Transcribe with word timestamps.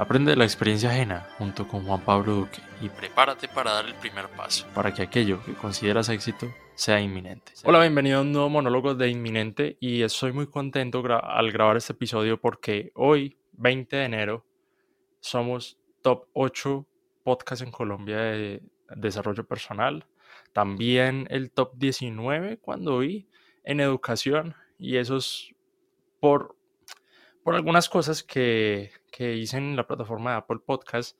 Aprende 0.00 0.30
de 0.30 0.36
la 0.38 0.44
experiencia 0.44 0.88
ajena 0.88 1.28
junto 1.36 1.68
con 1.68 1.84
Juan 1.84 2.00
Pablo 2.00 2.34
Duque 2.34 2.62
y 2.80 2.88
prepárate 2.88 3.48
para 3.48 3.72
dar 3.72 3.84
el 3.84 3.94
primer 3.96 4.30
paso 4.30 4.66
para 4.74 4.94
que 4.94 5.02
aquello 5.02 5.44
que 5.44 5.52
consideras 5.52 6.08
éxito 6.08 6.50
sea 6.74 7.02
inminente. 7.02 7.52
Hola, 7.64 7.80
bienvenido 7.80 8.16
a 8.16 8.22
un 8.22 8.32
nuevo 8.32 8.48
monólogo 8.48 8.94
de 8.94 9.10
Inminente 9.10 9.76
y 9.78 10.00
estoy 10.00 10.32
muy 10.32 10.46
contento 10.46 11.04
al 11.22 11.52
grabar 11.52 11.76
este 11.76 11.92
episodio 11.92 12.40
porque 12.40 12.92
hoy, 12.94 13.36
20 13.52 13.94
de 13.94 14.04
enero, 14.06 14.46
somos 15.20 15.78
top 16.00 16.28
8 16.32 16.86
podcast 17.22 17.60
en 17.60 17.70
Colombia 17.70 18.16
de 18.20 18.62
desarrollo 18.96 19.46
personal. 19.46 20.06
También 20.54 21.26
el 21.28 21.50
top 21.50 21.74
19 21.76 22.56
cuando 22.56 23.00
vi 23.00 23.28
en 23.64 23.80
educación 23.80 24.54
y 24.78 24.96
eso 24.96 25.18
es 25.18 25.54
por 26.20 26.56
por 27.42 27.54
algunas 27.54 27.88
cosas 27.88 28.22
que, 28.22 28.90
que 29.10 29.34
hice 29.36 29.56
en 29.56 29.76
la 29.76 29.86
plataforma 29.86 30.32
de 30.32 30.36
Apple 30.38 30.60
Podcast 30.64 31.18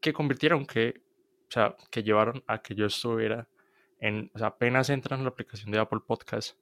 que 0.00 0.12
convirtieron 0.12 0.66
que, 0.66 1.00
o 1.48 1.50
sea, 1.50 1.76
que 1.90 2.02
llevaron 2.02 2.42
a 2.46 2.62
que 2.62 2.74
yo 2.74 2.86
estuviera 2.86 3.48
en, 4.00 4.30
apenas 4.40 4.90
entran 4.90 5.20
en 5.20 5.24
la 5.24 5.30
aplicación 5.30 5.70
de 5.70 5.78
Apple 5.78 6.00
Podcast, 6.06 6.56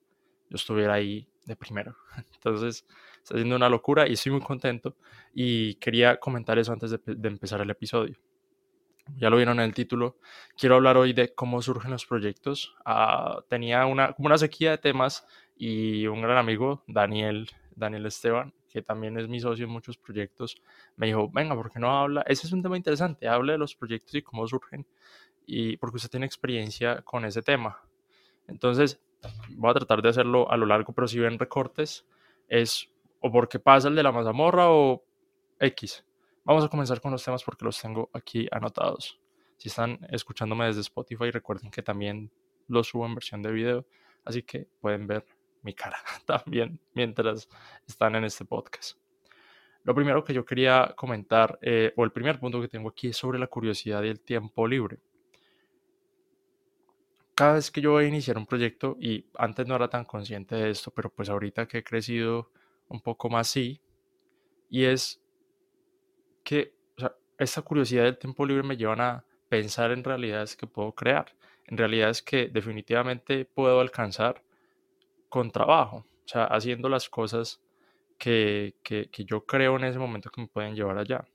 yo 0.49 0.57
estuviera 0.57 0.95
ahí 0.95 1.29
de 1.45 1.57
primero. 1.57 1.97
Entonces, 2.35 2.87
está 3.23 3.35
siendo 3.35 3.57
una 3.57 3.69
locura 3.69 4.09
y 4.09 4.15
estoy 4.15 4.33
muy 4.33 4.41
contento 4.41 4.97
y 5.35 5.75
quería 5.75 6.19
comentar 6.19 6.59
eso 6.59 6.73
antes 6.73 6.91
de, 6.91 7.01
de 7.05 7.29
empezar 7.29 7.61
el 7.61 7.71
episodio. 7.71 8.17
Ya 9.15 9.31
lo 9.31 9.37
vieron 9.37 9.61
en 9.61 9.67
el 9.67 9.75
título. 9.75 10.19
Quiero 10.57 10.77
hablar 10.77 10.97
hoy 10.97 11.13
de 11.13 11.33
cómo 11.33 11.63
surgen 11.63 11.93
los 11.93 12.07
proyectos. 12.07 12.75
Ah, 12.85 13.41
tenía 13.49 13.87
una, 13.87 14.13
como 14.15 14.27
una 14.27 14.39
sequía 14.39 14.73
de 14.73 14.79
temas 14.79 15.27
y 15.57 16.07
un 16.09 16.23
gran 16.23 16.39
amigo, 16.39 16.83
Daniel, 16.89 17.49
Daniel 17.77 18.07
Esteban, 18.07 18.53
que 18.69 18.83
también 18.83 19.17
es 19.19 19.29
mi 19.29 19.39
socio 19.39 19.67
en 19.67 19.71
muchos 19.71 19.97
proyectos, 19.97 20.57
me 20.97 21.07
dijo, 21.07 21.31
venga, 21.31 21.55
¿por 21.55 21.71
qué 21.71 21.79
no 21.79 21.97
habla? 21.97 22.23
Ese 22.27 22.47
es 22.47 22.53
un 22.53 22.63
tema 22.63 22.77
interesante, 22.77 23.29
hable 23.29 23.53
de 23.53 23.59
los 23.59 23.77
proyectos 23.77 24.15
y 24.15 24.23
cómo 24.23 24.47
surgen, 24.49 24.87
y 25.47 25.77
porque 25.77 25.97
usted 25.97 26.11
tiene 26.11 26.27
experiencia 26.27 27.03
con 27.03 27.25
ese 27.25 27.43
tema. 27.43 27.81
Entonces, 28.49 29.01
voy 29.51 29.71
a 29.71 29.75
tratar 29.75 30.03
de 30.03 30.09
hacerlo 30.09 30.51
a 30.51 30.57
lo 30.57 30.67
largo, 30.67 30.93
pero 30.93 31.07
si 31.07 31.19
ven 31.19 31.39
recortes, 31.39 32.07
es 32.49 32.91
o 33.21 33.31
porque 33.31 33.59
pasa 33.59 33.89
el 33.89 33.95
de 33.95 34.03
la 34.03 34.13
mazamorra 34.13 34.71
o 34.71 35.05
X. 35.59 36.05
Vamos 36.45 36.65
a 36.65 36.69
comenzar 36.69 37.01
con 37.01 37.11
los 37.11 37.25
temas 37.25 37.43
porque 37.43 37.65
los 37.65 37.81
tengo 37.81 38.09
aquí 38.13 38.47
anotados. 38.51 39.21
Si 39.57 39.69
están 39.69 39.99
escuchándome 40.11 40.67
desde 40.67 40.83
Spotify, 40.83 41.31
recuerden 41.31 41.71
que 41.71 41.83
también 41.83 42.31
los 42.69 42.89
subo 42.89 43.07
en 43.07 43.15
versión 43.15 43.43
de 43.43 43.51
video, 43.51 43.87
así 44.25 44.43
que 44.43 44.69
pueden 44.81 45.07
ver 45.07 45.25
mi 45.67 45.75
cara 45.75 45.99
también 46.25 46.81
mientras 46.95 47.49
están 47.87 48.15
en 48.15 48.25
este 48.25 48.47
podcast. 48.47 48.99
Lo 49.83 49.95
primero 49.95 50.25
que 50.25 50.33
yo 50.33 50.45
quería 50.45 50.95
comentar, 50.97 51.59
eh, 51.63 51.93
o 51.97 52.05
el 52.05 52.11
primer 52.11 52.41
punto 52.41 52.61
que 52.61 52.69
tengo 52.69 52.89
aquí 52.89 53.09
es 53.09 53.17
sobre 53.17 53.39
la 53.39 53.47
curiosidad 53.47 54.03
y 54.03 54.09
el 54.09 54.21
tiempo 54.21 54.67
libre. 54.67 54.99
Cada 57.35 57.55
vez 57.55 57.71
que 57.71 57.81
yo 57.81 57.93
voy 57.93 58.07
a 58.07 58.09
iniciar 58.09 58.39
un 58.39 58.47
proyecto, 58.47 58.97
y 58.99 59.27
antes 59.35 59.67
no 59.67 59.77
era 59.77 59.89
tan 59.89 60.05
consciente 60.05 60.57
de 60.57 60.71
esto, 60.71 60.91
pero 60.91 61.11
pues 61.11 61.29
ahorita 61.29 61.69
que 61.69 61.79
he 61.79 61.85
crecido 61.85 62.51
un 62.89 63.01
poco 63.01 63.29
más 63.29 63.49
sí, 63.49 63.81
y 64.71 64.85
es 64.85 65.23
que 66.43 66.75
o 67.01 67.11
esta 67.39 67.63
curiosidad 67.63 68.05
del 68.05 68.19
tiempo 68.19 68.47
libre 68.47 68.63
me 68.63 68.77
llevan 68.77 69.01
a 69.01 69.25
pensar 69.49 69.93
en 69.93 70.03
realidades 70.03 70.57
que 70.57 70.67
puedo 70.67 70.93
crear, 70.93 71.27
en 71.67 71.77
realidades 71.77 72.23
que 72.23 72.49
definitivamente 72.49 73.45
puedo 73.45 73.81
alcanzar 73.81 74.43
con 75.37 75.51
trabajo, 75.51 75.99
o 75.99 76.29
sea, 76.29 76.45
haciendo 76.45 76.89
las 76.89 77.11
cosas 77.11 77.63
que, 78.17 78.75
que, 78.83 79.07
yo 79.27 79.45
creo 79.45 79.77
en 79.77 79.85
ese 79.85 79.99
momento 79.99 80.31
que 80.31 80.41
me 80.41 80.49
pueden 80.49 80.75
llevar 80.75 80.97
allá. 80.97 81.29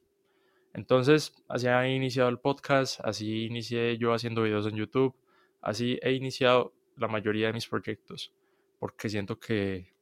Entonces, 0.74 1.36
así 1.48 1.68
he 1.68 1.96
iniciado 1.96 2.28
el 2.30 2.40
podcast, 2.40 3.00
así 3.04 3.46
inicié 3.46 4.00
yo 4.00 4.12
haciendo 4.12 4.42
videos 4.42 4.66
en 4.66 4.76
YouTube, 4.76 5.16
así 5.62 6.00
he 6.02 6.14
iniciado 6.14 6.74
la 6.98 7.08
mayoría 7.08 7.46
de 7.46 7.54
mis 7.54 7.68
proyectos, 7.68 8.34
porque 8.80 9.08
siento 9.08 9.38
que 9.38 9.94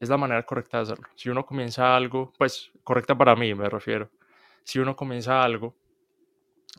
es 0.00 0.08
la 0.08 0.16
manera 0.16 0.44
correcta 0.44 0.78
de 0.78 0.82
hacerlo. 0.82 1.06
Si 1.14 1.28
uno 1.30 1.46
comienza 1.46 1.94
algo, 1.94 2.32
pues 2.36 2.72
correcta 2.82 3.16
para 3.16 3.36
mí 3.36 3.54
me 3.54 3.68
refiero, 3.68 4.10
si 4.64 4.80
uno 4.80 4.96
comienza 4.96 5.44
algo, 5.44 5.76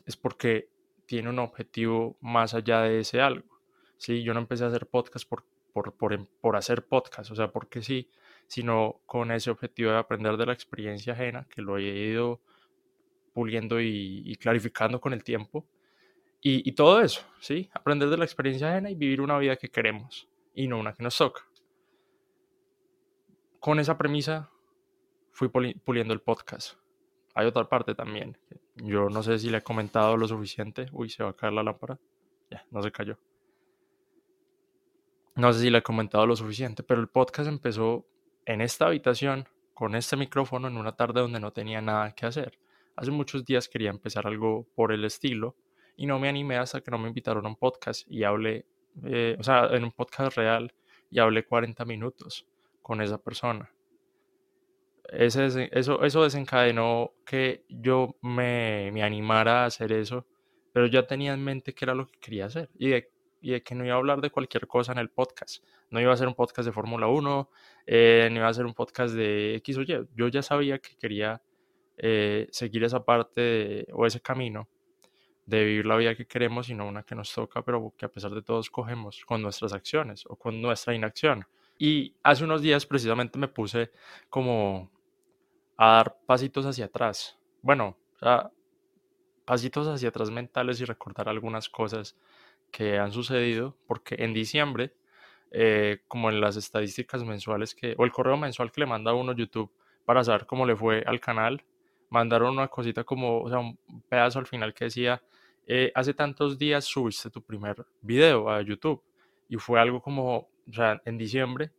es 0.04 0.14
porque 0.14 0.68
tiene 1.06 1.30
un 1.30 1.38
objetivo 1.38 2.18
más 2.20 2.52
allá 2.52 2.82
de 2.82 3.00
ese 3.00 3.22
algo. 3.22 3.48
Sí, 3.96 4.22
yo 4.22 4.34
no 4.34 4.40
empecé 4.40 4.64
a 4.64 4.66
hacer 4.66 4.86
podcast 4.86 5.26
por, 5.26 5.42
por, 5.74 5.92
por, 6.40 6.56
hacer 6.56 6.86
podcast, 6.86 7.32
o 7.32 7.34
sea, 7.34 7.50
porque 7.50 7.82
sí, 7.82 8.08
sino 8.46 9.00
con 9.06 9.32
ese 9.32 9.50
objetivo 9.50 9.90
de 9.90 9.98
aprender 9.98 10.36
de 10.36 10.46
la 10.46 10.52
experiencia 10.52 11.14
ajena, 11.14 11.48
que 11.50 11.62
lo 11.62 11.78
he 11.78 11.82
ido 11.82 12.40
puliendo 13.32 13.80
y, 13.80 14.36
clarificando 14.40 15.00
con 15.00 15.12
el 15.12 15.24
tiempo. 15.24 15.66
Y, 16.40 16.68
y, 16.68 16.72
todo 16.72 17.00
eso, 17.00 17.22
¿sí? 17.40 17.68
Aprender 17.74 18.08
de 18.08 18.18
la 18.18 18.24
experiencia 18.24 18.70
ajena 18.70 18.90
y 18.90 18.94
vivir 18.94 19.20
una 19.20 19.36
vida 19.38 19.56
que 19.56 19.70
queremos 19.70 20.28
y 20.54 20.68
no 20.68 20.78
una 20.78 20.92
que 20.92 21.02
nos 21.02 21.18
toca. 21.18 21.42
Con 23.58 23.80
esa 23.80 23.98
premisa 23.98 24.50
fui 25.32 25.48
puliendo 25.48 26.14
el 26.14 26.20
podcast. 26.20 26.78
Hay 27.34 27.46
otra 27.46 27.68
parte 27.68 27.96
también. 27.96 28.38
Yo 28.76 29.08
no 29.08 29.22
sé 29.24 29.40
si 29.40 29.50
le 29.50 29.58
he 29.58 29.62
comentado 29.62 30.16
lo 30.16 30.28
suficiente. 30.28 30.86
Uy, 30.92 31.10
se 31.10 31.24
va 31.24 31.30
a 31.30 31.36
caer 31.36 31.54
la 31.54 31.64
lámpara. 31.64 31.98
Ya, 32.50 32.64
no 32.70 32.80
se 32.82 32.92
cayó. 32.92 33.18
No 35.36 35.52
sé 35.52 35.62
si 35.62 35.70
le 35.70 35.78
he 35.78 35.82
comentado 35.82 36.26
lo 36.26 36.36
suficiente, 36.36 36.84
pero 36.84 37.00
el 37.00 37.08
podcast 37.08 37.48
empezó 37.48 38.06
en 38.46 38.60
esta 38.60 38.86
habitación 38.86 39.48
con 39.74 39.96
este 39.96 40.16
micrófono 40.16 40.68
en 40.68 40.76
una 40.76 40.94
tarde 40.94 41.20
donde 41.20 41.40
no 41.40 41.52
tenía 41.52 41.80
nada 41.80 42.14
que 42.14 42.26
hacer. 42.26 42.56
Hace 42.94 43.10
muchos 43.10 43.44
días 43.44 43.68
quería 43.68 43.90
empezar 43.90 44.28
algo 44.28 44.68
por 44.76 44.92
el 44.92 45.04
estilo 45.04 45.56
y 45.96 46.06
no 46.06 46.20
me 46.20 46.28
animé 46.28 46.56
hasta 46.56 46.80
que 46.80 46.92
no 46.92 46.98
me 46.98 47.08
invitaron 47.08 47.44
a 47.46 47.48
un 47.48 47.56
podcast 47.56 48.06
y 48.08 48.22
hablé, 48.22 48.64
eh, 49.04 49.36
o 49.36 49.42
sea, 49.42 49.66
en 49.72 49.82
un 49.82 49.90
podcast 49.90 50.36
real 50.36 50.72
y 51.10 51.18
hablé 51.18 51.44
40 51.44 51.84
minutos 51.84 52.46
con 52.80 53.00
esa 53.00 53.18
persona. 53.18 53.72
Ese, 55.08 55.68
eso, 55.72 56.04
eso 56.04 56.22
desencadenó 56.22 57.12
que 57.26 57.64
yo 57.68 58.16
me, 58.22 58.90
me 58.92 59.02
animara 59.02 59.64
a 59.64 59.66
hacer 59.66 59.90
eso, 59.90 60.26
pero 60.72 60.86
ya 60.86 61.08
tenía 61.08 61.34
en 61.34 61.42
mente 61.42 61.74
qué 61.74 61.84
era 61.86 61.94
lo 61.94 62.06
que 62.06 62.18
quería 62.20 62.46
hacer 62.46 62.70
y 62.78 62.90
de 62.90 63.10
y 63.44 63.50
de 63.50 63.62
que 63.62 63.74
no 63.74 63.84
iba 63.84 63.94
a 63.94 63.98
hablar 63.98 64.22
de 64.22 64.30
cualquier 64.30 64.66
cosa 64.66 64.92
en 64.92 64.98
el 64.98 65.10
podcast. 65.10 65.62
No 65.90 66.00
iba 66.00 66.10
a 66.10 66.16
ser 66.16 66.28
un 66.28 66.34
podcast 66.34 66.64
de 66.64 66.72
Fórmula 66.72 67.08
1, 67.08 67.50
eh, 67.86 68.30
iba 68.32 68.48
a 68.48 68.54
ser 68.54 68.64
un 68.64 68.72
podcast 68.72 69.14
de 69.14 69.56
X 69.56 69.76
o 69.76 69.82
Y. 69.82 70.08
Yo 70.16 70.28
ya 70.28 70.40
sabía 70.40 70.78
que 70.78 70.96
quería 70.96 71.42
eh, 71.98 72.48
seguir 72.50 72.84
esa 72.84 73.04
parte 73.04 73.86
o 73.92 74.06
ese 74.06 74.22
camino 74.22 74.66
de 75.44 75.62
vivir 75.62 75.84
la 75.84 75.96
vida 75.96 76.14
que 76.14 76.26
queremos 76.26 76.70
y 76.70 76.74
no 76.74 76.88
una 76.88 77.02
que 77.02 77.14
nos 77.14 77.34
toca, 77.34 77.60
pero 77.60 77.92
que 77.98 78.06
a 78.06 78.08
pesar 78.08 78.30
de 78.30 78.40
todo 78.40 78.60
escogemos 78.60 79.22
con 79.26 79.42
nuestras 79.42 79.74
acciones 79.74 80.24
o 80.26 80.36
con 80.36 80.62
nuestra 80.62 80.94
inacción. 80.94 81.44
Y 81.78 82.14
hace 82.22 82.44
unos 82.44 82.62
días 82.62 82.86
precisamente 82.86 83.38
me 83.38 83.48
puse 83.48 83.90
como 84.30 84.90
a 85.76 85.96
dar 85.96 86.16
pasitos 86.24 86.64
hacia 86.64 86.86
atrás. 86.86 87.38
Bueno, 87.60 87.98
o 88.14 88.18
sea, 88.18 88.50
pasitos 89.44 89.86
hacia 89.86 90.08
atrás 90.08 90.30
mentales 90.30 90.80
y 90.80 90.86
recordar 90.86 91.28
algunas 91.28 91.68
cosas 91.68 92.16
que 92.74 92.98
han 92.98 93.12
sucedido, 93.12 93.76
porque 93.86 94.16
en 94.18 94.34
diciembre, 94.34 94.92
eh, 95.52 96.00
como 96.08 96.28
en 96.28 96.40
las 96.40 96.56
estadísticas 96.56 97.22
mensuales 97.22 97.72
que, 97.72 97.94
o 97.96 98.04
el 98.04 98.10
correo 98.10 98.36
mensual 98.36 98.72
que 98.72 98.80
le 98.80 98.86
manda 98.86 99.12
a 99.12 99.14
uno 99.14 99.32
YouTube 99.32 99.70
para 100.04 100.24
saber 100.24 100.44
cómo 100.44 100.66
le 100.66 100.74
fue 100.74 101.04
al 101.06 101.20
canal, 101.20 101.64
mandaron 102.10 102.54
una 102.54 102.66
cosita 102.66 103.04
como, 103.04 103.42
o 103.42 103.48
sea, 103.48 103.60
un 103.60 103.78
pedazo 104.08 104.40
al 104.40 104.46
final 104.46 104.74
que 104.74 104.86
decía, 104.86 105.22
eh, 105.68 105.92
hace 105.94 106.14
tantos 106.14 106.58
días 106.58 106.84
subiste 106.84 107.30
tu 107.30 107.40
primer 107.42 107.86
video 108.02 108.50
a 108.50 108.60
YouTube. 108.60 109.00
Y 109.48 109.56
fue 109.56 109.78
algo 109.80 110.02
como, 110.02 110.36
o 110.38 110.72
sea, 110.72 111.00
en 111.04 111.16
diciembre 111.16 111.70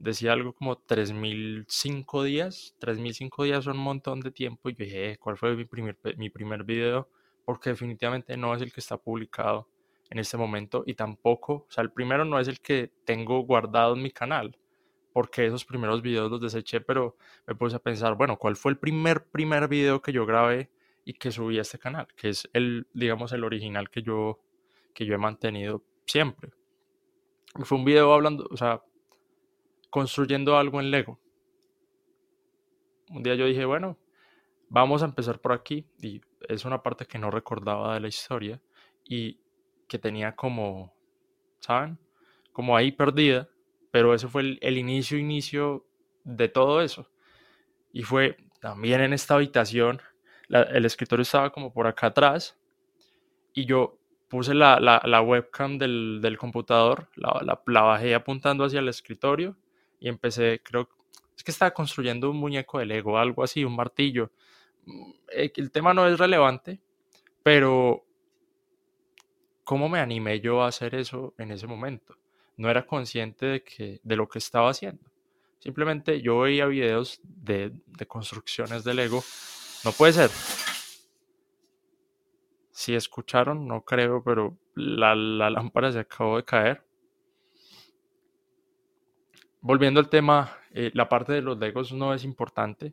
decía 0.00 0.32
algo 0.32 0.52
como 0.52 0.78
3005 0.78 2.24
días. 2.24 2.74
3005 2.80 3.44
días 3.44 3.64
son 3.64 3.78
un 3.78 3.84
montón 3.84 4.20
de 4.20 4.32
tiempo. 4.32 4.68
Y 4.68 4.74
yo 4.74 4.84
dije, 4.84 5.12
eh, 5.12 5.18
¿cuál 5.18 5.36
fue 5.36 5.54
mi 5.54 5.64
primer, 5.64 5.96
mi 6.16 6.28
primer 6.28 6.64
video? 6.64 7.08
Porque 7.44 7.70
definitivamente 7.70 8.36
no 8.36 8.52
es 8.54 8.62
el 8.62 8.72
que 8.72 8.80
está 8.80 8.96
publicado 8.96 9.68
en 10.10 10.18
este 10.18 10.36
momento 10.36 10.82
y 10.86 10.94
tampoco, 10.94 11.66
o 11.68 11.70
sea, 11.70 11.82
el 11.82 11.92
primero 11.92 12.24
no 12.24 12.38
es 12.38 12.48
el 12.48 12.60
que 12.60 12.92
tengo 13.04 13.40
guardado 13.40 13.94
en 13.94 14.02
mi 14.02 14.10
canal, 14.10 14.58
porque 15.12 15.46
esos 15.46 15.64
primeros 15.64 16.02
videos 16.02 16.30
los 16.30 16.40
deseché, 16.40 16.80
pero 16.80 17.16
me 17.46 17.54
puse 17.54 17.76
a 17.76 17.78
pensar, 17.78 18.16
bueno, 18.16 18.36
¿cuál 18.36 18.56
fue 18.56 18.72
el 18.72 18.78
primer, 18.78 19.24
primer 19.26 19.68
video 19.68 20.02
que 20.02 20.12
yo 20.12 20.26
grabé 20.26 20.70
y 21.04 21.14
que 21.14 21.30
subí 21.30 21.58
a 21.58 21.62
este 21.62 21.78
canal? 21.78 22.08
Que 22.16 22.30
es 22.30 22.48
el, 22.52 22.86
digamos, 22.92 23.32
el 23.32 23.44
original 23.44 23.88
que 23.88 24.02
yo, 24.02 24.40
que 24.92 25.06
yo 25.06 25.14
he 25.14 25.18
mantenido 25.18 25.84
siempre. 26.06 26.52
fue 27.64 27.78
un 27.78 27.84
video 27.84 28.12
hablando, 28.12 28.48
o 28.50 28.56
sea, 28.56 28.82
construyendo 29.90 30.56
algo 30.56 30.80
en 30.80 30.90
Lego. 30.90 31.18
Un 33.10 33.22
día 33.22 33.34
yo 33.34 33.46
dije, 33.46 33.64
bueno, 33.64 33.98
vamos 34.68 35.02
a 35.02 35.06
empezar 35.06 35.40
por 35.40 35.52
aquí 35.52 35.84
y 36.00 36.20
es 36.48 36.64
una 36.64 36.82
parte 36.82 37.06
que 37.06 37.18
no 37.18 37.30
recordaba 37.30 37.94
de 37.94 38.00
la 38.00 38.08
historia 38.08 38.60
y 39.04 39.40
que 39.90 39.98
tenía 39.98 40.36
como, 40.36 40.94
¿saben? 41.58 41.98
Como 42.52 42.76
ahí 42.76 42.92
perdida, 42.92 43.48
pero 43.90 44.14
ese 44.14 44.28
fue 44.28 44.56
el, 44.60 44.78
inicio, 44.78 45.18
inicio 45.18 45.84
de 46.22 46.48
todo 46.48 46.80
eso. 46.80 47.10
Y 47.92 48.04
fue 48.04 48.36
también 48.60 49.00
en 49.00 49.12
esta 49.12 49.34
habitación, 49.34 50.00
el 50.48 50.84
escritorio 50.84 51.22
estaba 51.22 51.50
como 51.50 51.72
por 51.72 51.88
acá 51.88 52.06
atrás 52.06 52.56
y 53.52 53.64
yo 53.64 53.98
puse 54.28 54.54
la, 54.54 54.78
la, 54.78 55.22
webcam 55.22 55.76
del, 55.76 56.20
del 56.22 56.38
computador, 56.38 57.08
la, 57.16 57.60
la, 57.66 57.82
bajé 57.82 58.14
apuntando 58.14 58.64
hacia 58.64 58.78
el 58.78 58.88
escritorio 58.88 59.56
y 59.98 60.08
empecé, 60.08 60.60
creo, 60.62 60.88
es 61.36 61.42
que 61.42 61.50
estaba 61.50 61.72
construyendo 61.72 62.30
un 62.30 62.36
muñeco 62.36 62.78
de 62.78 62.86
Lego, 62.86 63.18
algo 63.18 63.42
así, 63.42 63.64
un 63.64 63.74
martillo. 63.74 64.30
Mm, 64.86 65.10
eh, 65.32 65.52
el 65.56 65.72
tema 65.72 65.92
no 65.94 66.06
es 66.06 66.16
relevante, 66.16 66.80
pero 67.42 68.04
¿cómo 69.70 69.88
me 69.88 70.00
animé 70.00 70.40
yo 70.40 70.64
a 70.64 70.66
hacer 70.66 70.96
eso 70.96 71.32
en 71.38 71.52
ese 71.52 71.68
momento? 71.68 72.16
No 72.56 72.68
era 72.68 72.84
consciente 72.84 73.46
de, 73.46 73.62
que, 73.62 74.00
de 74.02 74.16
lo 74.16 74.28
que 74.28 74.40
estaba 74.40 74.68
haciendo. 74.68 75.04
Simplemente 75.60 76.20
yo 76.20 76.40
veía 76.40 76.66
videos 76.66 77.20
de, 77.22 77.72
construcciones 78.08 78.82
de 78.82 78.94
Lego. 78.94 79.22
No 79.84 79.92
puede 79.92 80.14
ser. 80.14 80.30
Si 82.72 82.96
escucharon, 82.96 83.68
no 83.68 83.84
creo, 83.84 84.24
pero 84.24 84.58
la, 84.74 85.14
lámpara 85.14 85.92
se 85.92 86.00
acabó 86.00 86.38
de 86.38 86.44
caer. 86.44 86.84
Volviendo 89.60 90.00
al 90.00 90.08
tema, 90.08 90.58
eh, 90.72 90.90
la 90.94 91.08
parte 91.08 91.32
de 91.32 91.42
los 91.42 91.56
Legos 91.60 91.92
no 91.92 92.12
es 92.12 92.24
importante, 92.24 92.92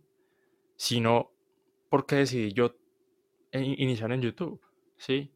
sino 0.76 1.32
porque 1.90 2.18
decidí 2.18 2.54
yo 2.54 2.76
iniciar 3.52 4.12
en 4.12 4.22
YouTube, 4.22 4.62
¿sí? 4.96 5.32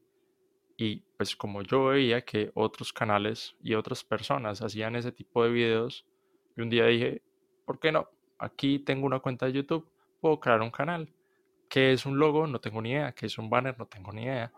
Y 0.82 1.04
pues 1.16 1.36
como 1.36 1.62
yo 1.62 1.86
veía 1.86 2.22
que 2.22 2.50
otros 2.56 2.92
canales 2.92 3.56
y 3.62 3.76
otras 3.76 4.04
personas 4.04 4.64
hacían 4.64 4.96
ese 4.96 5.12
tipo 5.12 5.44
de 5.44 5.52
videos, 5.52 6.08
y 6.58 6.62
un 6.62 6.72
día 6.72 6.88
dije, 6.88 7.22
¿por 7.66 7.80
qué 7.80 7.92
no? 7.92 8.10
Aquí 8.40 8.80
tengo 8.80 9.06
una 9.06 9.20
cuenta 9.20 9.46
de 9.46 9.54
YouTube, 9.54 9.88
puedo 10.20 10.40
crear 10.40 10.60
un 10.60 10.72
canal. 10.72 11.08
¿Qué 11.70 11.92
es 11.92 12.08
un 12.08 12.18
logo? 12.18 12.48
No 12.48 12.60
tengo 12.60 12.82
ni 12.82 12.94
idea. 12.94 13.12
¿Qué 13.12 13.28
es 13.28 13.38
un 13.38 13.48
banner? 13.48 13.78
No 13.78 13.86
tengo 13.86 14.12
ni 14.12 14.24
idea. 14.24 14.52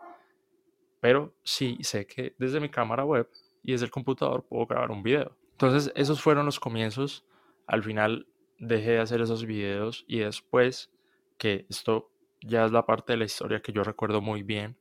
Pero 0.98 1.34
sí 1.42 1.76
sé 1.82 2.06
que 2.06 2.34
desde 2.38 2.58
mi 2.58 2.70
cámara 2.70 3.04
web 3.04 3.28
y 3.62 3.72
desde 3.72 3.84
el 3.84 3.90
computador 3.90 4.46
puedo 4.48 4.64
grabar 4.64 4.92
un 4.92 5.02
video. 5.02 5.36
Entonces 5.52 5.92
esos 5.94 6.22
fueron 6.22 6.46
los 6.46 6.58
comienzos. 6.58 7.26
Al 7.66 7.82
final 7.82 8.26
dejé 8.58 8.92
de 8.92 9.00
hacer 9.00 9.20
esos 9.20 9.44
videos 9.44 10.06
y 10.08 10.20
después 10.20 10.90
que 11.36 11.66
esto 11.68 12.10
ya 12.40 12.64
es 12.64 12.72
la 12.72 12.86
parte 12.86 13.12
de 13.12 13.18
la 13.18 13.26
historia 13.26 13.60
que 13.60 13.72
yo 13.74 13.84
recuerdo 13.84 14.22
muy 14.22 14.42
bien 14.42 14.78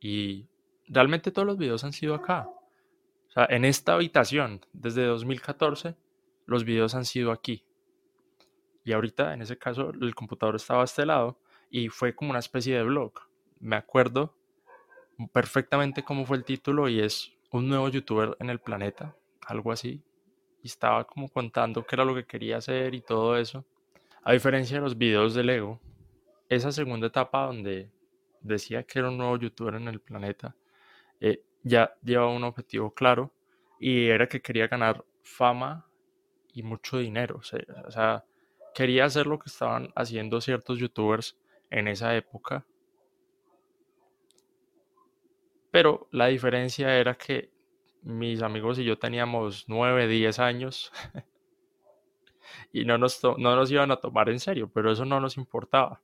y 0.00 0.46
realmente 0.88 1.30
todos 1.30 1.46
los 1.46 1.56
videos 1.56 1.84
han 1.84 1.92
sido 1.92 2.14
acá. 2.14 2.48
O 3.28 3.30
sea, 3.30 3.46
en 3.50 3.64
esta 3.64 3.94
habitación, 3.94 4.64
desde 4.72 5.04
2014, 5.04 5.96
los 6.46 6.64
videos 6.64 6.94
han 6.94 7.04
sido 7.04 7.32
aquí. 7.32 7.64
Y 8.84 8.92
ahorita, 8.92 9.34
en 9.34 9.42
ese 9.42 9.58
caso, 9.58 9.90
el 9.90 10.14
computador 10.14 10.56
estaba 10.56 10.82
a 10.82 10.84
este 10.84 11.04
lado 11.04 11.38
y 11.70 11.88
fue 11.88 12.14
como 12.14 12.30
una 12.30 12.38
especie 12.38 12.76
de 12.76 12.84
blog. 12.84 13.12
Me 13.58 13.76
acuerdo 13.76 14.34
perfectamente 15.32 16.04
cómo 16.04 16.24
fue 16.24 16.36
el 16.36 16.44
título 16.44 16.88
y 16.88 17.00
es 17.00 17.32
un 17.50 17.68
nuevo 17.68 17.88
youtuber 17.88 18.36
en 18.38 18.50
el 18.50 18.60
planeta, 18.60 19.16
algo 19.46 19.72
así. 19.72 20.02
Y 20.62 20.68
estaba 20.68 21.04
como 21.04 21.28
contando 21.28 21.84
qué 21.84 21.96
era 21.96 22.04
lo 22.04 22.14
que 22.14 22.26
quería 22.26 22.58
hacer 22.58 22.94
y 22.94 23.00
todo 23.00 23.36
eso. 23.36 23.64
A 24.22 24.32
diferencia 24.32 24.76
de 24.76 24.82
los 24.82 24.96
videos 24.96 25.34
de 25.34 25.44
Lego, 25.44 25.80
esa 26.48 26.70
segunda 26.70 27.08
etapa 27.08 27.46
donde 27.46 27.90
decía 28.40 28.84
que 28.84 28.98
era 28.98 29.08
un 29.08 29.18
nuevo 29.18 29.36
youtuber 29.36 29.74
en 29.74 29.88
el 29.88 30.00
planeta, 30.00 30.54
eh, 31.20 31.42
ya 31.62 31.94
llevaba 32.02 32.32
un 32.32 32.44
objetivo 32.44 32.92
claro 32.92 33.32
y 33.78 34.06
era 34.06 34.28
que 34.28 34.40
quería 34.40 34.68
ganar 34.68 35.04
fama 35.22 35.86
y 36.52 36.62
mucho 36.62 36.98
dinero. 36.98 37.40
O 37.40 37.90
sea, 37.90 38.24
quería 38.74 39.04
hacer 39.04 39.26
lo 39.26 39.38
que 39.38 39.48
estaban 39.48 39.90
haciendo 39.94 40.40
ciertos 40.40 40.78
youtubers 40.78 41.38
en 41.70 41.88
esa 41.88 42.16
época. 42.16 42.64
Pero 45.70 46.08
la 46.10 46.28
diferencia 46.28 46.96
era 46.96 47.14
que 47.14 47.50
mis 48.02 48.40
amigos 48.42 48.78
y 48.78 48.84
yo 48.84 48.98
teníamos 48.98 49.64
9, 49.66 50.06
10 50.06 50.38
años 50.38 50.92
y 52.72 52.84
no 52.84 52.96
nos, 52.98 53.22
no 53.22 53.56
nos 53.56 53.70
iban 53.70 53.90
a 53.90 53.96
tomar 53.96 54.28
en 54.28 54.40
serio, 54.40 54.70
pero 54.72 54.92
eso 54.92 55.04
no 55.04 55.20
nos 55.20 55.36
importaba. 55.36 56.00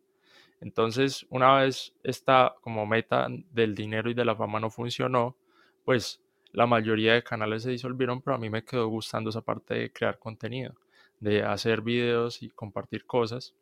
Entonces, 0.63 1.27
una 1.29 1.57
vez 1.57 1.93
esta 2.05 2.55
como 2.61 2.87
meta 2.87 3.27
del 3.51 3.75
dinero 3.75 4.09
y 4.11 4.15
de 4.15 4.25
la 4.25 4.37
fama 4.37 4.61
no 4.61 4.71
funcionó, 4.71 5.37
pues 5.85 6.23
la 6.53 6.67
mayoría 6.67 7.15
de 7.15 7.25
canales 7.25 7.65
se 7.65 7.71
disolvieron, 7.71 8.23
pero 8.23 8.37
a 8.37 8.39
mí 8.39 8.49
me 8.49 8.65
quedó 8.65 8.87
gustando 8.87 9.31
esa 9.31 9.41
parte 9.41 9.75
de 9.75 9.93
crear 9.93 10.21
contenido, 10.21 10.77
de 11.19 11.43
hacer 11.43 11.81
videos 11.83 12.43
y 12.43 12.51
compartir 12.51 13.05
cosas. 13.07 13.55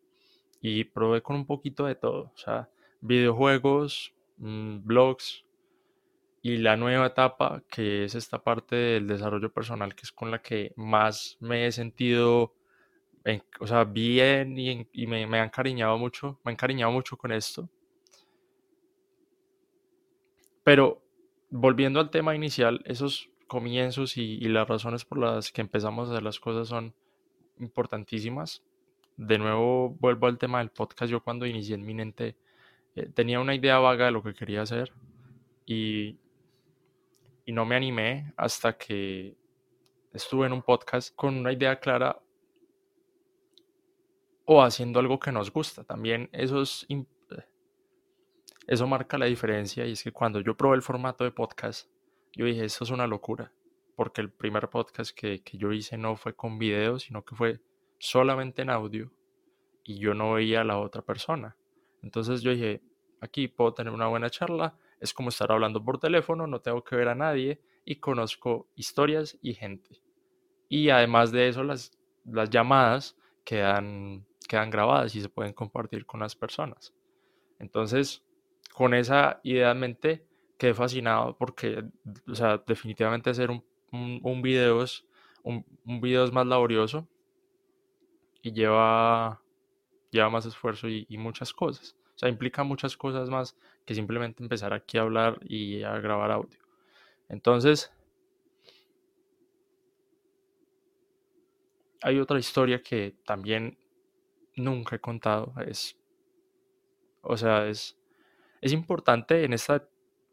Y 0.61 0.85
probé 0.85 1.23
con 1.23 1.37
un 1.37 1.47
poquito 1.47 1.87
de 1.87 1.95
todo, 1.95 2.33
o 2.35 2.37
sea, 2.37 2.69
videojuegos, 3.01 4.13
mm, 4.37 4.85
blogs 4.85 5.47
y 6.43 6.59
la 6.59 6.77
nueva 6.77 7.07
etapa 7.07 7.63
que 7.71 8.05
es 8.05 8.15
esta 8.15 8.43
parte 8.43 8.77
del 8.77 9.07
desarrollo 9.07 9.51
personal, 9.51 9.95
que 9.95 10.03
es 10.03 10.13
con 10.13 10.31
la 10.31 10.43
que 10.43 10.75
más 10.77 11.39
me 11.41 11.67
he 11.67 11.73
sentido 11.73 12.53
o 13.61 13.67
sea, 13.67 13.85
bien 13.85 14.59
y, 14.59 15.07
me, 15.07 15.27
me, 15.27 15.39
han 15.39 15.47
encariñado 15.47 15.99
mucho, 15.99 16.39
me 16.45 16.51
han 16.51 16.55
encariñado 16.55 16.93
mucho 16.93 17.17
con 17.17 17.33
esto. 17.33 17.69
Pero 20.65 21.03
volviendo 21.51 22.01
al 22.01 22.11
tema 22.11 22.35
inicial, 22.35 22.83
esos 22.87 23.31
comienzos 23.47 24.17
y, 24.17 24.39
las 24.49 24.69
razones 24.69 25.05
por 25.05 25.19
las 25.19 25.53
que 25.53 25.61
empezamos 25.61 26.09
a 26.09 26.13
hacer 26.13 26.23
las 26.23 26.39
cosas 26.41 26.69
son 26.69 26.95
importantísimas. 27.59 28.63
De 29.17 29.39
nuevo 29.39 29.91
vuelvo 30.01 30.27
al 30.27 30.39
tema 30.39 30.61
del 30.61 30.71
podcast. 30.71 31.11
Yo 31.11 31.23
cuando 31.23 31.47
inicié 31.47 31.75
en 31.75 31.85
Minente 31.85 32.37
eh, 32.95 33.11
tenía 33.13 33.41
una 33.41 33.55
idea 33.55 33.79
vaga 33.79 34.07
de 34.07 34.13
lo 34.13 34.23
que 34.23 34.35
quería 34.35 34.63
hacer 34.63 34.93
y, 35.67 36.17
y 37.45 37.53
no 37.53 37.67
me 37.67 37.77
animé 37.77 38.33
hasta 38.37 38.77
que 38.79 39.37
estuve 40.13 40.47
en 40.47 40.53
un 40.53 40.63
podcast 40.63 41.15
con 41.15 41.37
una 41.37 41.53
idea 41.53 41.79
clara 41.79 42.19
o 44.53 44.65
haciendo 44.65 44.99
algo 44.99 45.21
que 45.21 45.31
nos 45.31 45.53
gusta. 45.53 45.85
También 45.85 46.29
eso, 46.33 46.63
es, 46.63 46.85
eso 48.67 48.87
marca 48.89 49.17
la 49.17 49.27
diferencia 49.27 49.87
y 49.87 49.93
es 49.93 50.03
que 50.03 50.11
cuando 50.11 50.41
yo 50.41 50.57
probé 50.57 50.75
el 50.75 50.83
formato 50.83 51.23
de 51.23 51.31
podcast, 51.31 51.89
yo 52.33 52.47
dije, 52.47 52.65
esto 52.65 52.83
es 52.83 52.91
una 52.91 53.07
locura, 53.07 53.53
porque 53.95 54.21
el 54.21 54.29
primer 54.29 54.69
podcast 54.69 55.17
que, 55.17 55.41
que 55.45 55.57
yo 55.57 55.71
hice 55.71 55.97
no 55.97 56.17
fue 56.17 56.35
con 56.35 56.59
video, 56.59 56.99
sino 56.99 57.25
que 57.25 57.37
fue 57.37 57.61
solamente 58.01 58.63
en 58.63 58.71
audio 58.71 59.13
y 59.85 60.01
yo 60.01 60.15
no 60.15 60.33
veía 60.33 60.63
a 60.63 60.65
la 60.65 60.81
otra 60.81 61.03
persona. 61.03 61.57
Entonces 62.03 62.43
yo 62.43 62.51
dije, 62.51 62.83
aquí 63.21 63.47
puedo 63.47 63.73
tener 63.73 63.93
una 63.93 64.09
buena 64.09 64.31
charla, 64.31 64.77
es 64.99 65.15
como 65.15 65.29
estar 65.29 65.53
hablando 65.53 65.85
por 65.85 66.01
teléfono, 66.01 66.49
no 66.49 66.61
tengo 66.61 66.83
que 66.83 66.97
ver 66.97 67.07
a 67.07 67.15
nadie 67.15 67.61
y 67.85 68.01
conozco 68.01 68.69
historias 68.75 69.39
y 69.43 69.55
gente. 69.55 70.03
Y 70.69 70.91
además 70.91 71.31
de 71.31 71.47
eso, 71.47 71.63
las, 71.63 71.93
las 72.25 72.51
llamadas 72.51 73.17
quedan 73.45 74.27
quedan 74.51 74.69
grabadas 74.69 75.15
y 75.15 75.21
se 75.21 75.29
pueden 75.29 75.53
compartir 75.53 76.05
con 76.05 76.19
las 76.19 76.35
personas. 76.35 76.93
Entonces, 77.61 78.25
con 78.75 78.95
esa 78.95 79.39
idea 79.45 79.71
en 79.71 79.79
mente, 79.79 80.27
quedé 80.59 80.75
fascinado 80.75 81.37
porque, 81.39 81.85
o 82.27 82.35
sea, 82.35 82.61
definitivamente 82.67 83.31
hacer 83.31 83.49
un, 83.49 83.63
un, 83.93 84.43
video 84.43 84.83
es, 84.83 85.07
un, 85.45 85.65
es 85.87 86.33
más 86.33 86.47
laborioso 86.49 87.07
y 88.43 88.51
lleva, 88.51 89.41
lleva 90.11 90.31
más 90.31 90.47
esfuerzo 90.47 90.89
y, 90.89 91.07
y, 91.09 91.17
muchas 91.17 91.53
cosas. 91.53 91.97
O 92.17 92.19
sea, 92.19 92.29
implica 92.29 92.65
muchas 92.65 92.97
cosas 92.97 93.31
más 93.31 93.57
que 93.85 93.95
simplemente 93.95 94.43
empezar 94.43 94.73
aquí 94.73 94.99
a 94.99 95.03
hablar 95.03 95.39
y 95.45 95.85
a 95.85 95.93
grabar 96.01 96.33
audio. 96.33 96.59
Entonces, 97.29 97.93
hay 102.03 102.19
otra 102.19 102.41
historia 102.41 102.83
que 102.83 103.15
también 103.25 103.79
nunca 104.57 104.97
he 104.97 105.01
contado. 105.01 105.53
Es, 105.67 105.99
o 107.23 107.37
sea, 107.37 107.67
es, 107.67 107.99
es 108.61 108.73
importante 108.73 109.45
en 109.45 109.53
esta, 109.53 109.89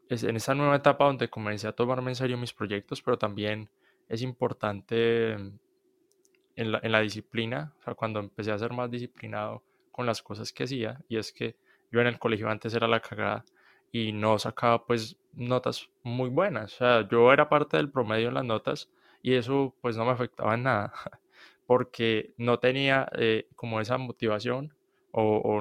en 0.08 0.36
esta 0.36 0.54
nueva 0.54 0.76
etapa 0.76 1.04
donde 1.04 1.28
comencé 1.28 1.68
a 1.68 1.72
tomarme 1.72 2.10
en 2.10 2.16
serio 2.16 2.36
mis 2.38 2.52
proyectos, 2.52 3.02
pero 3.02 3.18
también 3.18 3.70
es 4.08 4.22
importante 4.22 5.32
en 5.32 6.72
la, 6.72 6.80
en 6.82 6.92
la 6.92 7.00
disciplina, 7.00 7.74
o 7.78 7.82
sea, 7.82 7.94
cuando 7.94 8.20
empecé 8.20 8.50
a 8.50 8.58
ser 8.58 8.72
más 8.72 8.90
disciplinado 8.90 9.62
con 9.92 10.06
las 10.06 10.22
cosas 10.22 10.52
que 10.52 10.64
hacía, 10.64 11.00
y 11.08 11.16
es 11.16 11.32
que 11.32 11.56
yo 11.90 12.00
en 12.00 12.06
el 12.06 12.18
colegio 12.18 12.48
antes 12.48 12.74
era 12.74 12.88
la 12.88 13.00
cagada 13.00 13.44
y 13.92 14.12
no 14.12 14.38
sacaba 14.38 14.84
pues 14.84 15.16
notas 15.32 15.88
muy 16.02 16.28
buenas, 16.28 16.74
o 16.74 16.76
sea, 16.78 17.08
yo 17.08 17.32
era 17.32 17.48
parte 17.48 17.76
del 17.76 17.90
promedio 17.90 18.28
en 18.28 18.34
las 18.34 18.44
notas 18.44 18.90
y 19.22 19.34
eso 19.34 19.74
pues 19.80 19.96
no 19.96 20.04
me 20.04 20.12
afectaba 20.12 20.54
en 20.54 20.64
nada. 20.64 20.92
porque 21.68 22.32
no 22.38 22.58
tenía 22.60 23.10
eh, 23.12 23.46
como 23.54 23.78
esa 23.78 23.98
motivación 23.98 24.72
o, 25.10 25.60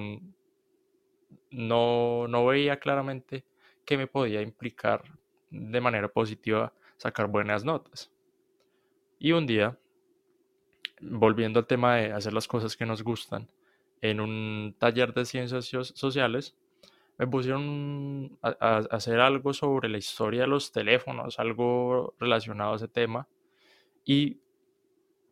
no, 1.51 2.27
no 2.29 2.45
veía 2.45 2.79
claramente 2.79 3.43
que 3.83 3.97
me 3.97 4.07
podía 4.07 4.41
implicar 4.41 5.03
de 5.49 5.81
manera 5.81 6.07
positiva 6.07 6.71
sacar 6.95 7.27
buenas 7.27 7.65
notas. 7.65 8.09
Y 9.19 9.33
un 9.33 9.45
día, 9.45 9.77
volviendo 11.01 11.59
al 11.59 11.67
tema 11.67 11.97
de 11.97 12.13
hacer 12.13 12.31
las 12.31 12.47
cosas 12.47 12.77
que 12.77 12.85
nos 12.85 13.03
gustan, 13.03 13.51
en 13.99 14.21
un 14.21 14.77
taller 14.79 15.13
de 15.13 15.25
ciencias 15.25 15.65
sociales, 15.93 16.55
me 17.17 17.27
pusieron 17.27 18.39
a, 18.41 18.77
hacer 18.91 19.19
algo 19.19 19.53
sobre 19.53 19.89
la 19.89 19.97
historia 19.97 20.43
de 20.43 20.47
los 20.47 20.71
teléfonos, 20.71 21.37
algo 21.37 22.15
relacionado 22.17 22.71
a 22.71 22.75
ese 22.77 22.87
tema. 22.87 23.27
Y 24.05 24.39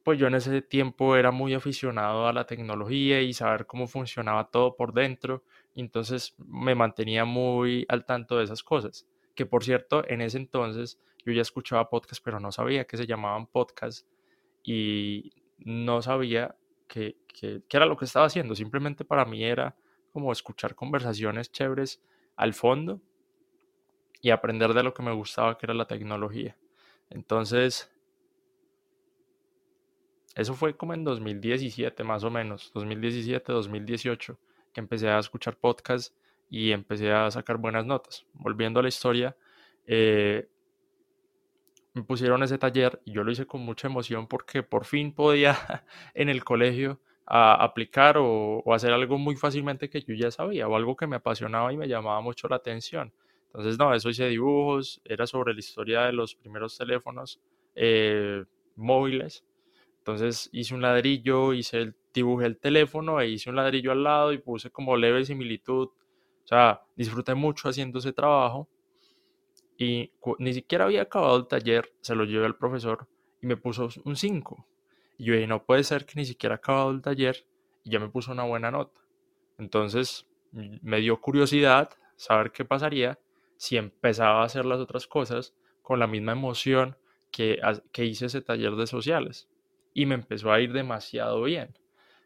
pues 0.06 0.20
yo 0.20 0.28
en 0.28 0.36
ese 0.36 0.62
tiempo 0.62 1.16
era 1.16 1.32
muy 1.32 1.56
aficionado 1.56 2.28
a 2.28 2.32
la 2.32 2.46
tecnología 2.46 3.22
y 3.22 3.34
saber 3.34 3.66
cómo 3.66 3.88
funcionaba 3.88 4.52
todo 4.52 4.76
por 4.76 4.94
dentro. 4.94 5.44
entonces 5.74 6.36
me 6.38 6.76
mantenía 6.76 7.26
muy 7.26 7.88
al 7.90 8.06
tanto 8.06 8.38
de 8.38 8.44
esas 8.44 8.62
cosas. 8.62 9.08
Que 9.34 9.48
por 9.48 9.64
cierto, 9.64 10.08
en 10.08 10.22
ese 10.22 10.38
entonces 10.38 11.00
yo 11.26 11.34
ya 11.34 11.42
escuchaba 11.42 11.90
podcasts, 11.90 12.22
pero 12.24 12.40
no 12.40 12.52
sabía 12.52 12.86
que 12.86 12.98
se 12.98 13.08
llamaban 13.08 13.48
podcasts 13.48 14.08
y 14.64 15.32
no 15.58 16.04
sabía 16.04 16.56
qué 16.88 17.18
era 17.72 17.88
lo 17.88 17.98
que 17.98 18.06
estaba 18.06 18.28
haciendo. 18.28 18.54
Simplemente 18.54 19.06
para 19.06 19.26
mí 19.26 19.44
era 19.44 19.76
como 20.14 20.32
escuchar 20.32 20.76
conversaciones 20.76 21.52
chéveres 21.52 22.00
al 22.36 22.54
fondo 22.54 23.02
y 24.22 24.30
aprender 24.30 24.76
de 24.76 24.84
lo 24.84 24.94
que 24.94 25.02
me 25.02 25.14
gustaba, 25.14 25.58
que 25.58 25.66
era 25.66 25.74
la 25.74 25.88
tecnología. 25.88 26.56
Entonces, 27.10 27.92
eso 30.36 30.54
fue 30.54 30.76
como 30.76 30.94
en 30.94 31.04
2017 31.04 32.04
más 32.04 32.24
o 32.24 32.30
menos, 32.30 32.72
2017, 32.74 33.52
2018, 33.52 34.38
que 34.74 34.80
empecé 34.82 35.10
a 35.10 35.20
escuchar 35.20 35.58
podcasts 35.58 36.14
y 36.50 36.72
empecé 36.72 37.12
a 37.12 37.32
sacar 37.32 37.58
buenas 37.58 37.86
notas. 37.86 38.26
Volviendo 38.34 38.80
a 38.80 38.84
la 38.84 38.90
historia, 38.90 39.36
eh, 39.88 40.48
me 41.94 42.04
pusieron 42.04 42.44
ese 42.44 42.58
taller 42.58 43.02
y 43.06 43.14
yo 43.14 43.24
lo 43.24 43.32
hice 43.32 43.48
con 43.48 43.62
mucha 43.62 43.88
emoción 43.88 44.28
porque 44.28 44.62
por 44.62 44.86
fin 44.86 45.14
podía 45.14 45.56
en 46.14 46.30
el 46.30 46.44
colegio 46.44 47.00
aplicar 47.28 48.18
o, 48.20 48.62
hacer 48.74 48.92
algo 48.92 49.18
muy 49.18 49.36
fácilmente 49.36 49.90
que 49.90 50.02
yo 50.02 50.14
ya 50.14 50.30
sabía 50.30 50.68
o 50.68 50.76
algo 50.76 50.96
que 50.96 51.08
me 51.08 51.16
apasionaba 51.16 51.74
y 51.74 51.78
me 51.78 51.88
llamaba 51.88 52.22
mucho 52.22 52.48
la 52.48 52.58
atención. 52.58 53.12
Entonces, 53.48 53.80
no, 53.80 53.94
eso 53.94 54.10
hice 54.10 54.28
dibujos, 54.28 55.02
era 55.06 55.26
sobre 55.26 55.54
la 55.54 55.60
historia 55.60 56.02
de 56.02 56.12
los 56.12 56.36
primeros 56.36 56.78
teléfonos 56.78 57.40
eh, 57.74 58.44
móviles. 58.76 59.44
Entonces 60.06 60.52
hice 60.52 60.76
un 60.76 60.84
ladrillo, 60.84 61.54
hice 61.54 61.80
el, 61.82 61.96
dibujé 62.14 62.46
el 62.46 62.60
teléfono 62.60 63.20
e 63.20 63.28
hice 63.28 63.50
un 63.50 63.56
ladrillo 63.56 63.92
al 63.92 64.04
lado 64.04 64.34
y 64.34 64.38
puse 64.38 64.70
como 64.70 64.96
leve 64.96 65.26
similitud. 65.26 65.88
O 65.88 66.48
sea, 66.48 66.84
disfruté 66.96 67.34
mucho 67.34 67.70
haciendo 67.70 67.98
ese 67.98 68.14
trabajo 68.14 68.70
y 69.80 70.12
ni 70.38 70.54
siquiera 70.54 70.86
había 70.86 71.02
acabado 71.02 71.38
el 71.38 71.48
taller, 71.48 71.92
se 72.02 72.14
lo 72.14 72.26
llevé 72.26 72.46
al 72.46 72.56
profesor 72.56 73.08
y 73.42 73.48
me 73.48 73.58
puso 73.58 73.90
un 74.04 74.16
5. 74.16 74.68
Y 75.18 75.24
yo 75.26 75.34
dije, 75.34 75.48
no 75.48 75.66
puede 75.66 75.84
ser 75.84 76.06
que 76.06 76.14
ni 76.18 76.26
siquiera 76.26 76.54
acabado 76.54 76.92
el 76.92 77.02
taller 77.02 77.44
y 77.84 77.90
ya 77.90 78.00
me 78.00 78.10
puso 78.10 78.32
una 78.32 78.44
buena 78.44 78.70
nota. 78.70 79.02
Entonces 79.58 80.28
me 80.52 81.00
dio 81.00 81.20
curiosidad 81.20 81.90
saber 82.16 82.52
qué 82.52 82.64
pasaría 82.64 83.18
si 83.58 83.76
empezaba 83.78 84.44
a 84.44 84.46
hacer 84.46 84.66
las 84.66 84.80
otras 84.80 85.08
cosas 85.08 85.56
con 85.82 85.98
la 85.98 86.06
misma 86.06 86.34
emoción 86.34 86.96
que, 87.32 87.60
que 87.92 88.06
hice 88.06 88.28
ese 88.28 88.44
taller 88.44 88.76
de 88.76 88.86
sociales. 88.86 89.50
Y 89.96 90.06
me 90.06 90.14
empezó 90.14 90.52
a 90.52 90.62
ir 90.62 90.72
demasiado 90.72 91.42
bien. 91.42 91.76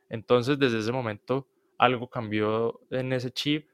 Entonces 0.10 0.60
desde 0.60 0.80
ese 0.80 0.92
momento 0.92 1.48
algo 1.78 2.10
cambió 2.10 2.82
en 2.90 3.14
ese 3.14 3.32
chip 3.32 3.70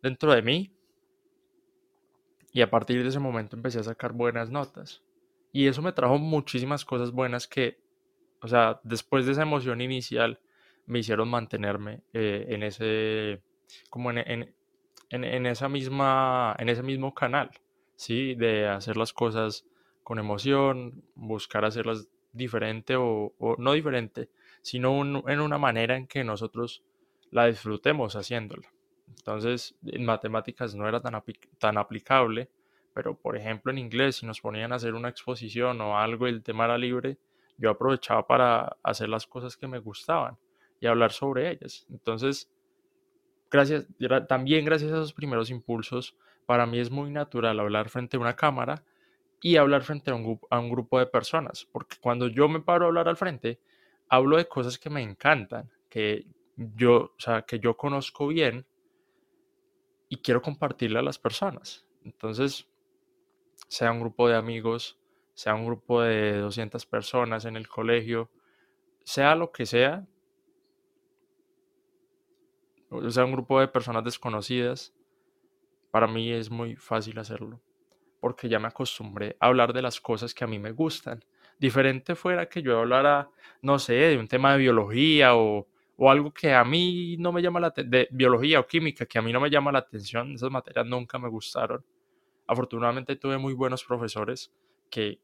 dentro 0.00 0.32
de 0.32 0.42
mí. 0.42 0.72
Y 2.52 2.60
a 2.60 2.70
partir 2.70 3.02
de 3.02 3.08
ese 3.08 3.18
momento 3.18 3.56
empecé 3.56 3.80
a 3.80 3.82
sacar 3.82 4.12
buenas 4.12 4.48
notas. 4.48 5.02
Y 5.50 5.66
eso 5.66 5.82
me 5.82 5.92
trajo 5.92 6.18
muchísimas 6.18 6.84
cosas 6.84 7.10
buenas 7.10 7.48
que 7.48 7.82
o 8.42 8.48
sea, 8.48 8.80
después 8.82 9.24
de 9.24 9.32
esa 9.32 9.42
emoción 9.42 9.80
inicial, 9.80 10.40
me 10.86 10.98
hicieron 10.98 11.28
mantenerme 11.30 12.02
eh, 12.12 12.46
en 12.48 12.64
ese, 12.64 13.40
como 13.88 14.10
en, 14.10 14.18
en, 14.18 14.54
en, 15.10 15.46
esa 15.46 15.68
misma, 15.68 16.56
en 16.58 16.68
ese 16.68 16.82
mismo 16.82 17.14
canal, 17.14 17.52
¿sí? 17.94 18.34
De 18.34 18.66
hacer 18.66 18.96
las 18.96 19.12
cosas 19.12 19.64
con 20.02 20.18
emoción, 20.18 21.04
buscar 21.14 21.64
hacerlas 21.64 22.08
diferente 22.32 22.96
o, 22.96 23.32
no 23.58 23.72
diferente, 23.72 24.28
sino 24.62 25.02
en 25.28 25.40
una 25.40 25.58
manera 25.58 25.96
en 25.96 26.06
que 26.06 26.24
nosotros 26.24 26.82
la 27.30 27.46
disfrutemos 27.46 28.14
haciéndola. 28.14 28.68
Entonces, 29.08 29.74
en 29.84 30.04
matemáticas 30.04 30.74
no 30.74 30.88
era 30.88 31.00
tan, 31.00 31.22
tan 31.58 31.78
aplicable, 31.78 32.48
pero 32.94 33.14
por 33.14 33.36
ejemplo 33.36 33.72
en 33.72 33.78
inglés, 33.78 34.16
si 34.16 34.26
nos 34.26 34.40
ponían 34.40 34.72
a 34.72 34.76
hacer 34.76 34.94
una 34.94 35.08
exposición 35.08 35.80
o 35.80 35.98
algo 35.98 36.26
el 36.26 36.42
tema 36.42 36.64
era 36.64 36.78
libre, 36.78 37.18
yo 37.56 37.70
aprovechaba 37.70 38.26
para 38.26 38.76
hacer 38.82 39.08
las 39.08 39.26
cosas 39.26 39.56
que 39.56 39.66
me 39.66 39.78
gustaban 39.78 40.36
y 40.80 40.86
hablar 40.86 41.12
sobre 41.12 41.50
ellas. 41.50 41.86
Entonces, 41.90 42.50
gracias, 43.50 43.86
también 44.28 44.64
gracias 44.64 44.92
a 44.92 44.96
esos 44.96 45.12
primeros 45.12 45.50
impulsos, 45.50 46.16
para 46.46 46.66
mí 46.66 46.80
es 46.80 46.90
muy 46.90 47.10
natural 47.10 47.60
hablar 47.60 47.88
frente 47.88 48.16
a 48.16 48.20
una 48.20 48.34
cámara 48.34 48.84
y 49.42 49.56
hablar 49.56 49.82
frente 49.82 50.12
a 50.12 50.14
un, 50.14 50.70
grupo 50.70 51.00
de 51.00 51.06
personas, 51.06 51.66
porque 51.72 51.96
cuando 52.00 52.28
yo 52.28 52.48
me 52.48 52.60
paro 52.60 52.84
a 52.84 52.88
hablar 52.88 53.08
al 53.08 53.16
frente, 53.16 53.60
hablo 54.08 54.36
de 54.36 54.46
cosas 54.46 54.78
que 54.78 54.88
me 54.88 55.02
encantan, 55.02 55.68
que 55.90 56.26
yo, 56.56 56.96
o 56.96 57.14
sea, 57.18 57.42
que 57.42 57.58
yo 57.58 57.76
conozco 57.76 58.28
bien 58.28 58.64
y 60.08 60.18
quiero 60.18 60.40
compartirle 60.40 61.00
a 61.00 61.02
las 61.02 61.18
personas. 61.18 61.84
Entonces, 62.04 62.68
sea 63.66 63.90
un 63.90 63.98
grupo 63.98 64.28
de 64.28 64.36
amigos, 64.36 65.00
sea 65.34 65.54
un 65.54 65.66
grupo 65.66 66.02
de 66.02 66.38
200 66.38 66.86
personas 66.86 67.44
en 67.44 67.56
el 67.56 67.66
colegio, 67.66 68.30
sea 69.04 69.34
lo 69.34 69.50
que 69.50 69.66
sea, 69.66 70.06
o 72.90 73.10
sea 73.10 73.24
un 73.24 73.32
grupo 73.32 73.58
de 73.58 73.66
personas 73.66 74.04
desconocidas, 74.04 74.94
para 75.90 76.06
mí 76.06 76.30
es 76.30 76.48
muy 76.48 76.76
fácil 76.76 77.18
hacerlo, 77.18 77.60
porque 78.22 78.48
ya 78.48 78.60
me 78.60 78.68
acostumbré 78.68 79.36
a 79.40 79.48
hablar 79.48 79.72
de 79.72 79.82
las 79.82 80.00
cosas 80.00 80.32
que 80.32 80.44
a 80.44 80.46
mí 80.46 80.56
me 80.60 80.70
gustan. 80.70 81.24
Diferente 81.58 82.14
fuera 82.14 82.48
que 82.48 82.62
yo 82.62 82.78
hablara, 82.78 83.28
no 83.62 83.80
sé, 83.80 83.94
de 83.94 84.16
un 84.16 84.28
tema 84.28 84.52
de 84.52 84.58
biología 84.58 85.34
o, 85.34 85.66
o 85.96 86.08
algo 86.08 86.32
que 86.32 86.54
a 86.54 86.62
mí 86.62 87.16
no 87.18 87.32
me 87.32 87.42
llama 87.42 87.58
la 87.58 87.66
atención, 87.66 87.90
de 87.90 88.08
biología 88.12 88.60
o 88.60 88.66
química, 88.68 89.06
que 89.06 89.18
a 89.18 89.22
mí 89.22 89.32
no 89.32 89.40
me 89.40 89.50
llama 89.50 89.72
la 89.72 89.80
atención, 89.80 90.34
esas 90.34 90.52
materias 90.52 90.86
nunca 90.86 91.18
me 91.18 91.28
gustaron. 91.28 91.84
Afortunadamente 92.46 93.16
tuve 93.16 93.38
muy 93.38 93.54
buenos 93.54 93.82
profesores 93.82 94.52
que, 94.88 95.18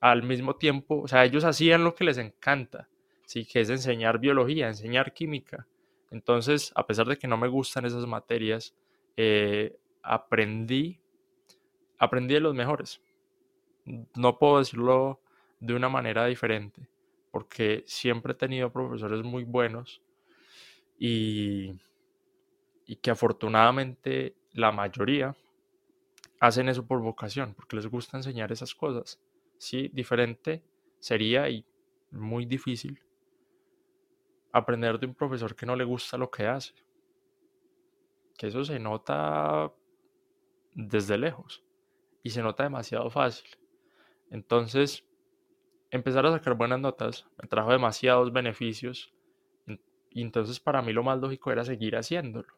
al 0.00 0.22
mismo 0.22 0.54
tiempo, 0.54 1.00
o 1.00 1.08
sea, 1.08 1.24
ellos 1.24 1.42
hacían 1.42 1.82
lo 1.82 1.96
que 1.96 2.04
les 2.04 2.18
encanta, 2.18 2.88
¿sí? 3.26 3.44
que 3.46 3.62
es 3.62 3.70
enseñar 3.70 4.20
biología, 4.20 4.68
enseñar 4.68 5.12
química. 5.12 5.66
Entonces, 6.12 6.70
a 6.76 6.86
pesar 6.86 7.08
de 7.08 7.18
que 7.18 7.26
no 7.26 7.36
me 7.36 7.48
gustan 7.48 7.84
esas 7.84 8.06
materias, 8.06 8.76
eh, 9.16 9.76
aprendí, 10.04 11.00
aprendí 11.98 12.34
de 12.34 12.40
los 12.40 12.54
mejores. 12.54 13.00
No 14.14 14.38
puedo 14.38 14.58
decirlo 14.58 15.20
de 15.60 15.74
una 15.74 15.88
manera 15.88 16.26
diferente, 16.26 16.88
porque 17.30 17.84
siempre 17.86 18.32
he 18.32 18.36
tenido 18.36 18.72
profesores 18.72 19.22
muy 19.22 19.44
buenos 19.44 20.02
y, 20.98 21.72
y 22.86 22.96
que 22.96 23.10
afortunadamente 23.10 24.34
la 24.52 24.72
mayoría 24.72 25.36
hacen 26.40 26.68
eso 26.68 26.86
por 26.86 27.00
vocación, 27.00 27.54
porque 27.54 27.76
les 27.76 27.86
gusta 27.86 28.16
enseñar 28.16 28.52
esas 28.52 28.74
cosas. 28.74 29.20
Sí, 29.56 29.90
diferente 29.92 30.62
sería 31.00 31.48
y 31.48 31.64
muy 32.10 32.46
difícil 32.46 33.00
aprender 34.52 34.98
de 34.98 35.06
un 35.06 35.14
profesor 35.14 35.54
que 35.54 35.66
no 35.66 35.76
le 35.76 35.84
gusta 35.84 36.16
lo 36.16 36.30
que 36.30 36.46
hace. 36.46 36.72
Que 38.36 38.46
eso 38.46 38.64
se 38.64 38.78
nota 38.78 39.72
desde 40.74 41.18
lejos 41.18 41.64
y 42.22 42.30
se 42.30 42.42
nota 42.42 42.64
demasiado 42.64 43.10
fácil. 43.10 43.48
Entonces, 44.30 45.06
empezar 45.90 46.26
a 46.26 46.32
sacar 46.32 46.54
buenas 46.54 46.80
notas 46.80 47.26
me 47.40 47.48
trajo 47.48 47.72
demasiados 47.72 48.32
beneficios 48.32 49.12
y 50.10 50.22
entonces 50.22 50.60
para 50.60 50.82
mí 50.82 50.92
lo 50.92 51.02
más 51.02 51.18
lógico 51.20 51.52
era 51.52 51.64
seguir 51.64 51.96
haciéndolo. 51.96 52.48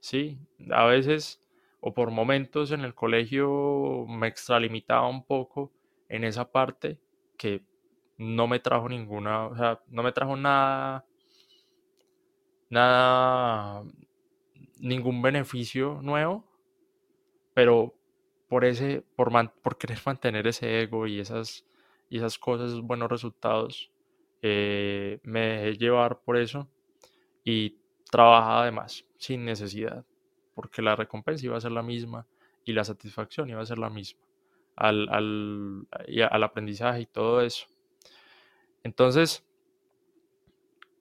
Sí, 0.00 0.38
a 0.70 0.84
veces 0.86 1.42
o 1.80 1.94
por 1.94 2.10
momentos 2.10 2.72
en 2.72 2.80
el 2.82 2.94
colegio 2.94 4.06
me 4.08 4.28
extralimitaba 4.28 5.08
un 5.08 5.24
poco 5.24 5.72
en 6.08 6.24
esa 6.24 6.50
parte 6.50 7.00
que 7.36 7.64
no 8.18 8.48
me 8.48 8.60
trajo 8.60 8.88
ninguna, 8.88 9.46
o 9.46 9.56
sea, 9.56 9.80
no 9.88 10.02
me 10.02 10.12
trajo 10.12 10.36
nada, 10.36 11.06
nada, 12.70 13.84
ningún 14.80 15.22
beneficio 15.22 16.00
nuevo, 16.02 16.44
pero 17.54 17.97
por 18.48 18.64
ese, 18.64 19.04
por, 19.16 19.30
por 19.62 19.78
querer 19.78 19.98
mantener 20.06 20.46
ese 20.46 20.80
ego 20.82 21.06
y 21.06 21.20
esas, 21.20 21.64
y 22.08 22.18
esas 22.18 22.38
cosas, 22.38 22.70
esos 22.70 22.82
buenos 22.82 23.10
resultados, 23.10 23.90
eh, 24.42 25.18
me 25.22 25.40
dejé 25.40 25.78
llevar 25.78 26.20
por 26.20 26.36
eso 26.36 26.68
y 27.44 27.76
trabajaba 28.10 28.62
además 28.62 29.04
sin 29.18 29.44
necesidad 29.44 30.04
porque 30.54 30.82
la 30.82 30.96
recompensa 30.96 31.46
iba 31.46 31.56
a 31.56 31.60
ser 31.60 31.72
la 31.72 31.82
misma 31.82 32.26
y 32.64 32.72
la 32.72 32.84
satisfacción 32.84 33.48
iba 33.48 33.60
a 33.60 33.66
ser 33.66 33.78
la 33.78 33.90
misma 33.90 34.20
al, 34.78 35.08
al, 35.10 36.42
aprendizaje 36.42 37.02
y 37.02 37.06
todo 37.06 37.42
eso. 37.42 37.66
Entonces, 38.84 39.44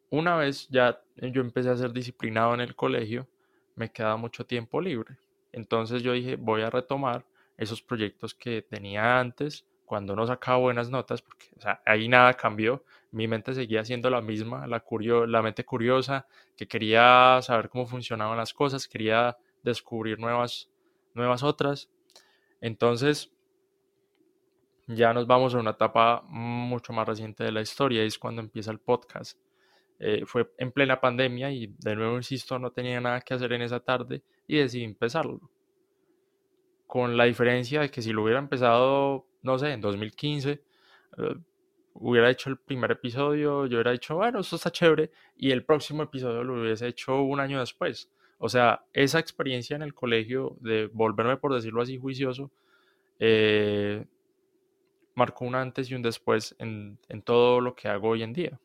una 0.10 0.36
vez 0.36 0.68
ya 0.70 1.02
yo 1.16 1.42
empecé 1.42 1.70
a 1.70 1.78
ser 1.78 1.94
disciplinado 1.94 2.54
en 2.54 2.62
el 2.62 2.76
colegio, 2.76 3.28
me 3.76 3.92
quedaba 3.92 4.18
mucho 4.18 4.46
tiempo 4.46 4.82
libre. 4.82 5.18
Entonces 5.52 6.02
yo 6.02 6.14
dije, 6.14 6.36
voy 6.36 6.62
a 6.62 6.70
retomar 6.70 7.26
esos 7.58 7.82
proyectos 7.82 8.34
que 8.36 8.62
tenía 8.62 9.20
antes, 9.20 9.66
cuando 9.86 10.16
no 10.16 10.28
sacaba 10.28 10.58
buenas 10.58 10.90
notas, 10.90 11.22
porque 11.22 11.46
ahí 11.86 12.08
nada 12.10 12.34
cambió, 12.34 12.84
mi 13.12 13.28
mente 13.28 13.54
seguía 13.54 13.86
siendo 13.86 14.10
la 14.10 14.22
misma, 14.22 14.68
la, 14.68 14.84
la 15.28 15.42
mente 15.42 15.64
curiosa, 15.64 16.28
que 16.56 16.68
quería 16.68 17.40
saber 17.42 17.70
cómo 17.70 17.86
funcionaban 17.86 18.38
las 18.38 18.54
cosas, 18.54 18.88
quería 18.88 19.38
descubrir 19.64 20.20
nuevas, 20.20 20.70
nuevas 21.14 21.42
otras. 21.42 21.90
Entonces, 22.60 23.32
ya 24.88 25.14
nos 25.14 25.26
vamos 25.26 25.56
a 25.56 25.60
una 25.60 25.72
etapa 25.72 26.22
mucho 26.28 26.94
más 26.94 27.08
reciente 27.08 27.44
de 27.44 27.52
la 27.52 27.62
historia, 27.62 28.04
es 28.04 28.20
cuando 28.20 28.42
empieza 28.42 28.72
el 28.72 28.80
podcast. 28.80 29.40
Eh, 30.00 30.24
fue 30.26 30.52
en 30.58 30.72
plena 30.72 31.02
pandemia 31.02 31.52
y 31.52 31.74
de 31.80 31.96
nuevo, 31.96 32.18
insisto, 32.18 32.60
no 32.60 32.72
tenía 32.72 33.02
nada 33.02 33.22
que 33.22 33.34
hacer 33.34 33.54
en 33.54 33.62
esa 33.62 33.80
tarde 33.80 34.22
y 34.48 34.58
decidí 34.58 34.84
empezarlo. 34.84 35.50
Con 36.88 37.18
la 37.18 37.26
diferencia 37.26 37.82
de 37.82 37.92
que 37.92 38.02
si 38.02 38.14
lo 38.14 38.24
hubiera 38.24 38.40
empezado, 38.40 39.28
no 39.44 39.60
sé, 39.60 39.74
en 39.74 39.82
2015, 39.82 40.52
eh, 40.52 40.62
hubiera 41.94 42.30
hecho 42.30 42.50
el 42.50 42.58
primer 42.58 42.92
episodio, 42.92 43.66
yo 43.66 43.78
hubiera 43.78 43.92
dicho, 43.92 44.16
bueno, 44.16 44.40
eso 44.40 44.56
está 44.56 44.72
chévere, 44.72 45.12
y 45.36 45.52
el 45.52 45.66
próximo 45.66 46.04
episodio 46.04 46.44
lo 46.44 46.62
hubiese 46.62 46.88
hecho 46.88 47.22
un 47.22 47.40
año 47.40 47.60
después. 47.60 48.10
O 48.40 48.50
sea, 48.50 48.86
esa 48.94 49.20
experiencia 49.20 49.76
en 49.76 49.82
el 49.82 49.94
colegio 49.94 50.58
de 50.62 50.88
volverme, 50.94 51.38
por 51.38 51.54
decirlo 51.54 51.82
así, 51.82 51.98
juicioso, 51.98 52.52
eh, 53.20 54.06
marcó 55.16 55.46
un 55.46 55.56
antes 55.56 55.90
y 55.90 55.96
un 55.96 56.04
después 56.04 56.56
en, 56.60 57.00
todo 57.24 57.60
lo 57.62 57.74
que 57.74 57.88
hago 57.88 58.10
hoy 58.10 58.22
en 58.22 58.34
día. 58.34 58.60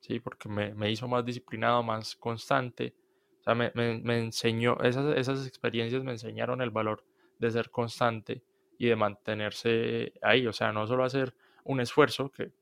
¿sí? 0.00 0.18
Porque 0.18 0.48
me, 0.48 0.74
me 0.74 0.90
hizo 0.90 1.06
más 1.06 1.24
disciplinado, 1.24 1.82
más 1.84 2.16
constante. 2.16 2.94
O 3.40 3.42
sea, 3.44 3.54
me, 3.54 3.70
me, 3.74 4.00
me 4.00 4.18
enseñó, 4.18 4.76
esas, 4.82 5.16
esas 5.16 5.46
experiencias 5.46 6.02
me 6.02 6.12
enseñaron 6.12 6.60
el 6.60 6.70
valor 6.70 7.04
de 7.38 7.50
ser 7.50 7.70
constante 7.70 8.42
y 8.78 8.86
de 8.86 8.96
mantenerse 8.96 10.12
ahí. 10.22 10.46
O 10.46 10.52
sea, 10.52 10.72
no 10.72 10.86
solo 10.86 11.04
hacer 11.04 11.34
un 11.64 11.80
esfuerzo, 11.80 12.30
que 12.30 12.52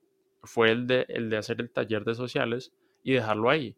fue 0.43 0.71
el 0.71 0.87
de, 0.87 1.07
el 1.09 1.31
de 1.31 1.37
hacer 1.37 1.61
el 1.61 1.71
taller 1.71 2.05
de 2.05 2.15
sociales 2.15 2.73
y 3.03 3.13
dejarlo 3.13 3.51
ahí. 3.51 3.77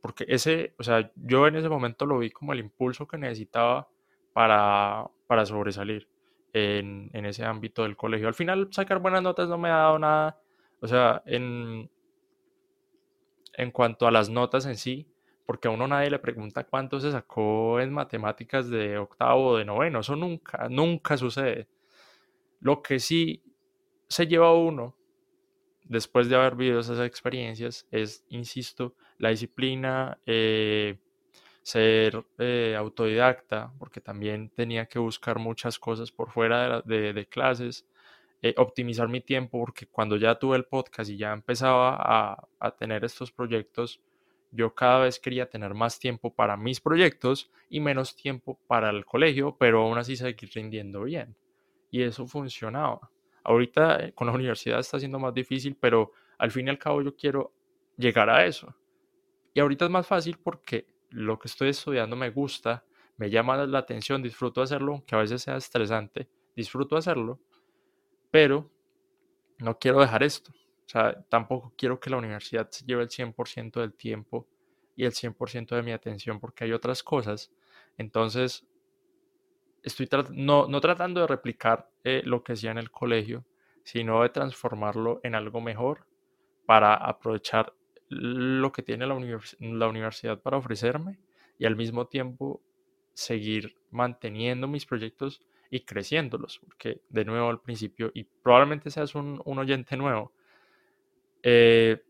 Porque 0.00 0.24
ese, 0.28 0.74
o 0.78 0.82
sea, 0.82 1.10
yo 1.16 1.46
en 1.46 1.56
ese 1.56 1.68
momento 1.68 2.06
lo 2.06 2.18
vi 2.18 2.30
como 2.30 2.52
el 2.52 2.60
impulso 2.60 3.06
que 3.06 3.18
necesitaba 3.18 3.88
para, 4.32 5.06
para 5.26 5.44
sobresalir 5.44 6.08
en, 6.52 7.10
en 7.12 7.26
ese 7.26 7.44
ámbito 7.44 7.82
del 7.82 7.96
colegio. 7.96 8.28
Al 8.28 8.34
final, 8.34 8.68
sacar 8.70 9.00
buenas 9.00 9.22
notas 9.22 9.48
no 9.48 9.58
me 9.58 9.68
ha 9.68 9.76
dado 9.76 9.98
nada. 9.98 10.40
O 10.80 10.86
sea, 10.86 11.22
en, 11.26 11.90
en 13.54 13.70
cuanto 13.72 14.06
a 14.06 14.10
las 14.10 14.30
notas 14.30 14.66
en 14.66 14.76
sí, 14.76 15.08
porque 15.48 15.66
a 15.66 15.70
uno 15.70 15.88
nadie 15.88 16.10
le 16.10 16.18
pregunta 16.18 16.64
cuánto 16.64 17.00
se 17.00 17.10
sacó 17.10 17.80
en 17.80 17.90
matemáticas 17.90 18.68
de 18.68 18.98
octavo 18.98 19.46
o 19.46 19.56
de 19.56 19.64
noveno, 19.64 20.00
eso 20.00 20.14
nunca, 20.14 20.68
nunca 20.68 21.16
sucede. 21.16 21.68
Lo 22.60 22.82
que 22.82 23.00
sí 23.00 23.42
se 24.08 24.26
lleva 24.26 24.52
uno 24.52 24.94
después 25.84 26.28
de 26.28 26.36
haber 26.36 26.54
vivido 26.54 26.80
esas 26.80 27.00
experiencias 27.00 27.86
es, 27.90 28.26
insisto, 28.28 28.94
la 29.16 29.30
disciplina, 29.30 30.18
eh, 30.26 30.98
ser 31.62 32.22
eh, 32.36 32.76
autodidacta, 32.76 33.72
porque 33.78 34.02
también 34.02 34.50
tenía 34.50 34.84
que 34.84 34.98
buscar 34.98 35.38
muchas 35.38 35.78
cosas 35.78 36.12
por 36.12 36.30
fuera 36.30 36.82
de 36.82 37.26
clases, 37.26 37.86
eh, 38.42 38.52
optimizar 38.58 39.08
mi 39.08 39.22
tiempo, 39.22 39.58
porque 39.60 39.86
cuando 39.86 40.18
ya 40.18 40.38
tuve 40.38 40.58
el 40.58 40.66
podcast 40.66 41.08
y 41.08 41.16
ya 41.16 41.32
empezaba 41.32 41.96
a, 41.98 42.48
a 42.60 42.70
tener 42.72 43.02
estos 43.06 43.32
proyectos, 43.32 44.02
yo 44.50 44.74
cada 44.74 45.00
vez 45.00 45.18
quería 45.18 45.48
tener 45.48 45.74
más 45.74 45.98
tiempo 45.98 46.34
para 46.34 46.56
mis 46.56 46.80
proyectos 46.80 47.50
y 47.68 47.80
menos 47.80 48.16
tiempo 48.16 48.58
para 48.66 48.90
el 48.90 49.04
colegio, 49.04 49.56
pero 49.58 49.82
aún 49.82 49.98
así 49.98 50.16
seguir 50.16 50.50
rindiendo 50.54 51.02
bien. 51.02 51.36
Y 51.90 52.02
eso 52.02 52.26
funcionaba. 52.26 53.10
Ahorita 53.44 54.04
eh, 54.04 54.12
con 54.12 54.26
la 54.26 54.32
universidad 54.32 54.80
está 54.80 54.98
siendo 54.98 55.18
más 55.18 55.34
difícil, 55.34 55.76
pero 55.78 56.12
al 56.38 56.50
fin 56.50 56.66
y 56.66 56.70
al 56.70 56.78
cabo 56.78 57.02
yo 57.02 57.14
quiero 57.14 57.52
llegar 57.96 58.30
a 58.30 58.46
eso. 58.46 58.74
Y 59.54 59.60
ahorita 59.60 59.86
es 59.86 59.90
más 59.90 60.06
fácil 60.06 60.38
porque 60.42 60.86
lo 61.10 61.38
que 61.38 61.48
estoy 61.48 61.70
estudiando 61.70 62.16
me 62.16 62.30
gusta, 62.30 62.84
me 63.16 63.30
llama 63.30 63.56
la 63.66 63.78
atención, 63.78 64.22
disfruto 64.22 64.62
hacerlo, 64.62 64.92
aunque 64.92 65.14
a 65.14 65.18
veces 65.18 65.42
sea 65.42 65.56
estresante, 65.56 66.28
disfruto 66.54 66.96
hacerlo 66.96 67.40
pero 68.30 68.70
no 69.58 69.78
quiero 69.78 70.00
dejar 70.00 70.22
esto. 70.22 70.52
O 70.88 70.90
sea, 70.90 71.22
tampoco 71.28 71.74
quiero 71.76 72.00
que 72.00 72.08
la 72.08 72.16
universidad 72.16 72.70
se 72.70 72.86
lleve 72.86 73.02
el 73.02 73.10
100% 73.10 73.80
del 73.80 73.92
tiempo 73.92 74.48
y 74.96 75.04
el 75.04 75.12
100% 75.12 75.76
de 75.76 75.82
mi 75.82 75.92
atención 75.92 76.40
porque 76.40 76.64
hay 76.64 76.72
otras 76.72 77.02
cosas. 77.02 77.52
Entonces, 77.98 78.66
estoy 79.82 80.08
no, 80.30 80.66
no, 80.66 80.80
tratando 80.80 81.20
de 81.20 81.26
replicar 81.26 81.90
eh, 82.04 82.22
lo 82.24 82.42
que 82.42 82.54
hacía 82.54 82.70
en 82.70 82.78
el 82.78 82.90
colegio, 82.90 83.44
sino 83.84 84.22
de 84.22 84.30
transformarlo 84.30 85.20
en 85.22 85.34
algo 85.34 85.60
mejor 85.60 86.06
para 86.64 86.94
aprovechar 86.94 87.74
lo 88.08 88.72
que 88.72 88.82
tiene 88.82 89.06
la, 89.06 89.14
la 89.60 89.88
universidad 89.88 90.40
para 90.40 90.56
ofrecerme 90.56 91.18
y 91.58 91.66
al 91.66 91.76
mismo 91.76 92.06
tiempo 92.06 92.62
seguir 93.12 93.76
manteniendo 93.90 94.68
mis 94.68 94.86
proyectos 94.86 95.42
y 95.70 95.80
creciéndolos, 95.80 96.60
porque 96.60 97.02
de 97.08 97.24
nuevo 97.24 97.50
al 97.50 97.60
principio, 97.60 98.10
y 98.14 98.24
probablemente 98.24 98.90
seas 98.90 99.14
un, 99.14 99.42
oyente 99.44 99.96
nuevo, 99.96 100.32
eh, 101.50 102.02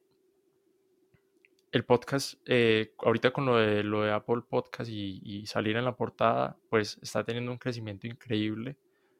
el 1.70 1.84
podcast, 1.84 2.40
eh, 2.44 2.92
ahorita 2.98 3.30
con 3.30 3.46
lo 3.46 3.56
de, 3.56 3.84
lo 3.84 4.02
de 4.02 4.10
Apple 4.10 4.42
Podcast 4.48 4.90
y, 4.90 5.20
y, 5.22 5.46
salir 5.46 5.76
en 5.76 5.84
la 5.84 5.94
portada, 5.94 6.56
pues 6.68 6.98
está 7.02 7.22
teniendo 7.22 7.52
un 7.52 7.58
crecimiento 7.58 8.08
increíble. 8.08 8.76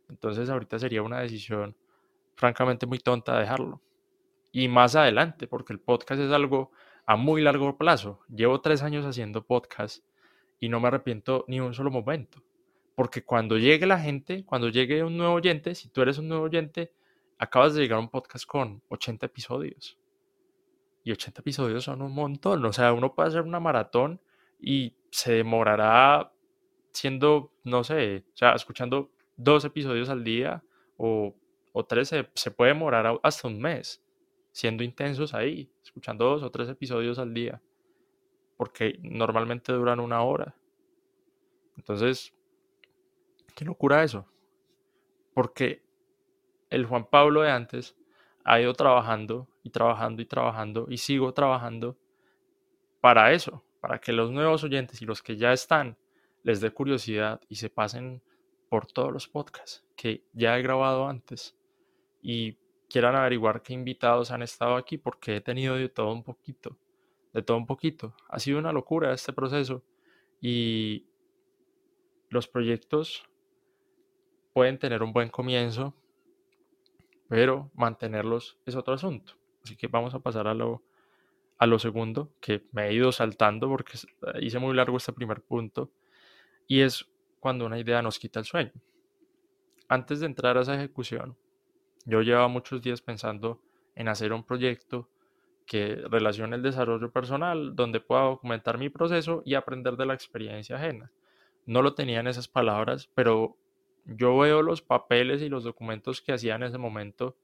Entonces 0.08 0.50
ahorita 0.50 0.76
sería 0.80 1.02
una 1.02 1.20
decisión 1.20 1.76
francamente 2.34 2.84
muy 2.84 2.98
tonta 2.98 3.38
dejarlo. 3.38 3.80
Y 4.50 4.66
más 4.66 4.96
adelante, 4.96 5.46
porque 5.46 5.72
el 5.72 5.78
podcast 5.78 6.20
es 6.20 6.32
algo 6.32 6.72
a 7.06 7.14
muy 7.14 7.40
largo 7.40 7.78
plazo. 7.78 8.18
Llevo 8.28 8.60
tres 8.60 8.82
años 8.82 9.06
haciendo 9.06 9.46
podcast 9.46 10.04
y 10.58 10.68
no 10.68 10.80
me 10.80 10.88
arrepiento 10.88 11.44
ni 11.46 11.60
un 11.60 11.74
solo 11.74 11.92
momento. 11.92 12.42
Porque 12.96 13.22
cuando 13.22 13.56
llegue 13.56 13.86
la 13.86 14.00
gente, 14.00 14.44
cuando 14.44 14.68
llegue 14.68 15.04
un 15.04 15.16
nuevo 15.16 15.34
oyente, 15.34 15.76
si 15.76 15.88
tú 15.90 16.02
eres 16.02 16.18
un 16.18 16.26
nuevo 16.26 16.44
oyente, 16.46 16.90
acabas 17.38 17.74
de 17.74 17.82
llegar 17.82 17.98
a 17.98 18.00
un 18.00 18.08
podcast 18.08 18.44
con 18.46 18.82
80 18.88 19.26
episodios. 19.26 19.96
Y 21.08 21.12
80 21.12 21.40
episodios 21.40 21.84
son 21.84 22.02
un 22.02 22.12
montón. 22.12 22.64
O 22.66 22.72
sea, 22.72 22.92
uno 22.92 23.14
puede 23.14 23.28
hacer 23.30 23.42
una 23.42 23.60
maratón 23.60 24.20
y 24.60 24.94
se 25.10 25.32
demorará 25.32 26.32
siendo, 26.92 27.52
no 27.64 27.82
sé, 27.82 28.24
o 28.34 28.36
sea, 28.36 28.52
escuchando 28.52 29.10
dos 29.36 29.64
episodios 29.64 30.10
al 30.10 30.22
día 30.22 30.62
o, 30.96 31.34
o 31.72 31.84
tres, 31.86 32.08
se, 32.08 32.28
se 32.34 32.50
puede 32.50 32.72
demorar 32.72 33.18
hasta 33.22 33.48
un 33.48 33.60
mes 33.60 34.04
siendo 34.52 34.82
intensos 34.84 35.32
ahí, 35.32 35.70
escuchando 35.82 36.26
dos 36.26 36.42
o 36.42 36.50
tres 36.50 36.68
episodios 36.68 37.18
al 37.18 37.32
día. 37.32 37.62
Porque 38.58 38.98
normalmente 39.02 39.72
duran 39.72 40.00
una 40.00 40.22
hora. 40.22 40.56
Entonces, 41.76 42.34
Qué 43.58 43.64
locura 43.64 44.04
eso. 44.04 44.24
Porque 45.34 45.82
el 46.70 46.86
Juan 46.86 47.06
Pablo 47.10 47.40
de 47.40 47.50
antes 47.50 47.96
ha 48.48 48.58
ido 48.62 48.72
trabajando 48.72 49.46
y 49.62 49.68
trabajando 49.68 50.22
y 50.22 50.24
trabajando 50.24 50.86
y 50.88 50.96
sigo 50.96 51.34
trabajando 51.34 51.98
para 52.98 53.32
eso, 53.32 53.62
para 53.82 53.98
que 54.00 54.14
los 54.14 54.30
nuevos 54.30 54.64
oyentes 54.64 55.02
y 55.02 55.04
los 55.04 55.22
que 55.22 55.36
ya 55.36 55.52
están 55.52 55.98
les 56.44 56.62
dé 56.62 56.70
curiosidad 56.70 57.42
y 57.50 57.56
se 57.56 57.68
pasen 57.68 58.22
por 58.70 58.86
todos 58.86 59.12
los 59.12 59.28
podcasts 59.28 59.84
que 59.96 60.24
ya 60.32 60.58
he 60.58 60.62
grabado 60.62 61.06
antes 61.06 61.58
y 62.22 62.56
quieran 62.88 63.16
averiguar 63.16 63.60
qué 63.60 63.74
invitados 63.74 64.30
han 64.30 64.40
estado 64.40 64.76
aquí 64.76 64.96
porque 64.96 65.36
he 65.36 65.40
tenido 65.42 65.74
de 65.74 65.90
todo 65.90 66.10
un 66.10 66.22
poquito, 66.22 66.78
de 67.34 67.42
todo 67.42 67.58
un 67.58 67.66
poquito. 67.66 68.14
Ha 68.30 68.38
sido 68.38 68.58
una 68.58 68.72
locura 68.72 69.12
este 69.12 69.34
proceso 69.34 69.84
y 70.40 71.04
los 72.30 72.48
proyectos 72.48 73.28
pueden 74.54 74.78
tener 74.78 75.02
un 75.02 75.12
buen 75.12 75.28
comienzo, 75.28 75.92
pero 77.28 77.70
mantenerlos 77.74 78.58
es 78.66 78.74
otro 78.74 78.94
asunto. 78.94 79.34
Así 79.62 79.76
que 79.76 79.86
vamos 79.86 80.14
a 80.14 80.20
pasar 80.20 80.48
a 80.48 80.54
lo, 80.54 80.82
a 81.58 81.66
lo 81.66 81.78
segundo, 81.78 82.32
que 82.40 82.64
me 82.72 82.88
he 82.88 82.94
ido 82.94 83.12
saltando 83.12 83.68
porque 83.68 83.98
hice 84.40 84.58
muy 84.58 84.74
largo 84.74 84.96
este 84.96 85.12
primer 85.12 85.42
punto, 85.42 85.90
y 86.66 86.80
es 86.80 87.06
cuando 87.40 87.66
una 87.66 87.78
idea 87.78 88.02
nos 88.02 88.18
quita 88.18 88.40
el 88.40 88.46
sueño. 88.46 88.72
Antes 89.88 90.20
de 90.20 90.26
entrar 90.26 90.58
a 90.58 90.62
esa 90.62 90.74
ejecución, 90.74 91.36
yo 92.04 92.22
llevaba 92.22 92.48
muchos 92.48 92.82
días 92.82 93.00
pensando 93.00 93.60
en 93.94 94.08
hacer 94.08 94.32
un 94.32 94.44
proyecto 94.44 95.08
que 95.66 95.96
relacione 96.10 96.56
el 96.56 96.62
desarrollo 96.62 97.12
personal, 97.12 97.76
donde 97.76 98.00
pueda 98.00 98.22
documentar 98.22 98.78
mi 98.78 98.88
proceso 98.88 99.42
y 99.44 99.54
aprender 99.54 99.96
de 99.96 100.06
la 100.06 100.14
experiencia 100.14 100.76
ajena. 100.76 101.12
No 101.66 101.82
lo 101.82 101.94
tenía 101.94 102.20
en 102.20 102.26
esas 102.26 102.48
palabras, 102.48 103.10
pero 103.14 103.56
yo 104.08 104.38
veo 104.38 104.62
los 104.62 104.80
papeles 104.80 105.42
y 105.42 105.48
los 105.48 105.64
documentos 105.64 106.22
que 106.22 106.32
hacía 106.32 106.54
en 106.54 106.62
ese 106.62 106.78
momento 106.78 107.36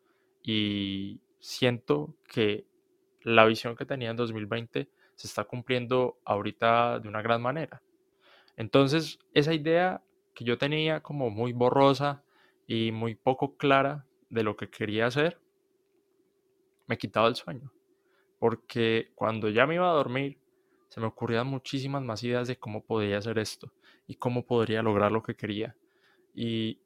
y 0.42 1.20
siento 1.38 2.16
que 2.27 2.66
la 3.22 3.44
visión 3.44 3.77
que 3.77 3.85
tenía 3.85 4.11
en 4.11 4.16
2020 4.16 4.88
se 5.14 5.27
está 5.27 5.44
cumpliendo 5.44 6.18
ahorita 6.24 7.00
de 7.00 7.09
una 7.09 7.22
gran 7.22 7.42
manera. 7.42 7.83
Entonces, 8.57 9.18
esa 9.35 9.53
idea 9.53 10.03
que 10.35 10.44
yo 10.44 10.57
tenía 10.59 11.00
como 11.00 11.31
muy 11.31 11.53
borrosa 11.53 12.24
y 12.66 12.92
muy 12.92 13.14
poco 13.14 13.57
clara 13.57 14.07
de 14.31 14.42
lo 14.42 14.57
que 14.57 14.70
quería 14.70 15.07
hacer, 15.07 15.38
me 16.87 16.96
quitaba 16.96 17.29
el 17.29 17.37
sueño. 17.37 17.72
Porque 18.38 19.12
cuando 19.14 19.48
ya 19.50 19.66
me 19.66 19.74
iba 19.74 19.88
a 19.88 19.94
dormir, 19.94 20.38
se 20.88 21.00
me 21.00 21.07
ocurrían 21.07 21.46
muchísimas 21.46 22.03
más 22.03 22.22
ideas 22.22 22.48
de 22.48 22.57
cómo 22.57 22.85
podía 22.85 23.18
hacer 23.18 23.38
esto 23.38 23.72
y 24.07 24.14
cómo 24.14 24.46
podría 24.46 24.83
lograr 24.83 25.12
lo 25.12 25.22
que 25.22 25.35
quería. 25.35 25.77
Y 26.35 26.81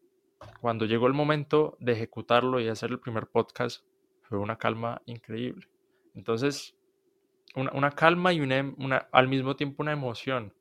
cuando 0.61 0.85
llegó 0.85 1.07
el 1.07 1.15
momento 1.15 1.77
de 1.81 1.93
ejecutarlo 1.93 2.61
y 2.61 2.69
hacer 2.69 2.91
el 2.91 3.01
primer 3.01 3.27
podcast, 3.27 3.85
fue 4.23 4.39
una 4.39 4.57
calma 4.57 5.03
increíble. 5.07 5.69
Entonces, 6.15 6.77
una, 7.55 7.91
calma 7.93 8.33
y 8.33 8.41
una, 8.41 9.09
al 9.13 9.29
mismo 9.29 9.57
tiempo 9.57 9.83
una 9.83 9.93
emoción, 9.93 10.53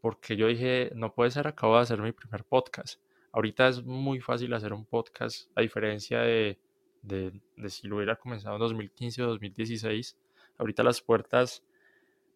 porque 0.00 0.36
yo 0.36 0.46
dije, 0.48 0.90
no 0.94 1.14
puede 1.14 1.30
ser, 1.30 1.46
acabo 1.46 1.76
de 1.76 1.82
hacer 1.82 2.00
mi 2.00 2.12
primer 2.12 2.44
podcast. 2.44 3.00
Ahorita 3.32 3.68
es 3.68 3.82
muy 3.82 4.20
fácil 4.20 4.52
hacer 4.54 4.72
un 4.72 4.84
podcast, 4.84 5.50
a 5.56 5.62
diferencia 5.62 6.20
de, 6.20 6.58
de, 7.02 7.40
si 7.68 7.88
lo 7.88 7.96
hubiera 7.96 8.16
comenzado 8.16 8.56
en 8.56 8.60
2015 8.60 9.22
o 9.22 9.26
2016. 9.28 10.16
Ahorita 10.58 10.82
las 10.82 11.00
puertas 11.00 11.64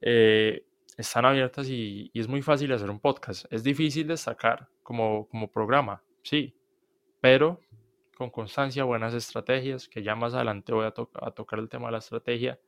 eh, 0.00 0.64
están 0.98 1.24
abiertas 1.24 1.68
y, 1.68 2.10
es 2.12 2.28
muy 2.28 2.42
fácil 2.42 2.72
hacer 2.72 2.90
un 2.90 3.00
podcast. 3.00 3.50
Es 3.50 3.62
difícil 3.62 4.08
destacar 4.08 4.68
como, 4.82 5.28
como 5.28 5.50
programa, 5.50 6.02
sí, 6.22 6.54
pero 7.20 7.60
con 8.16 8.30
constancia, 8.30 8.82
buenas 8.82 9.14
estrategias, 9.14 9.88
que 9.88 10.02
ya 10.02 10.16
más 10.16 10.34
adelante 10.34 10.72
voy 10.72 10.86
a, 10.86 10.88
a 11.22 11.30
tocar 11.30 11.60
el 11.60 11.68
tema 11.68 11.86
de 11.86 11.92
la 11.92 11.98
estrategia, 11.98 12.58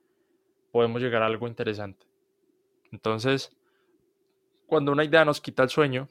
podemos 0.70 1.02
llegar 1.02 1.22
a 1.22 1.26
algo 1.26 1.48
interesante. 1.48 2.06
Entonces, 2.92 3.56
cuando 4.66 4.92
una 4.92 5.04
idea 5.04 5.24
nos 5.24 5.40
quita 5.40 5.64
el 5.64 5.68
sueño, 5.68 6.08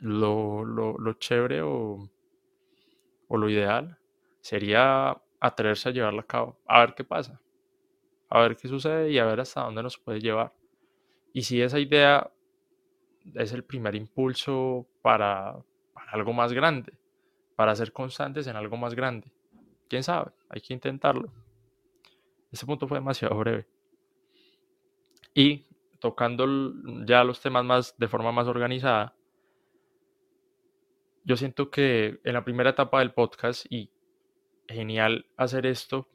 lo, 0.00 0.64
lo, 0.64 1.12
chévere 1.14 1.62
o, 1.62 2.10
o, 3.28 3.36
lo 3.36 3.48
ideal 3.48 3.98
sería 4.40 5.16
atreverse 5.38 5.88
a 5.88 5.92
llevarla 5.92 6.22
a 6.22 6.26
cabo, 6.26 6.58
a 6.66 6.80
ver 6.80 6.94
qué 6.94 7.04
pasa, 7.04 7.40
a 8.28 8.40
ver 8.40 8.56
qué 8.56 8.66
sucede 8.66 9.10
y 9.10 9.18
a 9.18 9.24
ver 9.24 9.40
hasta 9.40 9.62
dónde 9.62 9.82
nos 9.82 9.96
puede 9.96 10.20
llevar. 10.20 10.52
Y 11.32 11.42
si 11.42 11.60
esa 11.60 11.78
idea 11.78 12.30
es 13.34 13.52
el 13.52 13.64
primer 13.64 13.94
impulso 13.94 14.86
para, 15.02 15.56
para 15.92 16.12
algo 16.12 16.32
más 16.32 16.52
grande, 16.52 16.92
para 17.56 17.74
ser 17.74 17.92
constantes 17.92 18.46
en 18.46 18.56
algo 18.56 18.76
más 18.76 18.94
grande. 18.94 19.30
¿Quién 19.88 20.02
sabe? 20.02 20.30
Hay 20.48 20.60
que 20.60 20.74
intentarlo. 20.74 21.32
Ese 22.52 22.66
punto 22.66 22.86
fue 22.86 22.98
demasiado 22.98 23.36
breve. 23.36 23.66
Y 25.34 25.66
tocando 25.98 26.46
ya 27.04 27.24
los 27.24 27.40
temas 27.40 27.64
más 27.64 27.96
de 27.98 28.08
forma 28.08 28.32
más 28.32 28.46
organizada, 28.46 29.14
yo 31.24 31.36
siento 31.36 31.70
que 31.70 32.20
en 32.24 32.32
la 32.32 32.44
primera 32.44 32.70
etapa 32.70 33.00
del 33.00 33.12
podcast 33.12 33.66
y 33.68 33.90
genial 34.66 35.26
hacer 35.36 35.66
esto 35.66 36.08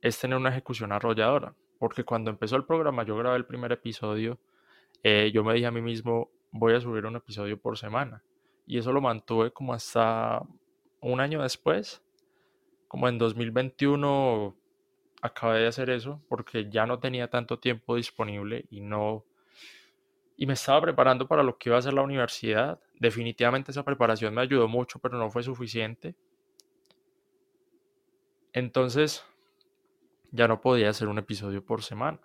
es 0.00 0.18
tener 0.18 0.36
una 0.36 0.50
ejecución 0.50 0.92
arrolladora, 0.92 1.54
porque 1.78 2.04
cuando 2.04 2.30
empezó 2.30 2.56
el 2.56 2.64
programa, 2.64 3.04
yo 3.04 3.16
grabé 3.16 3.36
el 3.36 3.46
primer 3.46 3.72
episodio, 3.72 4.38
eh, 5.02 5.30
yo 5.32 5.44
me 5.44 5.54
dije 5.54 5.66
a 5.66 5.70
mí 5.70 5.82
mismo, 5.82 6.30
voy 6.50 6.74
a 6.74 6.80
subir 6.80 7.06
un 7.06 7.16
episodio 7.16 7.60
por 7.60 7.78
semana, 7.78 8.22
y 8.66 8.78
eso 8.78 8.92
lo 8.92 9.00
mantuve 9.00 9.52
como 9.52 9.74
hasta 9.74 10.42
un 11.00 11.20
año 11.20 11.42
después, 11.42 12.02
como 12.88 13.08
en 13.08 13.18
2021, 13.18 14.56
acabé 15.22 15.60
de 15.60 15.68
hacer 15.68 15.88
eso 15.88 16.20
porque 16.28 16.68
ya 16.68 16.84
no 16.84 16.98
tenía 16.98 17.30
tanto 17.30 17.58
tiempo 17.58 17.94
disponible 17.96 18.66
y 18.70 18.80
no 18.80 19.24
y 20.36 20.46
me 20.46 20.54
estaba 20.54 20.80
preparando 20.80 21.28
para 21.28 21.44
lo 21.44 21.56
que 21.56 21.68
iba 21.68 21.78
a 21.78 21.82
ser 21.82 21.92
la 21.92 22.02
universidad. 22.02 22.80
Definitivamente 22.98 23.70
esa 23.70 23.84
preparación 23.84 24.34
me 24.34 24.40
ayudó 24.40 24.66
mucho, 24.66 24.98
pero 24.98 25.16
no 25.16 25.30
fue 25.30 25.44
suficiente. 25.44 26.16
Entonces, 28.52 29.24
ya 30.32 30.48
no 30.48 30.60
podía 30.60 30.90
hacer 30.90 31.06
un 31.06 31.18
episodio 31.18 31.64
por 31.64 31.82
semana. 31.82 32.18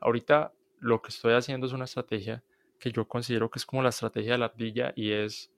Ahorita 0.00 0.52
lo 0.80 1.02
que 1.02 1.08
estoy 1.08 1.34
haciendo 1.34 1.66
es 1.66 1.72
una 1.72 1.84
estrategia 1.84 2.42
que 2.78 2.92
yo 2.92 3.06
considero 3.06 3.50
que 3.50 3.58
es 3.58 3.66
como 3.66 3.82
la 3.82 3.88
estrategia 3.88 4.32
de 4.32 4.38
la 4.38 4.46
ardilla 4.46 4.92
y 4.94 5.12
es 5.12 5.50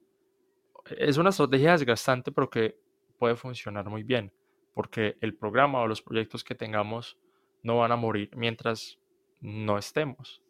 es 0.97 1.17
una 1.17 1.29
estrategia 1.29 1.71
desgastante, 1.71 2.31
pero 2.31 2.49
que 2.49 2.77
puede 3.17 3.35
funcionar 3.35 3.89
muy 3.89 4.03
bien, 4.03 4.31
porque 4.73 5.17
el 5.21 5.35
programa 5.35 5.79
o 5.81 5.87
los 5.87 6.01
proyectos 6.01 6.43
que 6.43 6.55
tengamos 6.55 7.17
no 7.63 7.77
van 7.77 7.91
a 7.91 7.95
morir 7.95 8.29
mientras 8.35 8.99
no 9.39 9.77
estemos. 9.77 10.41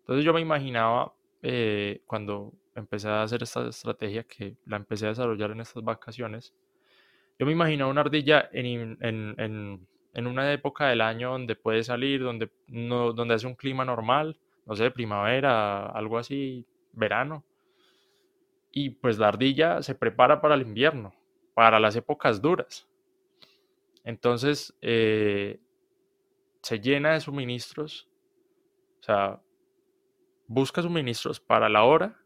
Entonces 0.00 0.24
yo 0.24 0.32
me 0.32 0.40
imaginaba 0.40 1.14
eh, 1.42 2.02
cuando 2.06 2.52
empecé 2.74 3.08
a 3.08 3.22
hacer 3.22 3.42
esta 3.42 3.66
estrategia, 3.68 4.24
que 4.24 4.56
la 4.66 4.76
empecé 4.76 5.06
a 5.06 5.10
desarrollar 5.10 5.50
en 5.50 5.60
estas 5.60 5.82
vacaciones, 5.82 6.54
yo 7.38 7.46
me 7.46 7.52
imaginaba 7.52 7.90
una 7.90 8.00
ardilla 8.00 8.48
en, 8.52 9.86
una 10.26 10.52
época 10.52 10.88
del 10.88 11.00
año 11.00 11.30
donde 11.30 11.54
puede 11.54 11.84
salir, 11.84 12.22
donde, 12.22 12.50
donde 12.66 13.34
hace 13.34 13.46
un 13.46 13.54
clima 13.54 13.84
normal, 13.84 14.38
no 14.66 14.74
sé, 14.74 14.90
primavera, 14.90 15.86
algo 15.86 16.18
así, 16.18 16.66
verano, 16.92 17.44
y 18.70 18.90
pues 18.90 19.18
la 19.18 19.28
ardilla 19.28 19.82
se 19.82 19.94
prepara 19.94 20.40
para 20.40 20.54
el 20.54 20.62
invierno, 20.62 21.14
para 21.54 21.80
las 21.80 21.96
épocas 21.96 22.42
duras. 22.42 22.88
Entonces 24.04 24.76
eh, 24.80 25.60
se 26.62 26.80
llena 26.80 27.12
de 27.12 27.20
suministros, 27.20 28.08
o 29.00 29.02
sea, 29.02 29.40
busca 30.46 30.82
suministros 30.82 31.40
para 31.40 31.68
la 31.68 31.84
hora 31.84 32.20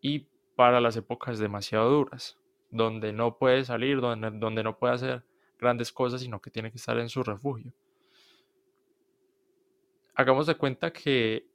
y 0.00 0.26
para 0.56 0.80
las 0.80 0.96
épocas 0.96 1.38
demasiado 1.38 1.90
duras, 1.90 2.38
donde 2.70 3.12
no 3.12 3.38
puede 3.38 3.64
salir, 3.64 4.00
donde, 4.00 4.30
donde 4.30 4.62
no 4.62 4.78
puede 4.78 4.94
hacer 4.94 5.24
grandes 5.62 5.92
cosas, 5.92 6.20
sino 6.20 6.40
que 6.40 6.50
tiene 6.50 6.70
que 6.70 6.76
estar 6.76 6.98
en 6.98 7.08
su 7.08 7.22
refugio. 7.22 7.72
Hagamos 10.14 10.46
de 10.46 10.56
cuenta 10.56 10.92
que 10.92 11.46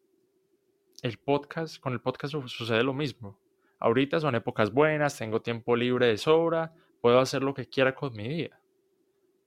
el 1.03 1.17
podcast, 1.19 1.79
con 1.79 1.93
el 1.93 2.01
podcast 2.01 2.33
sucede 2.47 2.83
lo 2.83 2.93
mismo. 2.93 3.37
Ahorita 3.79 4.19
son 4.19 4.33
épocas 4.33 4.71
buenas, 4.71 5.17
tengo 5.17 5.41
tiempo 5.41 5.75
libre 5.75 6.07
de 6.07 6.17
sobra, 6.17 6.73
puedo 7.01 7.19
hacer 7.19 7.43
lo 7.43 7.53
que 7.53 7.67
quiera 7.67 7.93
con 7.93 8.15
mi 8.15 8.27
día. 8.27 8.59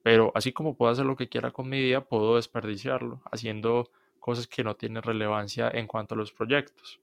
Pero 0.02 0.30
así 0.34 0.52
como 0.52 0.76
puedo 0.76 0.92
hacer 0.92 1.06
lo 1.06 1.16
que 1.16 1.28
quiera 1.28 1.50
con 1.50 1.68
mi 1.68 1.80
día, 1.80 2.02
puedo 2.02 2.36
desperdiciarlo 2.36 3.20
haciendo 3.32 3.90
cosas 4.20 4.46
que 4.46 4.62
no 4.62 4.76
tienen 4.76 5.02
relevancia 5.02 5.70
en 5.72 5.86
cuanto 5.86 6.14
a 6.14 6.18
los 6.18 6.32
proyectos. 6.32 7.00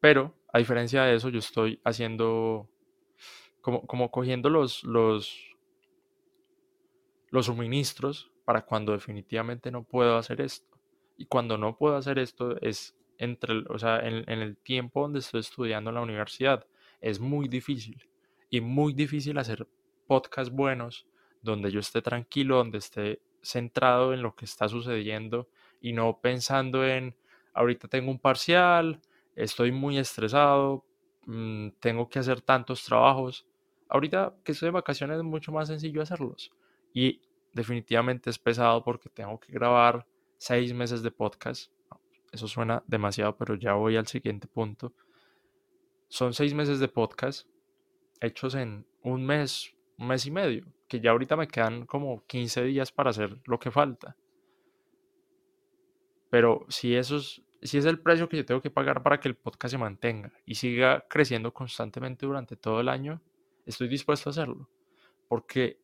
Pero, 0.00 0.34
a 0.52 0.58
diferencia 0.58 1.04
de 1.04 1.14
eso, 1.14 1.28
yo 1.28 1.38
estoy 1.38 1.80
haciendo 1.84 2.68
como, 3.62 3.86
como 3.86 4.10
cogiendo 4.10 4.50
los, 4.50 4.84
los, 4.84 5.56
los 7.30 7.46
suministros 7.46 8.30
para 8.44 8.66
cuando 8.66 8.92
definitivamente 8.92 9.70
no 9.70 9.84
puedo 9.84 10.16
hacer 10.16 10.40
esto. 10.40 10.78
Y 11.16 11.26
cuando 11.26 11.56
no 11.56 11.76
puedo 11.76 11.96
hacer 11.96 12.18
esto 12.18 12.60
es 12.60 12.96
entre, 13.18 13.62
o 13.68 13.78
sea, 13.78 14.00
en, 14.00 14.28
el 14.28 14.56
tiempo 14.56 15.02
donde 15.02 15.20
estoy 15.20 15.40
estudiando 15.40 15.90
en 15.90 15.94
la 15.94 16.02
universidad. 16.02 16.66
Es 17.00 17.20
muy 17.20 17.48
difícil 17.48 18.08
y 18.50 18.60
muy 18.60 18.92
difícil 18.92 19.38
hacer 19.38 19.66
podcasts 20.06 20.52
buenos 20.52 21.06
donde 21.40 21.70
yo 21.70 21.80
esté 21.80 22.02
tranquilo, 22.02 22.56
donde 22.56 22.78
esté 22.78 23.20
centrado 23.42 24.12
en 24.12 24.22
lo 24.22 24.34
que 24.34 24.44
está 24.44 24.68
sucediendo 24.68 25.48
y 25.80 25.92
no 25.92 26.18
pensando 26.20 26.86
en 26.86 27.16
ahorita 27.54 27.88
tengo 27.88 28.10
un 28.10 28.18
parcial, 28.18 29.00
estoy 29.34 29.72
muy 29.72 29.98
estresado, 29.98 30.84
mm, 31.26 31.70
tengo 31.80 32.08
que 32.08 32.18
hacer 32.18 32.40
tantos 32.40 32.84
trabajos. 32.84 33.46
Ahorita 33.92 34.34
que 34.42 34.52
estoy 34.52 34.68
de 34.68 34.72
vacaciones 34.72 35.18
es 35.18 35.22
mucho 35.22 35.52
más 35.52 35.68
sencillo 35.68 36.02
hacerlos 36.02 36.50
y 36.94 37.20
definitivamente 37.52 38.30
es 38.30 38.38
pesado 38.38 38.82
porque 38.82 39.08
tengo 39.10 39.38
que 39.38 39.52
grabar 39.52 40.06
seis 40.38 40.72
meses 40.72 41.02
de 41.02 41.10
podcast 41.10 41.70
eso 42.32 42.48
suena 42.48 42.82
demasiado, 42.86 43.36
pero 43.36 43.54
ya 43.54 43.74
voy 43.74 43.96
al 43.96 44.06
siguiente 44.06 44.48
punto. 44.48 44.94
Son 46.08 46.32
seis 46.32 46.54
meses 46.54 46.80
de 46.80 46.88
podcast 46.88 47.46
hechos 48.20 48.54
en 48.54 48.86
un 49.02 49.24
mes, 49.24 49.74
un 49.98 50.08
mes 50.08 50.24
y 50.24 50.30
medio, 50.30 50.64
que 50.88 51.00
ya 51.00 51.10
ahorita 51.10 51.36
me 51.36 51.46
quedan 51.46 51.84
como 51.84 52.24
15 52.26 52.64
días 52.64 52.90
para 52.90 53.10
hacer 53.10 53.38
lo 53.44 53.58
que 53.58 53.70
falta. 53.70 54.16
Pero 56.30 56.64
si 56.70 56.96
eso 56.96 57.16
es, 57.16 57.42
si 57.60 57.76
es 57.76 57.84
el 57.84 58.00
precio 58.00 58.30
que 58.30 58.38
yo 58.38 58.46
tengo 58.46 58.62
que 58.62 58.70
pagar 58.70 59.02
para 59.02 59.20
que 59.20 59.28
el 59.28 59.36
podcast 59.36 59.72
se 59.72 59.78
mantenga 59.78 60.32
y 60.46 60.54
siga 60.54 61.04
creciendo 61.10 61.52
constantemente 61.52 62.24
durante 62.24 62.56
todo 62.56 62.80
el 62.80 62.88
año, 62.88 63.20
estoy 63.66 63.88
dispuesto 63.88 64.28
a 64.28 64.32
hacerlo. 64.32 64.68
Porque 65.28 65.80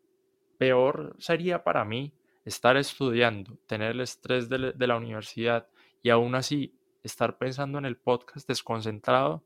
peor 0.59 1.14
sería 1.19 1.64
para 1.64 1.85
mí 1.85 2.12
estar 2.45 2.77
estudiando, 2.77 3.59
tener 3.67 3.93
el 3.93 4.01
estrés 4.01 4.49
de, 4.49 4.87
la 4.87 4.97
universidad, 4.97 5.69
y 6.03 6.11
aún 6.11 6.35
así 6.35 6.75
estar 7.03 7.38
pensando 7.38 7.79
en 7.79 7.85
el 7.85 7.97
podcast 7.97 8.49
desconcentrado 8.49 9.45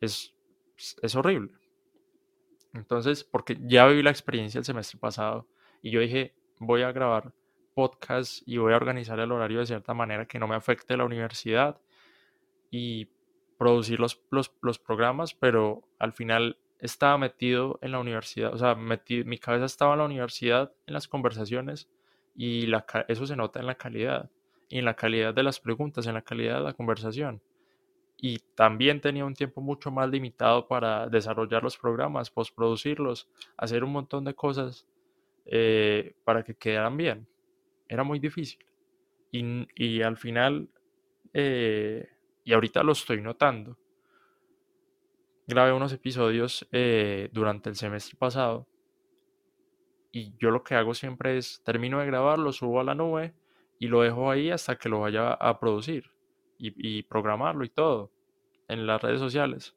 es, 0.00 0.34
es 1.02 1.14
horrible. 1.14 1.52
Entonces, 2.74 3.24
porque 3.24 3.58
ya 3.62 3.86
viví 3.86 4.02
la 4.02 4.10
experiencia 4.10 4.58
el 4.58 4.64
semestre 4.64 4.98
pasado 4.98 5.48
y 5.82 5.90
yo 5.90 6.00
dije, 6.00 6.34
voy 6.58 6.82
a 6.82 6.92
grabar 6.92 7.32
podcast 7.74 8.42
y 8.46 8.58
voy 8.58 8.72
a 8.72 8.76
organizar 8.76 9.18
el 9.18 9.32
horario 9.32 9.60
de 9.60 9.66
cierta 9.66 9.94
manera 9.94 10.26
que 10.26 10.38
no 10.38 10.46
me 10.46 10.54
afecte 10.54 10.96
la 10.96 11.04
universidad 11.04 11.80
y 12.70 13.08
producir 13.58 14.00
los, 14.00 14.22
los, 14.30 14.78
programas, 14.78 15.34
pero 15.34 15.82
al 15.98 16.12
final 16.12 16.58
estaba 16.80 17.18
metido 17.18 17.78
en 17.82 17.92
la 17.92 18.00
universidad, 18.00 18.52
o 18.52 18.58
sea, 18.58 18.74
mi 18.74 19.38
cabeza 19.38 19.66
estaba 19.66 19.92
en 19.92 19.98
la 19.98 20.04
universidad, 20.06 20.72
en 20.86 20.94
las 20.94 21.08
conversaciones, 21.08 21.88
y 22.34 22.66
la, 22.66 22.86
eso 23.08 23.26
se 23.26 23.36
nota 23.36 23.60
en 23.60 23.66
la 23.66 23.74
calidad, 23.74 24.30
y 24.68 24.78
en 24.78 24.84
la 24.84 24.94
calidad 24.94 25.34
de 25.34 25.42
las 25.42 25.60
preguntas, 25.60 26.06
en 26.06 26.14
la 26.14 26.22
calidad 26.22 26.58
de 26.58 26.64
la 26.64 26.72
conversación. 26.72 27.42
Y 28.16 28.38
también 28.54 29.00
tenía 29.00 29.24
un 29.24 29.34
tiempo 29.34 29.60
mucho 29.60 29.90
más 29.90 30.08
limitado 30.08 30.68
para 30.68 31.08
desarrollar 31.08 31.62
los 31.62 31.76
programas, 31.76 32.30
postproducirlos, 32.30 33.28
hacer 33.56 33.82
un 33.82 33.92
montón 33.92 34.24
de 34.24 34.34
cosas 34.34 34.86
eh, 35.46 36.14
para 36.24 36.44
que 36.44 36.54
quedaran 36.54 36.96
bien. 36.96 37.26
Era 37.88 38.04
muy 38.04 38.18
difícil. 38.18 38.64
Y, 39.32 39.66
y 39.74 40.02
al 40.02 40.16
final, 40.16 40.68
eh, 41.32 42.08
y 42.44 42.52
ahorita 42.52 42.82
lo 42.82 42.92
estoy 42.92 43.20
notando, 43.22 43.76
grabé 45.50 45.72
unos 45.72 45.92
episodios 45.92 46.66
eh, 46.70 47.28
durante 47.32 47.68
el 47.68 47.76
semestre 47.76 48.16
pasado 48.16 48.68
y 50.12 50.32
yo 50.38 50.50
lo 50.50 50.62
que 50.62 50.76
hago 50.76 50.94
siempre 50.94 51.36
es 51.36 51.60
termino 51.64 51.98
de 51.98 52.06
grabar, 52.06 52.38
lo 52.38 52.52
subo 52.52 52.80
a 52.80 52.84
la 52.84 52.94
nube 52.94 53.34
y 53.80 53.88
lo 53.88 54.02
dejo 54.02 54.30
ahí 54.30 54.50
hasta 54.50 54.76
que 54.76 54.88
lo 54.88 55.00
vaya 55.00 55.32
a 55.32 55.58
producir 55.58 56.10
y, 56.56 57.02
programarlo 57.04 57.64
y 57.64 57.70
todo 57.70 58.12
en 58.68 58.86
las 58.86 59.02
redes 59.02 59.18
sociales. 59.18 59.74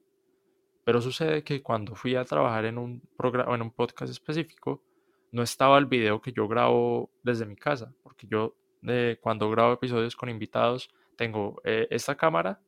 Pero 0.84 1.02
sucede 1.02 1.44
que 1.44 1.64
cuando 1.64 1.96
fui 1.96 2.16
a 2.16 2.26
trabajar 2.26 2.66
en 2.66 2.78
un, 2.78 3.02
programa, 3.16 3.56
en 3.56 3.62
un 3.62 3.72
podcast 3.72 4.12
específico, 4.12 4.84
no 5.32 5.42
estaba 5.42 5.78
el 5.78 5.86
video 5.86 6.22
que 6.22 6.34
yo 6.34 6.48
grabo 6.48 7.10
desde 7.24 7.46
mi 7.46 7.56
casa, 7.56 7.94
porque 8.04 8.28
yo 8.30 8.54
eh, 8.86 9.18
cuando 9.22 9.50
grabo 9.50 9.74
episodios 9.74 10.16
con 10.16 10.30
invitados 10.30 10.90
tengo 11.16 11.62
eh, 11.64 11.88
esta 11.90 12.16
cámara, 12.16 12.60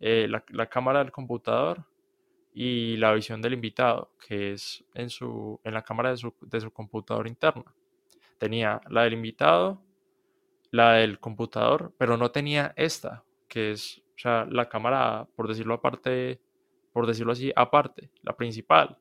la, 0.00 0.44
la, 0.50 0.66
cámara 0.68 1.00
del 1.00 1.10
computador 1.10 1.84
y 2.60 2.96
la 2.96 3.12
visión 3.12 3.40
del 3.40 3.52
invitado, 3.52 4.10
que 4.26 4.50
es 4.50 4.84
en, 4.94 5.10
su, 5.10 5.60
en 5.62 5.74
la 5.74 5.82
cámara 5.82 6.10
de 6.10 6.16
su, 6.16 6.34
de 6.40 6.60
su 6.60 6.72
computador 6.72 7.28
interna. 7.28 7.72
Tenía 8.36 8.80
la 8.90 9.04
del 9.04 9.12
invitado, 9.12 9.80
la 10.72 10.94
del 10.94 11.20
computador, 11.20 11.94
pero 11.96 12.16
no 12.16 12.32
tenía 12.32 12.74
esta, 12.74 13.22
que 13.46 13.70
es 13.70 14.02
o 14.16 14.18
sea, 14.18 14.44
la 14.50 14.68
cámara, 14.68 15.28
por 15.36 15.46
decirlo 15.46 15.74
aparte, 15.74 16.40
por 16.92 17.06
decirlo 17.06 17.30
así, 17.30 17.52
aparte, 17.54 18.10
la 18.22 18.36
principal. 18.36 18.98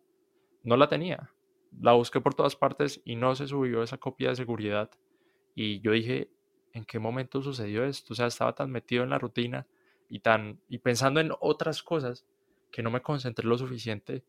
No 0.61 0.77
la 0.77 0.87
tenía. 0.87 1.31
La 1.81 1.93
busqué 1.93 2.21
por 2.21 2.35
todas 2.35 2.55
partes 2.55 3.01
y 3.05 3.15
no 3.15 3.33
se 3.33 3.47
subió 3.47 3.81
esa 3.81 3.97
copia 3.97 4.29
de 4.29 4.35
seguridad. 4.35 4.91
Y 5.55 5.79
yo 5.79 5.93
dije, 5.93 6.29
¿en 6.73 6.85
qué 6.85 6.99
momento 6.99 7.41
sucedió 7.41 7.85
esto? 7.85 8.13
O 8.13 8.15
sea, 8.15 8.27
estaba 8.27 8.53
tan 8.53 8.69
metido 8.69 9.03
en 9.03 9.09
la 9.09 9.17
rutina 9.17 9.65
y 10.09 10.19
tan 10.19 10.61
y 10.69 10.77
pensando 10.77 11.19
en 11.19 11.31
otras 11.39 11.81
cosas 11.81 12.27
que 12.71 12.83
no 12.83 12.91
me 12.91 13.01
concentré 13.01 13.47
lo 13.47 13.57
suficiente 13.57 14.23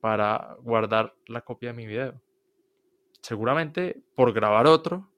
para 0.00 0.56
guardar 0.60 1.14
la 1.26 1.40
copia 1.40 1.70
de 1.70 1.76
mi 1.76 1.86
video. 1.86 2.20
Seguramente 3.22 4.02
por 4.14 4.32
grabar 4.32 4.66
otro, 4.66 5.08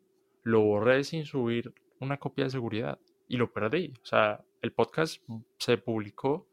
lo 0.43 0.61
borré 0.62 1.03
sin 1.03 1.25
subir 1.25 1.75
una 1.99 2.19
copia 2.19 2.45
de 2.45 2.51
seguridad 2.51 2.99
y 3.27 3.37
lo 3.37 3.53
perdí. 3.53 3.93
O 4.03 4.07
sea, 4.07 4.45
el 4.62 4.73
podcast 4.73 5.23
se 5.59 5.79
publicó, 5.79 6.47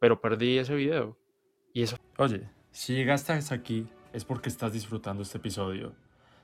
pero 0.00 0.20
perdí 0.20 0.58
ese 0.58 0.74
video. 0.74 1.18
Y 1.72 1.82
eso... 1.82 1.98
Oye, 2.16 2.48
si 2.70 2.94
llegaste 2.94 3.32
hasta 3.32 3.54
aquí 3.54 3.86
es 4.12 4.24
porque 4.24 4.48
estás 4.48 4.72
disfrutando 4.72 5.22
este 5.22 5.38
episodio. 5.38 5.94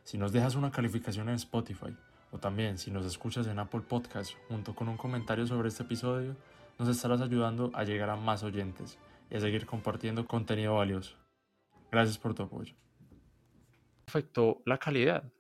Si 0.02 0.18
nos 0.18 0.32
dejas 0.32 0.54
una 0.54 0.70
calificación 0.70 1.28
en 1.30 1.36
Spotify 1.36 1.96
o 2.30 2.38
también 2.38 2.76
si 2.76 2.90
nos 2.90 3.06
escuchas 3.06 3.46
en 3.46 3.58
Apple 3.58 3.80
Podcast 3.80 4.32
junto 4.48 4.74
con 4.74 4.88
un 4.88 4.96
comentario 4.96 5.46
sobre 5.46 5.68
este 5.68 5.84
episodio, 5.84 6.36
nos 6.78 6.88
estarás 6.88 7.20
ayudando 7.20 7.70
a 7.74 7.84
llegar 7.84 8.10
a 8.10 8.16
más 8.16 8.42
oyentes 8.42 8.98
y 9.30 9.36
a 9.36 9.40
seguir 9.40 9.66
compartiendo 9.66 10.26
contenido 10.26 10.74
valioso. 10.74 11.16
Gracias 11.90 12.18
por 12.18 12.34
tu 12.34 12.42
apoyo. 12.44 12.74
Afectó 14.06 14.62
la 14.66 14.78
calidad. 14.78 15.32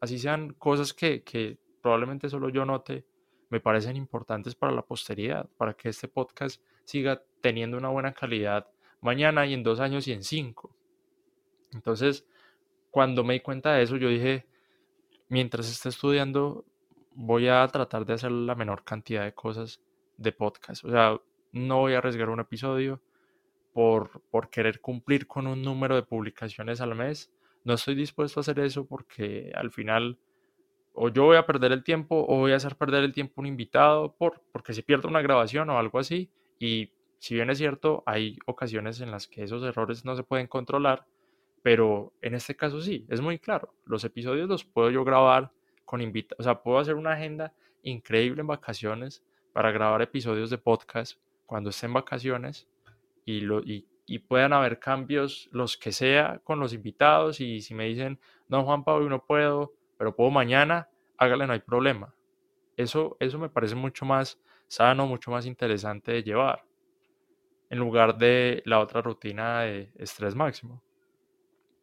Así 0.00 0.18
sean 0.18 0.54
cosas 0.54 0.92
que, 0.92 1.22
que 1.22 1.58
probablemente 1.82 2.28
solo 2.28 2.48
yo 2.48 2.64
note, 2.64 3.06
me 3.48 3.60
parecen 3.60 3.96
importantes 3.96 4.54
para 4.54 4.72
la 4.72 4.82
posteridad, 4.82 5.48
para 5.56 5.74
que 5.74 5.88
este 5.88 6.08
podcast 6.08 6.62
siga 6.84 7.22
teniendo 7.40 7.76
una 7.76 7.88
buena 7.88 8.12
calidad 8.12 8.68
mañana 9.00 9.46
y 9.46 9.54
en 9.54 9.62
dos 9.62 9.80
años 9.80 10.06
y 10.08 10.12
en 10.12 10.22
cinco. 10.22 10.76
Entonces, 11.72 12.26
cuando 12.90 13.24
me 13.24 13.34
di 13.34 13.40
cuenta 13.40 13.74
de 13.74 13.82
eso, 13.82 13.96
yo 13.96 14.08
dije, 14.08 14.46
mientras 15.28 15.70
esté 15.70 15.88
estudiando, 15.88 16.64
voy 17.14 17.48
a 17.48 17.66
tratar 17.68 18.04
de 18.04 18.14
hacer 18.14 18.30
la 18.32 18.54
menor 18.54 18.84
cantidad 18.84 19.24
de 19.24 19.34
cosas 19.34 19.80
de 20.20 20.32
podcast. 20.32 20.84
O 20.84 20.90
sea, 20.90 21.18
no 21.52 21.78
voy 21.78 21.94
a 21.94 21.98
arriesgar 21.98 22.28
un 22.28 22.40
episodio 22.40 23.00
por, 23.72 24.22
por 24.30 24.50
querer 24.50 24.80
cumplir 24.80 25.26
con 25.26 25.46
un 25.46 25.62
número 25.62 25.96
de 25.96 26.02
publicaciones 26.02 26.80
al 26.80 26.94
mes. 26.94 27.32
No 27.64 27.74
estoy 27.74 27.94
dispuesto 27.94 28.40
a 28.40 28.42
hacer 28.42 28.60
eso 28.60 28.86
porque 28.86 29.52
al 29.54 29.70
final 29.70 30.18
o 30.92 31.08
yo 31.08 31.24
voy 31.24 31.36
a 31.36 31.46
perder 31.46 31.72
el 31.72 31.84
tiempo 31.84 32.26
o 32.28 32.38
voy 32.38 32.52
a 32.52 32.56
hacer 32.56 32.76
perder 32.76 33.04
el 33.04 33.12
tiempo 33.12 33.40
un 33.40 33.46
invitado 33.46 34.14
por, 34.16 34.42
porque 34.52 34.74
se 34.74 34.82
pierde 34.82 35.08
una 35.08 35.22
grabación 35.22 35.70
o 35.70 35.78
algo 35.78 35.98
así. 35.98 36.30
Y 36.58 36.92
si 37.18 37.34
bien 37.34 37.50
es 37.50 37.58
cierto, 37.58 38.02
hay 38.06 38.38
ocasiones 38.46 39.00
en 39.00 39.10
las 39.10 39.26
que 39.26 39.42
esos 39.44 39.62
errores 39.62 40.04
no 40.04 40.16
se 40.16 40.22
pueden 40.22 40.46
controlar, 40.46 41.06
pero 41.62 42.12
en 42.22 42.34
este 42.34 42.56
caso 42.56 42.80
sí, 42.80 43.06
es 43.08 43.20
muy 43.20 43.38
claro. 43.38 43.72
Los 43.84 44.04
episodios 44.04 44.48
los 44.48 44.64
puedo 44.64 44.90
yo 44.90 45.04
grabar 45.04 45.52
con 45.84 46.00
invitados, 46.00 46.40
o 46.40 46.42
sea, 46.42 46.62
puedo 46.62 46.78
hacer 46.78 46.94
una 46.94 47.12
agenda 47.12 47.52
increíble 47.82 48.40
en 48.40 48.46
vacaciones 48.46 49.22
para 49.52 49.70
grabar 49.72 50.02
episodios 50.02 50.50
de 50.50 50.58
podcast 50.58 51.18
cuando 51.46 51.70
esté 51.70 51.86
en 51.86 51.94
vacaciones 51.94 52.68
y, 53.24 53.40
lo, 53.40 53.60
y, 53.60 53.86
puedan 54.28 54.52
haber 54.52 54.80
cambios, 54.80 55.48
los 55.52 55.76
que 55.76 55.92
sea, 55.92 56.40
con 56.42 56.58
los 56.58 56.72
invitados. 56.72 57.40
Y 57.40 57.60
si 57.60 57.74
me 57.74 57.86
dicen, 57.86 58.18
no, 58.48 58.64
Juan 58.64 58.84
Pablo, 58.84 59.08
no 59.08 59.24
puedo, 59.24 59.72
pero 59.96 60.14
puedo 60.14 60.30
mañana, 60.30 60.88
hágale, 61.16 61.46
no 61.46 61.52
hay 61.52 61.60
problema. 61.60 62.14
Eso, 62.76 63.16
eso 63.20 63.38
me 63.38 63.48
parece 63.48 63.74
mucho 63.74 64.04
más 64.04 64.38
sano, 64.66 65.06
mucho 65.06 65.30
más 65.30 65.46
interesante 65.46 66.12
de 66.12 66.22
llevar, 66.22 66.64
en 67.68 67.78
lugar 67.78 68.16
de 68.16 68.62
la 68.64 68.80
otra 68.80 69.02
rutina 69.02 69.62
de 69.62 69.92
estrés 69.96 70.34
máximo. 70.34 70.82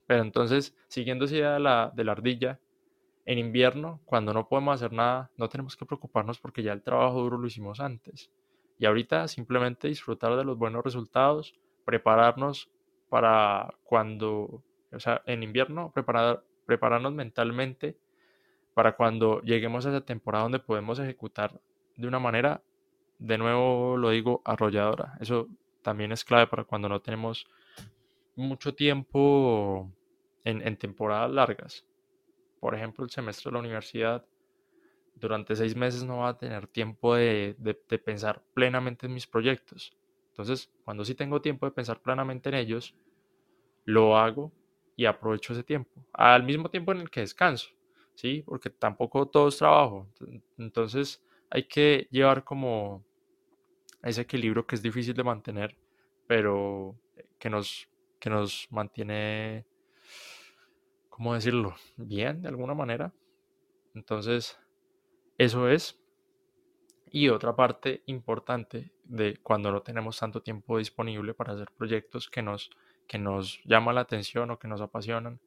Pero 0.06 0.22
entonces, 0.22 0.76
siguiendo 0.88 1.26
esa 1.26 1.36
idea 1.36 1.54
de 1.54 1.60
la, 1.60 1.92
de 1.94 2.04
la 2.04 2.14
ardilla, 2.14 2.60
en 3.28 3.40
invierno, 3.40 4.00
cuando 4.06 4.34
no 4.34 4.48
podemos 4.48 4.76
hacer 4.76 4.94
nada, 4.94 5.30
no 5.36 5.50
tenemos 5.50 5.76
que 5.76 5.86
preocuparnos 5.86 6.40
porque 6.40 6.63
ya 6.63 6.72
el 6.72 6.82
trabajo 6.82 7.20
duro 7.22 7.38
lo 7.38 7.46
hicimos 7.46 7.82
antes. 7.82 8.32
Y 8.80 8.86
ahorita 8.86 9.28
simplemente 9.28 9.90
disfrutar 9.90 10.38
de 10.38 10.46
los 10.46 10.58
buenos 10.58 10.82
resultados, 10.82 11.54
prepararnos 11.84 12.72
para 13.10 13.76
cuando, 13.84 14.63
o 14.94 15.00
sea, 15.00 15.24
en 15.26 15.44
invierno, 15.44 15.92
preparar, 15.92 16.42
prepararnos 16.66 17.13
mentalmente 17.13 17.98
para 18.74 18.96
cuando 18.96 19.42
lleguemos 19.42 19.86
a 19.86 19.90
esa 19.90 20.06
temporada 20.06 20.44
donde 20.44 20.60
podemos 20.60 20.98
ejecutar 20.98 21.60
de 21.98 22.08
una 22.08 22.20
manera, 22.20 22.62
de 23.20 23.38
nuevo 23.38 23.98
lo 23.98 24.12
digo, 24.12 24.42
arrolladora. 24.46 25.18
Eso 25.20 25.50
también 25.82 26.13
es 26.13 26.24
clave 26.24 26.48
para 26.48 26.63
cuando 26.63 26.88
no 26.88 27.02
tenemos 27.02 27.46
mucho 28.38 28.74
tiempo 28.74 29.92
en, 30.46 30.66
en 30.66 30.78
temporadas 30.78 31.30
largas 31.30 31.86
por 32.60 32.76
ejemplo, 32.76 33.04
el 33.04 33.12
semestre 33.12 33.50
de 33.50 33.54
la 33.54 33.60
universidad, 33.60 34.26
durante 35.15 35.56
seis 35.56 35.76
meses 35.76 36.04
no 36.04 36.20
va 36.20 36.30
a 36.30 36.38
tener 36.38 36.67
tiempo 36.67 37.15
de, 37.15 37.56
pensar 38.04 38.43
plenamente 38.54 39.08
en 39.08 39.13
mis 39.13 39.28
proyectos. 39.28 39.96
Entonces, 40.30 40.72
cuando 40.84 41.04
sí 41.04 41.15
tengo 41.15 41.41
tiempo 41.41 41.65
de 41.65 41.72
pensar 41.72 42.02
plenamente 42.02 42.50
en 42.50 42.56
ellos, 42.56 42.96
lo 43.86 44.17
hago 44.17 44.52
y 44.96 45.06
aprovecho 45.06 45.54
ese 45.54 45.63
tiempo. 45.63 46.06
Al 46.13 46.43
mismo 46.43 46.70
tiempo 46.70 46.91
en 46.91 47.00
el 47.00 47.10
que 47.10 47.22
descanso, 47.22 47.70
¿sí? 48.13 48.43
Porque 48.46 48.70
tampoco 48.70 49.28
todo 49.28 49.48
es 49.48 49.58
trabajo. 49.58 50.08
Entonces, 50.58 51.24
hay 51.50 51.63
que 51.63 52.08
llevar 52.12 52.43
como 52.43 53.04
ese 54.04 54.22
equilibrio 54.22 54.65
que 54.67 54.76
es 54.76 54.82
difícil 54.82 55.15
de 55.15 55.24
mantener, 55.24 55.76
pero 56.28 56.96
que 57.39 57.50
nos, 57.50 57.89
que 58.20 58.30
nos 58.30 58.67
mantiene 58.70 59.65
¿cómo 61.18 61.34
decirlo? 61.34 61.76
Bien, 61.96 62.44
de 62.44 62.48
alguna 62.48 62.76
manera. 62.76 63.12
Entonces, 63.96 64.60
eso 65.40 65.68
es. 65.68 66.00
Y 67.10 67.30
otra 67.30 67.56
parte 67.56 68.04
importante 68.06 68.92
de 69.04 69.38
cuando 69.42 69.72
no 69.72 69.82
tenemos 69.82 70.20
tanto 70.20 70.44
tiempo 70.44 70.78
disponible 70.78 71.34
para 71.34 71.54
hacer 71.54 71.72
proyectos 71.76 72.30
que 72.30 72.44
nos, 72.44 72.70
que 73.08 73.18
nos 73.18 73.60
llaman 73.66 73.96
la 73.96 74.02
atención 74.02 74.52
o 74.52 74.60
que 74.60 74.68
nos 74.68 74.80
apasionan, 74.80 75.40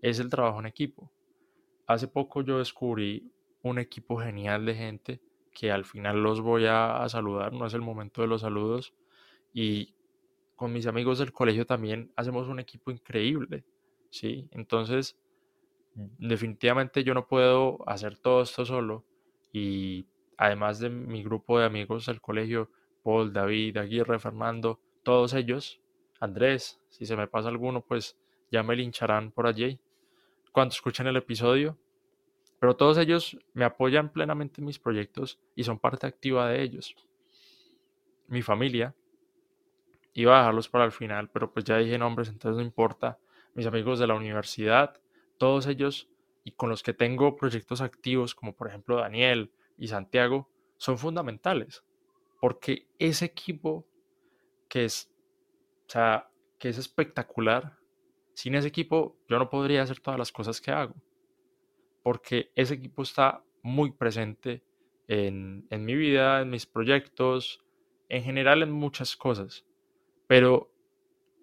es 0.00 0.20
el 0.20 0.30
trabajo 0.30 0.60
en 0.60 0.66
equipo. 0.66 1.10
Hace 1.88 2.06
poco 2.06 2.42
yo 2.42 2.58
descubrí 2.58 3.32
un 3.62 3.80
equipo 3.80 4.18
genial 4.18 4.64
de 4.64 4.76
gente 4.76 5.20
que 5.52 5.72
al 5.72 5.84
final 5.84 6.22
los 6.22 6.40
voy 6.40 6.66
a, 6.66 7.02
a 7.02 7.08
saludar, 7.08 7.52
no 7.52 7.66
es 7.66 7.74
el 7.74 7.80
momento 7.80 8.22
de 8.22 8.28
los 8.28 8.42
saludos. 8.42 8.94
Y 9.52 9.96
con 10.54 10.72
mis 10.72 10.86
amigos 10.86 11.18
del 11.18 11.32
colegio 11.32 11.66
también 11.66 12.12
hacemos 12.14 12.46
un 12.46 12.60
equipo 12.60 12.92
increíble 12.92 13.64
¿sí? 14.10 14.48
Entonces, 14.52 15.16
definitivamente 15.94 17.04
yo 17.04 17.14
no 17.14 17.26
puedo 17.26 17.78
hacer 17.88 18.18
todo 18.18 18.42
esto 18.42 18.64
solo 18.64 19.04
y 19.52 20.06
además 20.36 20.78
de 20.78 20.90
mi 20.90 21.22
grupo 21.22 21.58
de 21.58 21.66
amigos 21.66 22.06
del 22.06 22.20
colegio, 22.20 22.70
Paul, 23.02 23.32
David, 23.32 23.78
Aguirre, 23.78 24.18
Fernando, 24.18 24.80
todos 25.02 25.32
ellos, 25.34 25.80
Andrés, 26.20 26.80
si 26.90 27.06
se 27.06 27.16
me 27.16 27.26
pasa 27.26 27.48
alguno, 27.48 27.80
pues 27.80 28.18
ya 28.50 28.62
me 28.62 28.76
lincharán 28.76 29.30
por 29.30 29.46
allí 29.46 29.78
cuando 30.52 30.72
escuchen 30.72 31.06
el 31.06 31.16
episodio. 31.16 31.76
Pero 32.58 32.74
todos 32.74 32.96
ellos 32.96 33.36
me 33.52 33.66
apoyan 33.66 34.10
plenamente 34.10 34.60
en 34.60 34.66
mis 34.66 34.78
proyectos 34.78 35.38
y 35.54 35.64
son 35.64 35.78
parte 35.78 36.06
activa 36.06 36.48
de 36.48 36.62
ellos. 36.62 36.96
Mi 38.28 38.40
familia, 38.40 38.94
iba 40.14 40.34
a 40.34 40.38
dejarlos 40.38 40.68
para 40.70 40.86
el 40.86 40.92
final, 40.92 41.28
pero 41.28 41.52
pues 41.52 41.64
ya 41.66 41.76
dije 41.76 41.98
nombres, 41.98 42.30
entonces 42.30 42.56
no 42.56 42.62
importa. 42.62 43.18
Mis 43.56 43.66
amigos 43.66 43.98
de 43.98 44.06
la 44.06 44.14
universidad, 44.14 45.00
todos 45.38 45.66
ellos 45.66 46.08
y 46.44 46.52
con 46.52 46.68
los 46.68 46.84
que 46.84 46.94
tengo 46.94 47.34
proyectos 47.34 47.80
activos, 47.80 48.36
como 48.36 48.54
por 48.54 48.68
ejemplo 48.68 48.96
Daniel 48.98 49.50
y 49.76 49.88
Santiago, 49.88 50.48
son 50.76 50.98
fundamentales. 50.98 51.82
Porque 52.40 52.86
ese 52.98 53.24
equipo 53.24 53.84
que 54.68 54.84
es, 54.84 55.10
o 55.88 55.90
sea, 55.90 56.30
que 56.58 56.68
es 56.68 56.78
espectacular, 56.78 57.78
sin 58.34 58.54
ese 58.54 58.68
equipo 58.68 59.16
yo 59.28 59.38
no 59.38 59.50
podría 59.50 59.82
hacer 59.82 59.98
todas 59.98 60.18
las 60.18 60.30
cosas 60.30 60.60
que 60.60 60.70
hago. 60.70 60.94
Porque 62.02 62.52
ese 62.54 62.74
equipo 62.74 63.02
está 63.02 63.42
muy 63.62 63.90
presente 63.90 64.62
en, 65.08 65.66
en 65.70 65.84
mi 65.84 65.96
vida, 65.96 66.42
en 66.42 66.50
mis 66.50 66.66
proyectos, 66.66 67.64
en 68.08 68.22
general 68.22 68.62
en 68.62 68.70
muchas 68.70 69.16
cosas. 69.16 69.64
Pero 70.26 70.70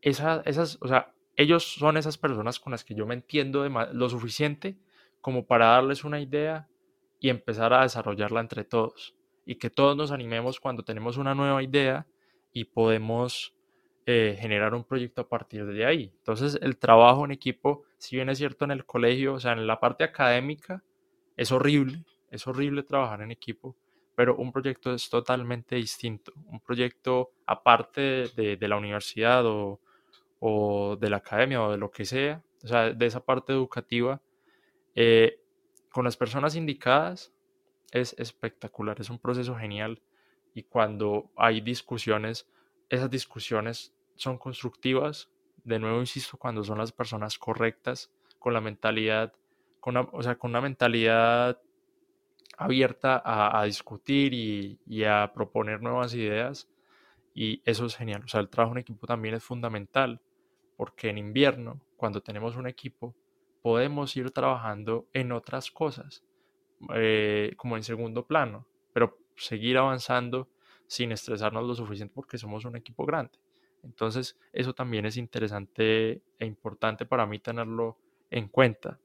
esas, 0.01 0.77
o 0.81 0.87
sea, 0.87 1.13
ellos 1.35 1.63
son 1.63 1.97
esas 1.97 2.17
personas 2.17 2.59
con 2.59 2.71
las 2.71 2.83
que 2.83 2.95
yo 2.95 3.05
me 3.05 3.15
entiendo 3.15 3.67
lo 3.67 4.09
suficiente 4.09 4.77
como 5.21 5.45
para 5.45 5.67
darles 5.67 6.03
una 6.03 6.19
idea 6.19 6.67
y 7.19 7.29
empezar 7.29 7.73
a 7.73 7.83
desarrollarla 7.83 8.41
entre 8.41 8.65
todos. 8.65 9.15
Y 9.45 9.55
que 9.55 9.69
todos 9.69 9.95
nos 9.95 10.11
animemos 10.11 10.59
cuando 10.59 10.83
tenemos 10.83 11.17
una 11.17 11.33
nueva 11.33 11.63
idea 11.63 12.05
y 12.51 12.65
podemos 12.65 13.55
eh, 14.05 14.37
generar 14.37 14.73
un 14.73 14.83
proyecto 14.83 15.21
a 15.21 15.29
partir 15.29 15.65
de 15.65 15.85
ahí. 15.85 16.11
Entonces, 16.17 16.59
el 16.61 16.77
trabajo 16.77 17.23
en 17.23 17.31
equipo, 17.31 17.83
si 17.97 18.17
bien 18.17 18.29
es 18.29 18.37
cierto 18.37 18.65
en 18.65 18.71
el 18.71 18.85
colegio, 18.85 19.35
o 19.35 19.39
sea, 19.39 19.53
en 19.53 19.65
la 19.65 19.79
parte 19.79 20.03
académica, 20.03 20.83
es 21.37 21.53
horrible, 21.53 22.03
es 22.29 22.45
horrible 22.45 22.83
trabajar 22.83 23.21
en 23.21 23.31
equipo, 23.31 23.77
pero 24.15 24.35
un 24.35 24.51
proyecto 24.51 24.93
es 24.93 25.09
totalmente 25.09 25.77
distinto. 25.77 26.33
Un 26.47 26.59
proyecto 26.59 27.31
aparte 27.45 28.29
de, 28.35 28.57
la 28.67 28.75
universidad 28.75 29.45
o, 29.45 29.79
de 30.99 31.09
la 31.09 31.17
academia 31.17 31.61
o 31.63 31.71
de 31.71 31.77
lo 31.77 31.91
que 31.91 32.05
sea, 32.05 32.43
o 32.63 32.67
sea, 32.67 32.91
de 32.91 33.05
esa 33.05 33.23
parte 33.23 33.53
educativa, 33.53 34.21
eh, 34.95 35.39
con 35.89 36.05
las 36.05 36.17
personas 36.17 36.55
indicadas 36.55 37.33
es 37.91 38.15
espectacular, 38.17 38.99
es 38.99 39.09
un 39.09 39.19
proceso 39.19 39.55
genial. 39.55 40.01
Y 40.53 40.63
cuando 40.63 41.31
hay 41.35 41.61
discusiones, 41.61 42.47
esas 42.89 43.09
discusiones 43.09 43.93
son 44.15 44.37
constructivas, 44.37 45.29
de 45.63 45.79
nuevo 45.79 45.99
insisto, 45.99 46.37
cuando 46.37 46.63
son 46.63 46.77
las 46.77 46.91
personas 46.91 47.37
correctas, 47.37 48.11
con 48.39 48.53
la 48.53 48.61
mentalidad, 48.61 49.33
con 49.79 49.97
o 49.97 50.21
sea, 50.21 50.35
con 50.35 50.51
una 50.51 50.61
mentalidad 50.61 51.61
abierta 52.57 53.21
a, 53.23 53.63
discutir 53.63 54.33
y, 54.33 55.03
a 55.03 55.31
proponer 55.33 55.81
nuevas 55.81 56.13
ideas 56.13 56.69
y 57.33 57.61
eso 57.65 57.85
es 57.85 57.95
genial. 57.95 58.23
O 58.25 58.27
sea, 58.27 58.41
el 58.41 58.49
trabajo 58.49 58.75
en 58.75 58.81
equipo 58.81 59.07
también 59.07 59.35
es 59.35 59.43
fundamental 59.43 60.21
porque 60.75 61.09
en 61.09 61.17
invierno, 61.17 61.81
cuando 61.97 62.21
tenemos 62.21 62.55
un 62.55 62.67
equipo, 62.67 63.15
podemos 63.61 64.15
ir 64.17 64.31
trabajando 64.31 65.07
en 65.13 65.31
otras 65.31 65.71
cosas, 65.71 66.23
eh, 66.93 67.53
como 67.57 67.77
en 67.77 67.83
segundo 67.83 68.25
plano, 68.25 68.65
pero 68.93 69.17
seguir 69.35 69.77
avanzando 69.77 70.49
sin 70.87 71.11
estresarnos 71.11 71.65
lo 71.65 71.75
suficiente 71.75 72.13
porque 72.13 72.37
somos 72.37 72.65
un 72.65 72.75
equipo 72.75 73.05
grande. 73.05 73.39
Entonces, 73.83 74.37
eso 74.51 74.73
también 74.73 75.05
es 75.05 75.17
interesante 75.17 76.21
e 76.39 76.45
importante 76.45 77.05
para 77.05 77.25
mí 77.25 77.39
tenerlo 77.39 77.97
en 78.29 78.47
cuenta 78.47 78.99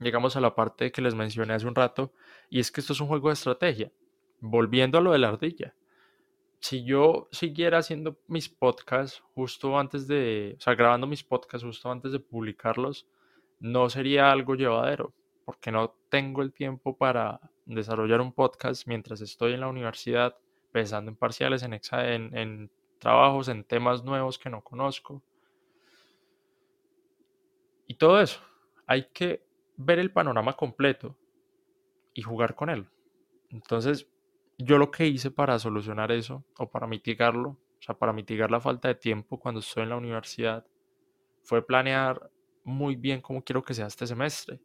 llegamos 0.00 0.36
a 0.36 0.40
la 0.40 0.54
parte 0.54 0.92
que 0.92 1.02
les 1.02 1.14
mencioné 1.14 1.54
hace 1.54 1.66
un 1.66 1.74
rato, 1.74 2.12
y 2.48 2.60
es 2.60 2.70
que 2.70 2.80
esto 2.80 2.92
es 2.92 3.00
un 3.00 3.08
juego 3.08 3.28
de 3.28 3.34
estrategia. 3.34 3.92
Volviendo 4.40 4.98
a 4.98 5.00
lo 5.00 5.12
de 5.12 5.18
la 5.18 5.28
ardilla. 5.28 5.74
Si 6.60 6.84
yo 6.84 7.28
siguiera 7.30 7.78
haciendo 7.78 8.18
mis 8.26 8.48
podcasts 8.48 9.22
justo 9.34 9.78
antes 9.78 10.08
de, 10.08 10.56
o 10.58 10.60
sea, 10.60 10.74
grabando 10.74 11.06
mis 11.06 11.22
podcasts 11.22 11.64
justo 11.64 11.90
antes 11.90 12.12
de 12.12 12.20
publicarlos, 12.20 13.06
no 13.60 13.88
sería 13.90 14.30
algo 14.30 14.54
llevadero, 14.54 15.12
porque 15.44 15.70
no 15.70 15.94
tengo 16.08 16.42
el 16.42 16.52
tiempo 16.52 16.96
para 16.96 17.40
desarrollar 17.64 18.20
un 18.20 18.32
podcast 18.32 18.86
mientras 18.86 19.20
estoy 19.20 19.52
en 19.52 19.60
la 19.60 19.68
universidad, 19.68 20.36
pensando 20.72 21.10
en 21.10 21.16
parciales, 21.16 21.62
en, 21.62 21.74
en, 21.74 22.36
en 22.36 22.70
trabajos, 22.98 23.48
en 23.48 23.64
temas 23.64 24.04
nuevos 24.04 24.38
que 24.38 24.50
no 24.50 24.62
conozco. 24.62 25.22
Y 27.86 27.94
todo 27.94 28.20
eso. 28.20 28.40
Hay 28.86 29.08
que 29.12 29.44
ver 29.76 29.98
el 29.98 30.12
panorama 30.12 30.54
completo 30.54 31.16
y 32.14 32.22
jugar 32.22 32.54
con 32.54 32.68
él. 32.70 32.88
Entonces, 33.50 34.10
yo 34.58 34.76
lo 34.76 34.90
que 34.90 35.06
hice 35.06 35.30
para 35.30 35.58
solucionar 35.58 36.10
eso 36.10 36.44
o 36.58 36.70
para 36.70 36.86
mitigarlo, 36.86 37.50
o 37.50 37.82
sea, 37.82 37.96
para 37.96 38.12
mitigar 38.12 38.50
la 38.50 38.60
falta 38.60 38.88
de 38.88 38.96
tiempo 38.96 39.38
cuando 39.38 39.60
estoy 39.60 39.84
en 39.84 39.90
la 39.90 39.96
universidad, 39.96 40.66
fue 41.42 41.64
planear 41.64 42.30
muy 42.64 42.96
bien 42.96 43.20
cómo 43.20 43.42
quiero 43.42 43.62
que 43.62 43.72
sea 43.72 43.86
este 43.86 44.06
semestre. 44.06 44.60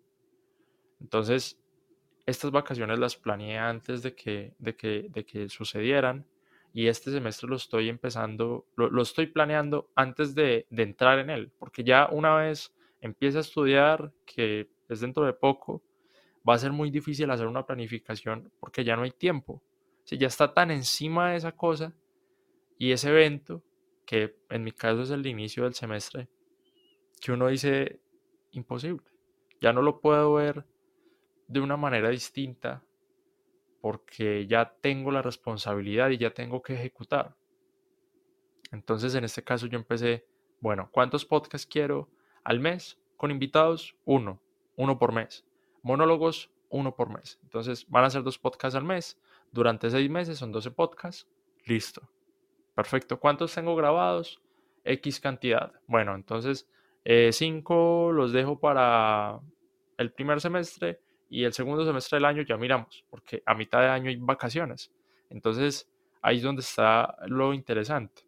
Entonces, 1.00 1.60
estas 2.26 2.52
vacaciones 2.52 2.98
las 3.00 3.16
planeé 3.16 3.58
antes 3.58 4.02
de 4.02 4.16
que, 4.16 4.56
de 4.58 4.76
que, 4.76 5.08
de 5.10 5.26
que 5.26 5.48
sucedieran 5.48 6.26
y 6.74 6.88
este 6.88 7.12
semestre 7.12 7.48
lo 7.48 7.56
estoy 7.56 7.88
empezando, 7.88 8.66
lo, 8.76 9.02
estoy 9.02 9.28
planeando 9.28 9.92
antes 9.96 10.34
de, 10.34 10.66
de, 10.72 10.84
entrar 10.84 11.20
en 11.20 11.30
él, 11.30 11.52
porque 11.60 11.84
ya 11.84 12.08
una 12.12 12.36
vez 12.36 12.74
empiece 13.00 13.38
a 13.38 13.42
estudiar, 13.42 14.12
que 14.26 14.70
es 14.90 15.02
dentro 15.02 15.24
de 15.26 15.34
poco, 15.34 15.84
va 16.48 16.56
a 16.56 16.58
ser 16.58 16.72
muy 16.72 16.90
difícil 16.90 17.30
hacer 17.30 17.46
una 17.46 17.66
planificación 17.66 18.52
porque 18.60 18.84
ya 18.84 18.96
no 18.96 19.04
hay 19.04 19.12
tiempo. 19.12 19.62
Si 20.04 20.18
ya 20.18 20.28
está 20.28 20.54
tan 20.54 20.72
encima 20.72 21.32
de 21.32 21.38
esa 21.38 21.52
cosa 21.54 21.94
y 22.78 22.92
ese 22.92 23.10
evento, 23.10 23.64
que 24.06 24.36
en 24.50 24.64
mi 24.64 24.72
caso 24.72 25.02
es 25.02 25.10
el 25.12 25.26
inicio 25.26 25.64
del 25.64 25.74
semestre, 25.74 26.28
que 27.22 27.32
uno 27.32 27.48
dice 27.48 28.00
imposible. 28.52 29.04
Ya 29.62 29.72
no 29.72 29.82
lo 29.82 30.02
puedo 30.02 30.34
ver 30.34 30.66
de 31.48 31.60
una 31.60 31.78
manera 31.78 32.10
distinta 32.10 32.84
porque 33.82 34.48
ya 34.48 34.76
tengo 34.82 35.12
la 35.12 35.22
responsabilidad 35.22 36.10
y 36.10 36.18
ya 36.18 36.34
tengo 36.34 36.62
que 36.62 36.74
ejecutar. 36.74 37.36
Entonces 38.72 39.16
en 39.16 39.24
este 39.24 39.44
caso 39.44 39.68
yo 39.68 39.78
empecé, 39.78 40.26
bueno, 40.60 40.90
¿cuántos 40.92 41.26
podcasts 41.26 41.68
quiero 41.68 42.10
al 42.44 42.60
mes? 42.60 43.00
Con 43.18 43.32
invitados, 43.32 43.96
uno 44.06 44.42
uno 44.76 44.98
por 44.98 45.12
mes. 45.12 45.46
Monólogos, 45.82 46.52
uno 46.70 46.96
por 46.96 47.10
mes. 47.10 47.40
Entonces 47.44 47.88
van 47.90 48.06
a 48.06 48.10
ser 48.10 48.24
dos 48.24 48.40
podcasts 48.40 48.76
al 48.76 48.84
mes. 48.84 49.20
Durante 49.54 49.92
seis 49.92 50.10
meses 50.10 50.38
son 50.40 50.52
12 50.52 50.72
podcasts. 50.72 51.28
Listo. 51.66 52.02
Perfecto. 52.76 53.20
¿Cuántos 53.20 53.54
tengo 53.54 53.76
grabados? 53.76 54.42
X 54.84 55.20
cantidad. 55.20 55.72
Bueno, 55.88 56.16
entonces 56.16 56.68
eh, 57.06 57.30
cinco 57.32 58.12
los 58.12 58.34
dejo 58.34 58.60
para 58.60 59.40
el 59.98 60.12
primer 60.12 60.42
semestre 60.42 61.00
y 61.30 61.44
el 61.44 61.54
segundo 61.54 61.86
semestre 61.86 62.18
del 62.18 62.26
año 62.26 62.42
ya 62.42 62.58
miramos, 62.58 63.06
porque 63.10 63.44
a 63.46 63.54
mitad 63.54 63.80
de 63.82 63.88
año 63.88 64.10
hay 64.10 64.18
vacaciones. 64.18 64.92
Entonces 65.30 65.88
ahí 66.22 66.38
es 66.38 66.44
donde 66.44 66.62
está 66.62 67.16
lo 67.28 67.54
interesante. 67.54 68.24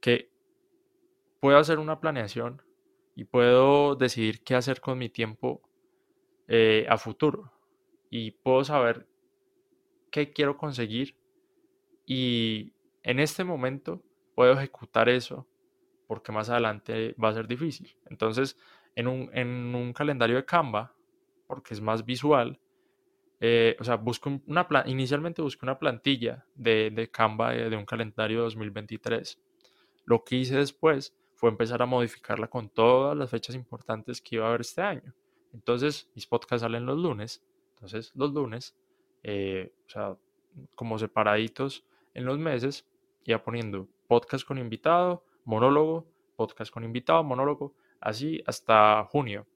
Que 0.00 0.30
puedo 1.38 1.58
hacer 1.58 1.78
una 1.78 2.00
planeación 2.00 2.60
y 3.14 3.24
puedo 3.24 3.94
decidir 3.94 4.42
qué 4.42 4.56
hacer 4.56 4.80
con 4.80 4.98
mi 4.98 5.08
tiempo 5.08 5.62
eh, 6.48 6.86
a 6.88 6.98
futuro 6.98 7.52
y 8.10 8.32
puedo 8.32 8.64
saber 8.64 9.06
qué 10.10 10.32
quiero 10.32 10.56
conseguir 10.56 11.16
y 12.06 12.72
en 13.02 13.20
este 13.20 13.44
momento 13.44 14.02
puedo 14.34 14.52
ejecutar 14.52 15.08
eso 15.08 15.46
porque 16.06 16.32
más 16.32 16.48
adelante 16.48 17.14
va 17.22 17.28
a 17.28 17.34
ser 17.34 17.46
difícil. 17.46 17.94
Entonces, 18.06 18.56
en 18.96 19.06
un, 19.06 19.30
en 19.32 19.74
un 19.74 19.92
calendario 19.92 20.36
de 20.36 20.44
Canva, 20.44 20.94
porque 21.46 21.74
es 21.74 21.80
más 21.80 22.04
visual, 22.04 22.58
eh, 23.40 23.76
o 23.78 23.84
sea, 23.84 23.96
busco 23.96 24.40
una 24.46 24.66
inicialmente 24.86 25.42
busqué 25.42 25.64
una 25.64 25.78
plantilla 25.78 26.44
de, 26.54 26.90
de 26.90 27.10
Canva 27.10 27.52
de, 27.52 27.70
de 27.70 27.76
un 27.76 27.84
calendario 27.84 28.42
2023. 28.42 29.38
Lo 30.06 30.24
que 30.24 30.36
hice 30.36 30.56
después 30.56 31.14
fue 31.34 31.50
empezar 31.50 31.82
a 31.82 31.86
modificarla 31.86 32.48
con 32.48 32.68
todas 32.70 33.16
las 33.16 33.30
fechas 33.30 33.54
importantes 33.54 34.20
que 34.20 34.36
iba 34.36 34.46
a 34.46 34.48
haber 34.48 34.62
este 34.62 34.82
año. 34.82 35.14
Entonces, 35.52 36.10
mis 36.14 36.26
podcasts 36.26 36.62
salen 36.62 36.86
los 36.86 36.98
lunes. 36.98 37.44
Entonces, 37.74 38.10
los 38.14 38.32
lunes, 38.32 38.76
eh, 39.22 39.72
o 39.86 39.90
sea, 39.90 40.16
como 40.74 40.98
separaditos 40.98 41.84
en 42.14 42.24
los 42.24 42.38
meses, 42.38 42.86
iba 43.24 43.42
poniendo 43.42 43.88
podcast 44.06 44.46
con 44.46 44.58
invitado, 44.58 45.24
monólogo, 45.44 46.06
podcast 46.36 46.72
con 46.72 46.84
invitado, 46.84 47.22
monólogo, 47.24 47.74
Así 48.00 48.42
hasta 48.46 49.04
junio. 49.04 49.46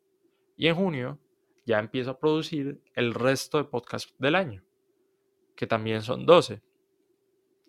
Y 0.57 0.67
en 0.67 0.75
junio 0.75 1.19
ya 1.65 1.79
empiezo 1.79 2.11
a 2.11 2.19
producir 2.19 2.81
el 2.95 3.15
resto 3.15 3.59
de 3.59 3.65
podcasts 3.65 4.15
del 4.19 4.35
año, 4.35 4.63
que 5.55 5.67
también 5.67 6.03
son 6.03 6.27
12. 6.27 6.61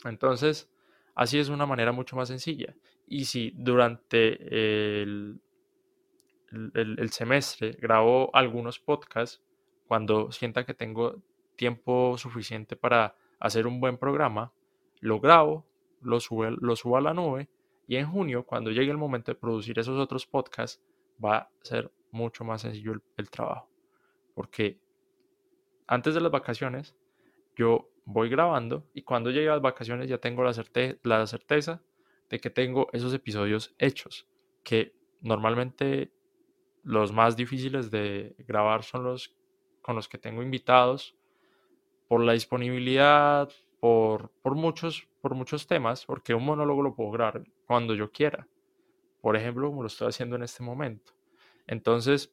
Entonces, 0.05 0.69
así 1.15 1.37
es 1.37 1.49
una 1.49 1.65
manera 1.65 1.91
mucho 1.91 2.15
más 2.15 2.27
sencilla. 2.27 2.75
Y 3.07 3.25
si 3.25 3.51
durante 3.55 5.01
el, 5.01 5.39
el, 6.73 7.09
semestre 7.11 7.71
grabo 7.73 8.31
algunos 8.33 8.79
podcasts, 8.79 9.41
cuando 9.87 10.31
sienta 10.31 10.65
que 10.65 10.73
tengo 10.73 11.21
tiempo 11.55 12.17
suficiente 12.17 12.75
para 12.75 13.15
hacer 13.39 13.67
un 13.67 13.79
buen 13.79 13.97
programa, 13.97 14.51
lo 14.99 15.19
grabo, 15.19 15.65
lo, 16.01 16.19
lo 16.61 16.75
subo 16.75 16.97
a 16.97 17.01
la 17.01 17.13
nube 17.13 17.49
y 17.87 17.97
en 17.97 18.09
junio, 18.09 18.45
cuando 18.45 18.71
llegue 18.71 18.91
el 18.91 18.97
momento 18.97 19.31
de 19.31 19.39
producir 19.39 19.77
esos 19.77 19.99
otros 19.99 20.25
podcasts, 20.25 20.81
va 21.23 21.37
a 21.37 21.49
ser 21.61 21.91
mucho 22.11 22.43
más 22.43 22.61
sencillo 22.61 22.93
el, 23.17 23.29
trabajo. 23.29 23.69
Porque 24.33 24.79
antes 25.87 26.13
de 26.13 26.21
las 26.21 26.31
vacaciones, 26.31 26.95
yo 27.55 27.89
voy 28.05 28.29
grabando 28.29 28.85
y 28.93 29.03
cuando 29.03 29.31
llegue 29.31 29.47
las 29.47 29.61
vacaciones 29.61 30.09
ya 30.09 30.17
tengo 30.17 30.43
la, 30.43 30.53
la 31.03 31.27
certeza 31.27 31.81
de 32.29 32.39
que 32.39 32.49
tengo 32.49 32.87
esos 32.93 33.13
episodios 33.13 33.75
hechos, 33.77 34.27
que 34.63 34.95
normalmente 35.21 36.11
los 36.83 37.11
más 37.11 37.35
difíciles 37.35 37.91
de 37.91 38.35
grabar 38.39 38.83
son 38.83 39.03
los 39.03 39.35
con 39.81 39.95
los 39.97 40.07
que 40.07 40.17
tengo 40.17 40.41
invitados, 40.41 41.15
por 42.13 42.23
la 42.23 42.33
disponibilidad, 42.33 43.49
por, 43.79 44.29
por, 44.43 44.53
muchos, 44.53 45.07
por 45.19 45.33
muchos 45.33 45.65
temas, 45.65 46.05
porque 46.05 46.35
un 46.35 46.45
monólogo 46.45 46.83
lo 46.83 46.93
puedo 46.93 47.09
grabar 47.09 47.43
cuando 47.65 47.95
yo 47.95 48.11
quiera. 48.11 48.47
Por 49.19 49.35
ejemplo, 49.35 49.67
como 49.67 49.81
lo 49.81 49.87
estoy 49.87 50.09
haciendo 50.09 50.35
en 50.35 50.43
este 50.43 50.61
momento. 50.61 51.13
Entonces, 51.65 52.31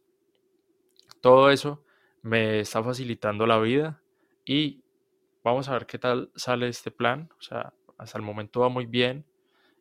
todo 1.22 1.48
eso 1.48 1.82
me 2.20 2.60
está 2.60 2.84
facilitando 2.84 3.46
la 3.46 3.58
vida 3.58 4.02
y 4.44 4.82
vamos 5.42 5.70
a 5.70 5.72
ver 5.72 5.86
qué 5.86 5.98
tal 5.98 6.30
sale 6.34 6.68
este 6.68 6.90
plan. 6.90 7.30
O 7.38 7.40
sea, 7.40 7.72
hasta 7.96 8.18
el 8.18 8.22
momento 8.22 8.60
va 8.60 8.68
muy 8.68 8.84
bien 8.84 9.24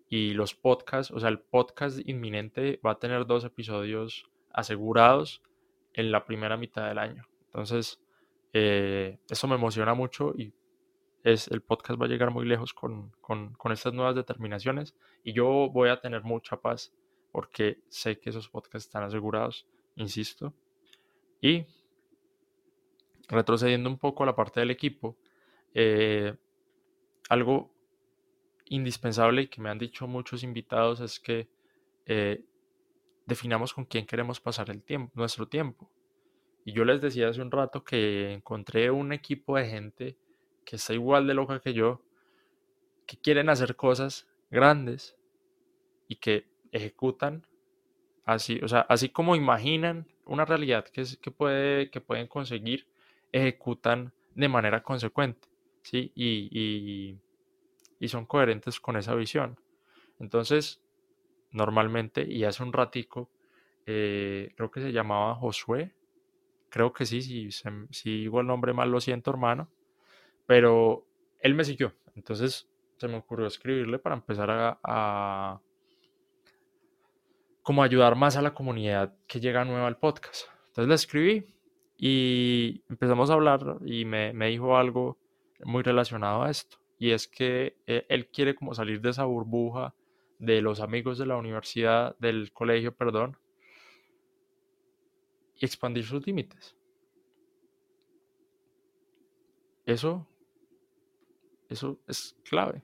y 0.08 0.32
los 0.32 0.56
podcasts, 0.56 1.12
o 1.12 1.20
sea, 1.20 1.28
el 1.28 1.39
podcast 1.39 2.00
inminente 2.08 2.80
va 2.86 2.91
a 2.91 3.00
tener 3.00 3.26
dos 3.26 3.43
episodios 3.43 4.30
asegurados 4.54 5.43
en 5.91 6.10
la 6.10 6.24
primera 6.24 6.56
mitad 6.56 6.88
del 6.88 7.00
año. 7.00 7.28
Entonces, 7.47 8.00
eh, 8.54 9.20
eso 9.30 9.47
me 9.47 9.56
emociona 9.56 9.93
mucho 9.93 10.34
y 10.38 10.54
es, 11.24 11.47
el 11.50 11.62
podcast 11.62 12.02
va 12.02 12.06
a 12.06 12.10
llegar 12.10 12.32
muy 12.32 12.45
lejos 12.45 12.74
con, 12.74 13.12
con, 13.22 13.72
estas 13.72 13.93
nuevas 13.93 14.16
determinaciones 14.16 14.95
y 15.24 15.34
yo 15.34 15.70
voy 15.72 15.89
a 15.89 16.00
tener 16.00 16.24
mucha 16.24 16.58
paz 16.58 16.93
porque 17.32 17.82
sé 17.89 18.20
que 18.20 18.30
esos 18.30 18.50
podcasts 18.50 18.88
están 18.88 19.04
asegurados, 19.04 19.68
insisto. 19.95 20.54
Y 21.41 21.66
retrocediendo 23.28 23.89
un 23.89 23.97
poco 23.97 24.24
a 24.24 24.26
la 24.26 24.36
parte 24.36 24.60
del 24.60 24.72
equipo, 24.72 25.18
eh, 25.74 26.36
algo 27.30 27.72
indispensable 28.66 29.43
y 29.43 29.47
que 29.47 29.62
me 29.62 29.70
han 29.70 29.78
dicho 29.78 30.08
muchos 30.08 30.43
invitados 30.43 31.00
es 31.02 31.20
que 31.20 31.47
eh, 32.06 32.43
definamos 33.26 33.74
con 33.74 33.86
quién 33.86 34.06
queremos 34.06 34.39
pasar 34.39 34.70
el 34.72 34.82
tiempo, 34.84 35.12
nuestro 35.16 35.47
tiempo. 35.47 35.91
Y 36.66 36.74
yo 36.74 36.86
les 36.86 37.01
decía 37.01 37.30
hace 37.30 37.41
un 37.41 37.51
rato 37.51 37.84
que 37.84 38.34
encontré 38.34 38.91
un 38.91 39.14
equipo 39.14 39.57
de 39.57 39.66
gente 39.68 40.18
que 40.66 40.76
está 40.76 40.93
igual 40.93 41.28
de 41.28 41.34
loca 41.34 41.60
que 41.60 41.74
yo, 41.74 42.01
que 43.07 43.18
quieren 43.18 43.49
hacer 43.49 43.76
cosas 43.76 44.28
grandes 44.51 45.16
y 46.07 46.16
que 46.18 46.45
ejecutan 46.72 47.45
así, 48.26 48.60
o 48.62 48.68
sea, 48.68 48.82
así 48.82 49.10
como 49.10 49.36
imaginan 49.36 50.07
una 50.26 50.45
realidad 50.45 50.86
que, 50.86 51.03
que, 51.20 51.32
puede, 51.32 51.89
que 51.89 52.01
pueden 52.01 52.28
conseguir, 52.28 52.88
ejecutan 53.32 54.14
de 54.36 54.47
manera 54.47 54.84
consecuente, 54.84 55.47
¿sí? 55.82 56.12
Y, 56.14 57.18
y 57.99 58.07
son 58.07 58.26
coherentes 58.26 58.80
con 58.80 58.95
esa 58.95 59.14
visión. 59.16 59.60
Entonces, 60.20 60.82
normalmente, 61.51 62.26
y 62.28 62.43
hace 62.43 62.64
un 62.64 62.74
ratico, 62.74 63.30
eh, 63.86 64.53
creo 64.55 64.72
que 64.72 64.82
se 64.82 64.91
llamaba 64.91 65.36
Josué, 65.36 65.93
creo 66.70 66.93
que 66.93 67.05
sí, 67.05 67.22
si, 67.22 67.49
si 67.51 68.09
digo 68.22 68.41
el 68.41 68.47
nombre 68.47 68.74
mal 68.74 68.91
lo 68.91 69.01
siento 69.01 69.32
hermano, 69.32 69.70
pero 70.45 71.05
él 71.39 71.55
me 71.55 71.63
siguió, 71.63 71.93
entonces 72.15 72.70
se 72.97 73.07
me 73.07 73.17
ocurrió 73.17 73.47
escribirle 73.47 73.99
para 73.99 74.15
empezar 74.15 74.49
a, 74.51 74.80
a 74.84 75.61
como 77.61 77.84
ayudar 77.84 78.15
más 78.15 78.36
a 78.36 78.41
la 78.41 78.53
comunidad 78.53 79.15
que 79.28 79.39
llega 79.39 79.63
nueva 79.63 79.88
al 79.88 79.97
podcast. 79.97 80.47
Entonces 80.67 80.88
le 80.88 80.95
escribí 80.95 81.55
y 81.97 82.84
empezamos 82.89 83.30
a 83.30 83.34
hablar 83.34 83.78
y 83.86 84.05
me, 84.05 84.34
me 84.34 84.47
dijo 84.47 84.78
algo 84.78 85.17
muy 85.63 85.84
relacionado 85.84 86.43
a 86.43 86.49
esto. 86.49 86.78
Y 86.97 87.11
es 87.11 87.28
que 87.28 87.78
eh, 87.88 88.05
él 88.09 88.28
quiere 88.28 88.55
como 88.55 88.74
salir 88.74 89.01
de 89.01 89.11
esa 89.11 89.26
burbuja 89.26 89.93
de 90.39 90.61
los 90.61 90.80
amigos 90.80 91.17
de 91.17 91.26
la 91.26 91.38
universidad, 91.38 92.17
del 92.20 92.51
colegio, 92.53 92.95
perdón, 92.95 93.38
y 95.60 95.66
expandir 95.66 96.05
sus 96.05 96.26
límites. 96.26 96.76
Eso, 99.86 100.28
eso 101.68 101.99
es 102.07 102.36
clave. 102.43 102.82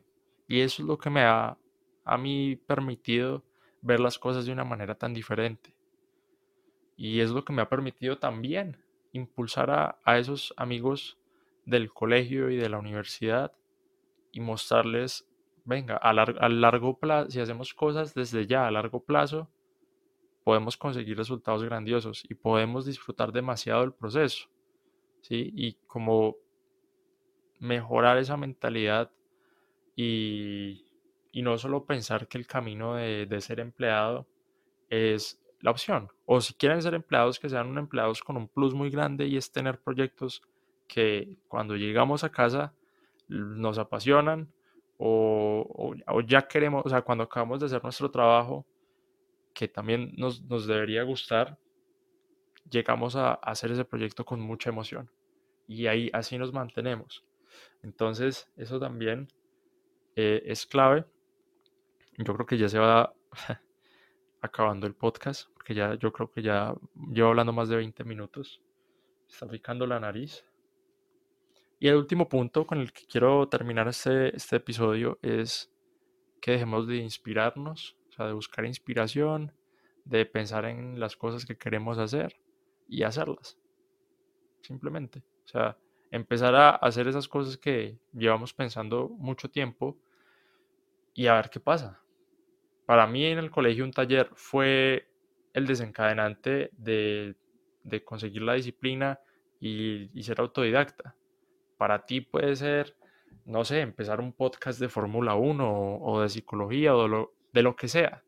Y 0.48 0.62
eso 0.62 0.82
es 0.82 0.88
lo 0.88 0.98
que 0.98 1.10
me 1.10 1.22
ha 1.22 1.58
a 2.04 2.18
mí 2.18 2.56
permitido 2.56 3.44
ver 3.82 4.00
las 4.00 4.20
cosas 4.20 4.46
de 4.46 4.52
una 4.52 4.64
manera 4.64 4.96
tan 4.96 5.14
diferente. 5.14 5.74
Y 6.96 7.20
es 7.20 7.32
lo 7.32 7.44
que 7.44 7.54
me 7.54 7.62
ha 7.62 7.70
permitido 7.70 8.18
también 8.18 8.78
impulsar 9.12 9.72
a, 9.72 10.00
a 10.04 10.18
esos 10.18 10.54
amigos 10.58 11.18
del 11.66 11.92
colegio 11.92 12.50
y 12.50 12.58
de 12.58 12.70
la 12.70 12.78
universidad 12.78 13.54
y 14.32 14.40
mostrarles 14.40 15.28
venga, 15.66 15.98
a, 15.98 16.14
largo 16.14 16.98
plazo, 16.98 17.32
si 17.32 17.40
hacemos 17.40 17.74
cosas 17.74 18.14
desde 18.14 18.48
ya 18.48 18.68
a 18.68 18.72
largo 18.72 19.04
plazo, 19.04 19.50
podemos 20.46 20.78
conseguir 20.78 21.18
resultados 21.18 21.64
grandiosos 21.64 22.24
y 22.30 22.36
podemos 22.36 22.86
disfrutar 22.86 23.32
demasiado 23.32 23.82
del 23.82 23.94
proceso. 23.94 24.48
¿sí? 25.22 25.52
Y 25.56 25.74
como 25.88 26.36
mejorar 27.60 28.20
esa 28.20 28.38
mentalidad 28.38 29.12
y, 29.96 30.86
y 31.32 31.42
no 31.42 31.58
solo 31.58 31.86
pensar 31.86 32.28
que 32.28 32.38
el 32.38 32.46
camino 32.46 32.94
de, 32.94 33.26
de, 33.26 33.42
ser 33.42 33.60
empleado 33.60 34.28
es 34.88 35.42
la 35.62 35.72
opción. 35.72 36.10
O 36.28 36.40
si 36.42 36.54
quieren 36.54 36.80
ser 36.84 36.94
empleados, 36.94 37.40
que 37.40 37.50
sean 37.50 37.76
empleados 37.76 38.22
con 38.22 38.38
un 38.38 38.48
plus 38.48 38.76
muy 38.76 38.92
grande 38.92 39.26
y 39.26 39.38
es 39.38 39.52
tener 39.52 39.80
proyectos 39.80 40.44
que 40.88 41.40
cuando 41.48 41.76
llegamos 41.76 42.24
a 42.24 42.30
casa 42.30 42.72
nos 43.30 43.80
apasionan, 43.80 44.48
o, 45.00 45.96
ya 46.28 46.48
queremos, 46.48 46.86
o 46.86 46.90
sea, 46.90 47.02
cuando 47.02 47.24
acabamos 47.24 47.60
de 47.60 47.66
hacer 47.66 47.82
nuestro 47.82 48.12
trabajo, 48.12 48.64
que 49.56 49.68
también 49.70 50.14
nos, 50.18 50.68
debería 50.68 51.02
gustar, 51.04 51.58
llegamos 52.70 53.16
a, 53.16 53.34
hacer 53.36 53.72
ese 53.72 53.86
proyecto 53.86 54.26
con 54.26 54.40
mucha 54.42 54.70
emoción. 54.70 55.10
Y 55.68 55.88
ahí 55.88 56.12
así 56.14 56.38
nos 56.38 56.54
mantenemos. 56.54 57.24
Entonces, 57.82 58.48
eso 58.58 58.80
también 58.80 59.30
eh, 60.16 60.44
es 60.46 60.68
clave. 60.68 61.06
Yo 62.18 62.34
creo 62.34 62.46
que 62.46 62.58
ya 62.58 62.70
se 62.70 62.78
va 62.78 63.14
acabando 64.42 64.86
el 64.86 64.94
podcast, 64.94 65.50
porque 65.54 65.74
ya 65.74 65.96
yo 65.96 66.12
creo 66.12 66.30
que 66.30 66.42
ya 66.44 66.76
llevo 67.12 67.30
hablando 67.30 67.54
más 67.54 67.70
de 67.70 67.78
20 67.78 68.04
minutos. 68.04 68.62
Está 69.28 69.48
picando 69.48 69.88
la 69.88 70.00
nariz. 70.00 70.46
Y 71.80 71.88
el 71.88 71.96
último 71.96 72.28
punto 72.28 72.68
con 72.68 72.80
el 72.80 72.92
que 72.92 73.06
quiero 73.06 73.48
terminar 73.48 73.88
este, 73.88 74.36
este 74.36 74.58
episodio 74.58 75.18
es 75.22 75.72
que 76.42 76.52
dejemos 76.52 76.88
de 76.88 76.98
inspirarnos, 76.98 77.98
o 78.16 78.18
sea, 78.18 78.28
de 78.28 78.34
buscar 78.34 78.66
inspiración, 78.66 79.52
de 80.06 80.26
pensar 80.26 80.66
en 80.66 81.00
las 81.00 81.16
cosas 81.16 81.46
que 81.46 81.58
queremos 81.58 81.98
hacer 81.98 82.36
y 82.88 83.04
hacerlas. 83.04 83.58
Simplemente. 84.62 85.24
O 85.46 85.48
sea, 85.48 85.78
empezar 86.12 86.56
a 86.56 86.70
hacer 86.70 87.08
esas 87.08 87.28
cosas 87.28 87.58
que 87.58 87.98
llevamos 88.14 88.54
pensando 88.54 89.10
mucho 89.10 89.50
tiempo 89.50 89.98
y 91.14 91.28
a 91.28 91.36
ver 91.36 91.50
qué 91.50 91.60
pasa. 91.60 92.02
Para 92.86 93.08
mí 93.08 93.26
en 93.26 93.40
el 93.40 93.52
colegio 93.52 93.84
un 93.84 93.92
taller 93.92 94.30
fue 94.36 95.08
el 95.54 95.68
desencadenante 95.68 96.70
de, 96.74 97.36
conseguir 98.04 98.42
la 98.42 98.54
disciplina 98.54 99.20
y 99.60 100.22
ser 100.24 100.40
autodidacta 100.40 101.16
para 101.78 102.06
ti 102.06 102.22
puede 102.22 102.56
ser, 102.56 102.96
no 103.46 103.64
sé, 103.66 103.82
empezar 103.82 104.20
un 104.20 104.34
podcast 104.34 104.80
de 104.80 104.90
Fórmula 104.90 105.36
1 105.36 106.00
o, 106.02 106.22
de 106.22 106.30
psicología 106.30 106.96
o 106.96 107.04
de 107.04 107.10
lo, 107.10 107.35
de 107.56 107.64
lo 107.64 107.76
que 107.76 107.88
sea. 107.88 108.22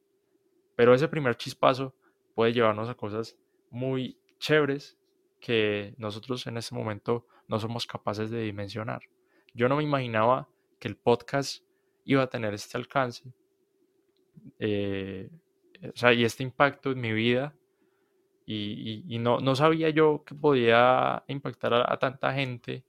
Pero 0.78 0.94
ese 0.94 1.10
primer 1.10 1.36
chispazo 1.36 1.94
puede 2.34 2.54
llevarnos 2.54 2.88
a 2.88 2.96
cosas 2.96 3.38
muy 3.70 4.18
chéveres 4.40 4.98
que 5.42 5.94
nosotros 5.98 6.48
en 6.48 6.56
ese 6.56 6.74
momento 6.74 7.28
no 7.50 7.60
somos 7.60 7.86
capaces 7.86 8.32
de 8.32 8.42
dimensionar. 8.42 9.02
Yo 9.54 9.68
no 9.68 9.76
me 9.76 9.84
imaginaba 9.84 10.48
que 10.80 10.88
el 10.88 10.96
podcast 10.96 11.62
iba 12.06 12.24
a 12.24 12.30
tener 12.30 12.54
este 12.54 12.78
alcance. 12.78 13.34
Eh, 14.60 15.30
o 15.94 15.98
sea, 15.98 16.14
y 16.14 16.24
este 16.24 16.44
impacto 16.44 16.92
en 16.92 17.02
mi 17.02 17.12
vida 17.12 17.54
y, 18.46 19.18
no, 19.20 19.42
no, 19.42 19.56
sabía 19.56 19.90
yo 19.90 20.24
que 20.26 20.34
podía 20.34 21.22
impactar 21.28 21.74
a, 21.74 22.00
tanta 22.00 22.34
gente 22.34 22.86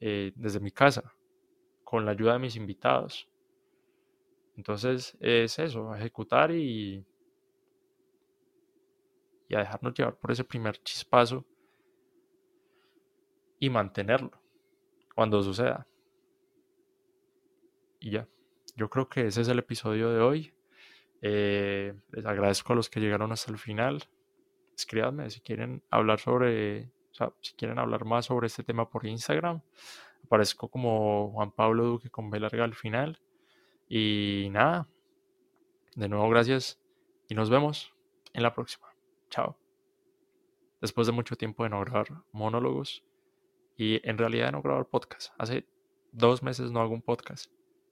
eh, 0.00 0.32
desde 0.34 0.60
mi 0.60 0.70
casa, 0.70 1.14
con 1.84 2.06
la 2.06 2.12
ayuda 2.12 2.32
de 2.32 2.38
mis 2.38 2.56
invitados. 2.56 3.28
Entonces 4.56 5.16
es 5.20 5.58
eso, 5.58 5.94
ejecutar 5.94 6.50
y, 6.52 7.04
y 9.48 9.54
a 9.54 9.58
dejarnos 9.58 9.94
llevar 9.94 10.16
por 10.16 10.30
ese 10.30 10.44
primer 10.44 10.78
chispazo 10.82 11.44
y 13.58 13.70
mantenerlo 13.70 14.40
cuando 15.14 15.42
suceda. 15.42 15.86
Y 18.00 18.12
ya, 18.12 18.28
yo 18.76 18.90
creo 18.90 19.08
que 19.08 19.26
ese 19.26 19.40
es 19.40 19.48
el 19.48 19.58
episodio 19.58 20.10
de 20.10 20.20
hoy. 20.20 20.54
Eh, 21.22 21.94
les 22.12 22.26
agradezco 22.26 22.72
a 22.72 22.76
los 22.76 22.90
que 22.90 23.00
llegaron 23.00 23.32
hasta 23.32 23.50
el 23.50 23.58
final 23.58 24.08
escríbanme 24.76 25.30
si 25.30 25.40
quieren 25.40 25.82
hablar 25.90 26.20
sobre, 26.20 26.90
o 27.12 27.14
sea, 27.14 27.32
si 27.40 27.54
quieren 27.54 27.78
hablar 27.78 28.04
más 28.04 28.26
sobre 28.26 28.46
este 28.46 28.64
tema 28.64 28.88
por 28.88 29.06
Instagram. 29.06 29.62
Aparezco 30.24 30.68
como 30.68 31.32
Juan 31.32 31.52
Pablo 31.52 31.84
Duque 31.84 32.10
con 32.10 32.30
B 32.30 32.40
larga 32.40 32.64
al 32.64 32.74
final. 32.74 33.20
Y 33.88 34.48
nada, 34.50 34.88
de 35.94 36.08
nuevo 36.08 36.28
gracias 36.28 36.80
y 37.28 37.34
nos 37.34 37.50
vemos 37.50 37.94
en 38.32 38.42
la 38.42 38.54
próxima. 38.54 38.88
Chao. 39.30 39.56
Después 40.80 41.06
de 41.06 41.12
mucho 41.12 41.36
tiempo 41.36 41.64
de 41.64 41.70
no 41.70 41.80
grabar 41.80 42.08
monólogos 42.32 43.04
y 43.76 44.06
en 44.08 44.18
realidad 44.18 44.46
de 44.46 44.52
no 44.52 44.62
grabar 44.62 44.86
podcast. 44.86 45.32
Hace 45.38 45.66
dos 46.12 46.42
meses 46.42 46.70
no 46.70 46.80
hago 46.80 46.94
un 46.94 47.02
podcast 47.02 47.50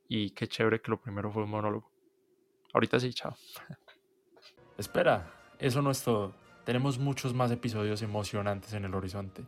y 0.09 0.31
qué 0.31 0.47
chévere 0.47 0.81
que 0.81 0.91
lo 0.91 1.01
primero 1.01 1.31
fue 1.31 1.45
un 1.45 1.51
monólogo. 1.51 1.91
Ahorita 2.73 3.01
sí, 3.01 3.13
chao. 3.13 3.37
Espera, 4.79 5.33
eso 5.59 5.83
no 5.83 5.91
es 5.91 6.03
todo. 6.03 6.35
Tenemos 6.65 6.99
muchos 6.99 7.35
más 7.35 7.51
episodios 7.51 8.03
emocionantes 8.03 8.73
en 8.73 8.85
el 8.85 8.95
horizonte, 8.95 9.45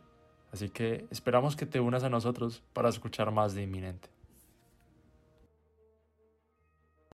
así 0.51 0.69
que 0.69 1.07
esperamos 1.09 1.55
que 1.55 1.65
te 1.65 1.79
unas 1.79 2.03
a 2.03 2.09
nosotros 2.09 2.63
para 2.73 2.89
escuchar 2.89 3.31
más 3.31 3.55
de 3.55 3.63
Inminente. 3.63 4.14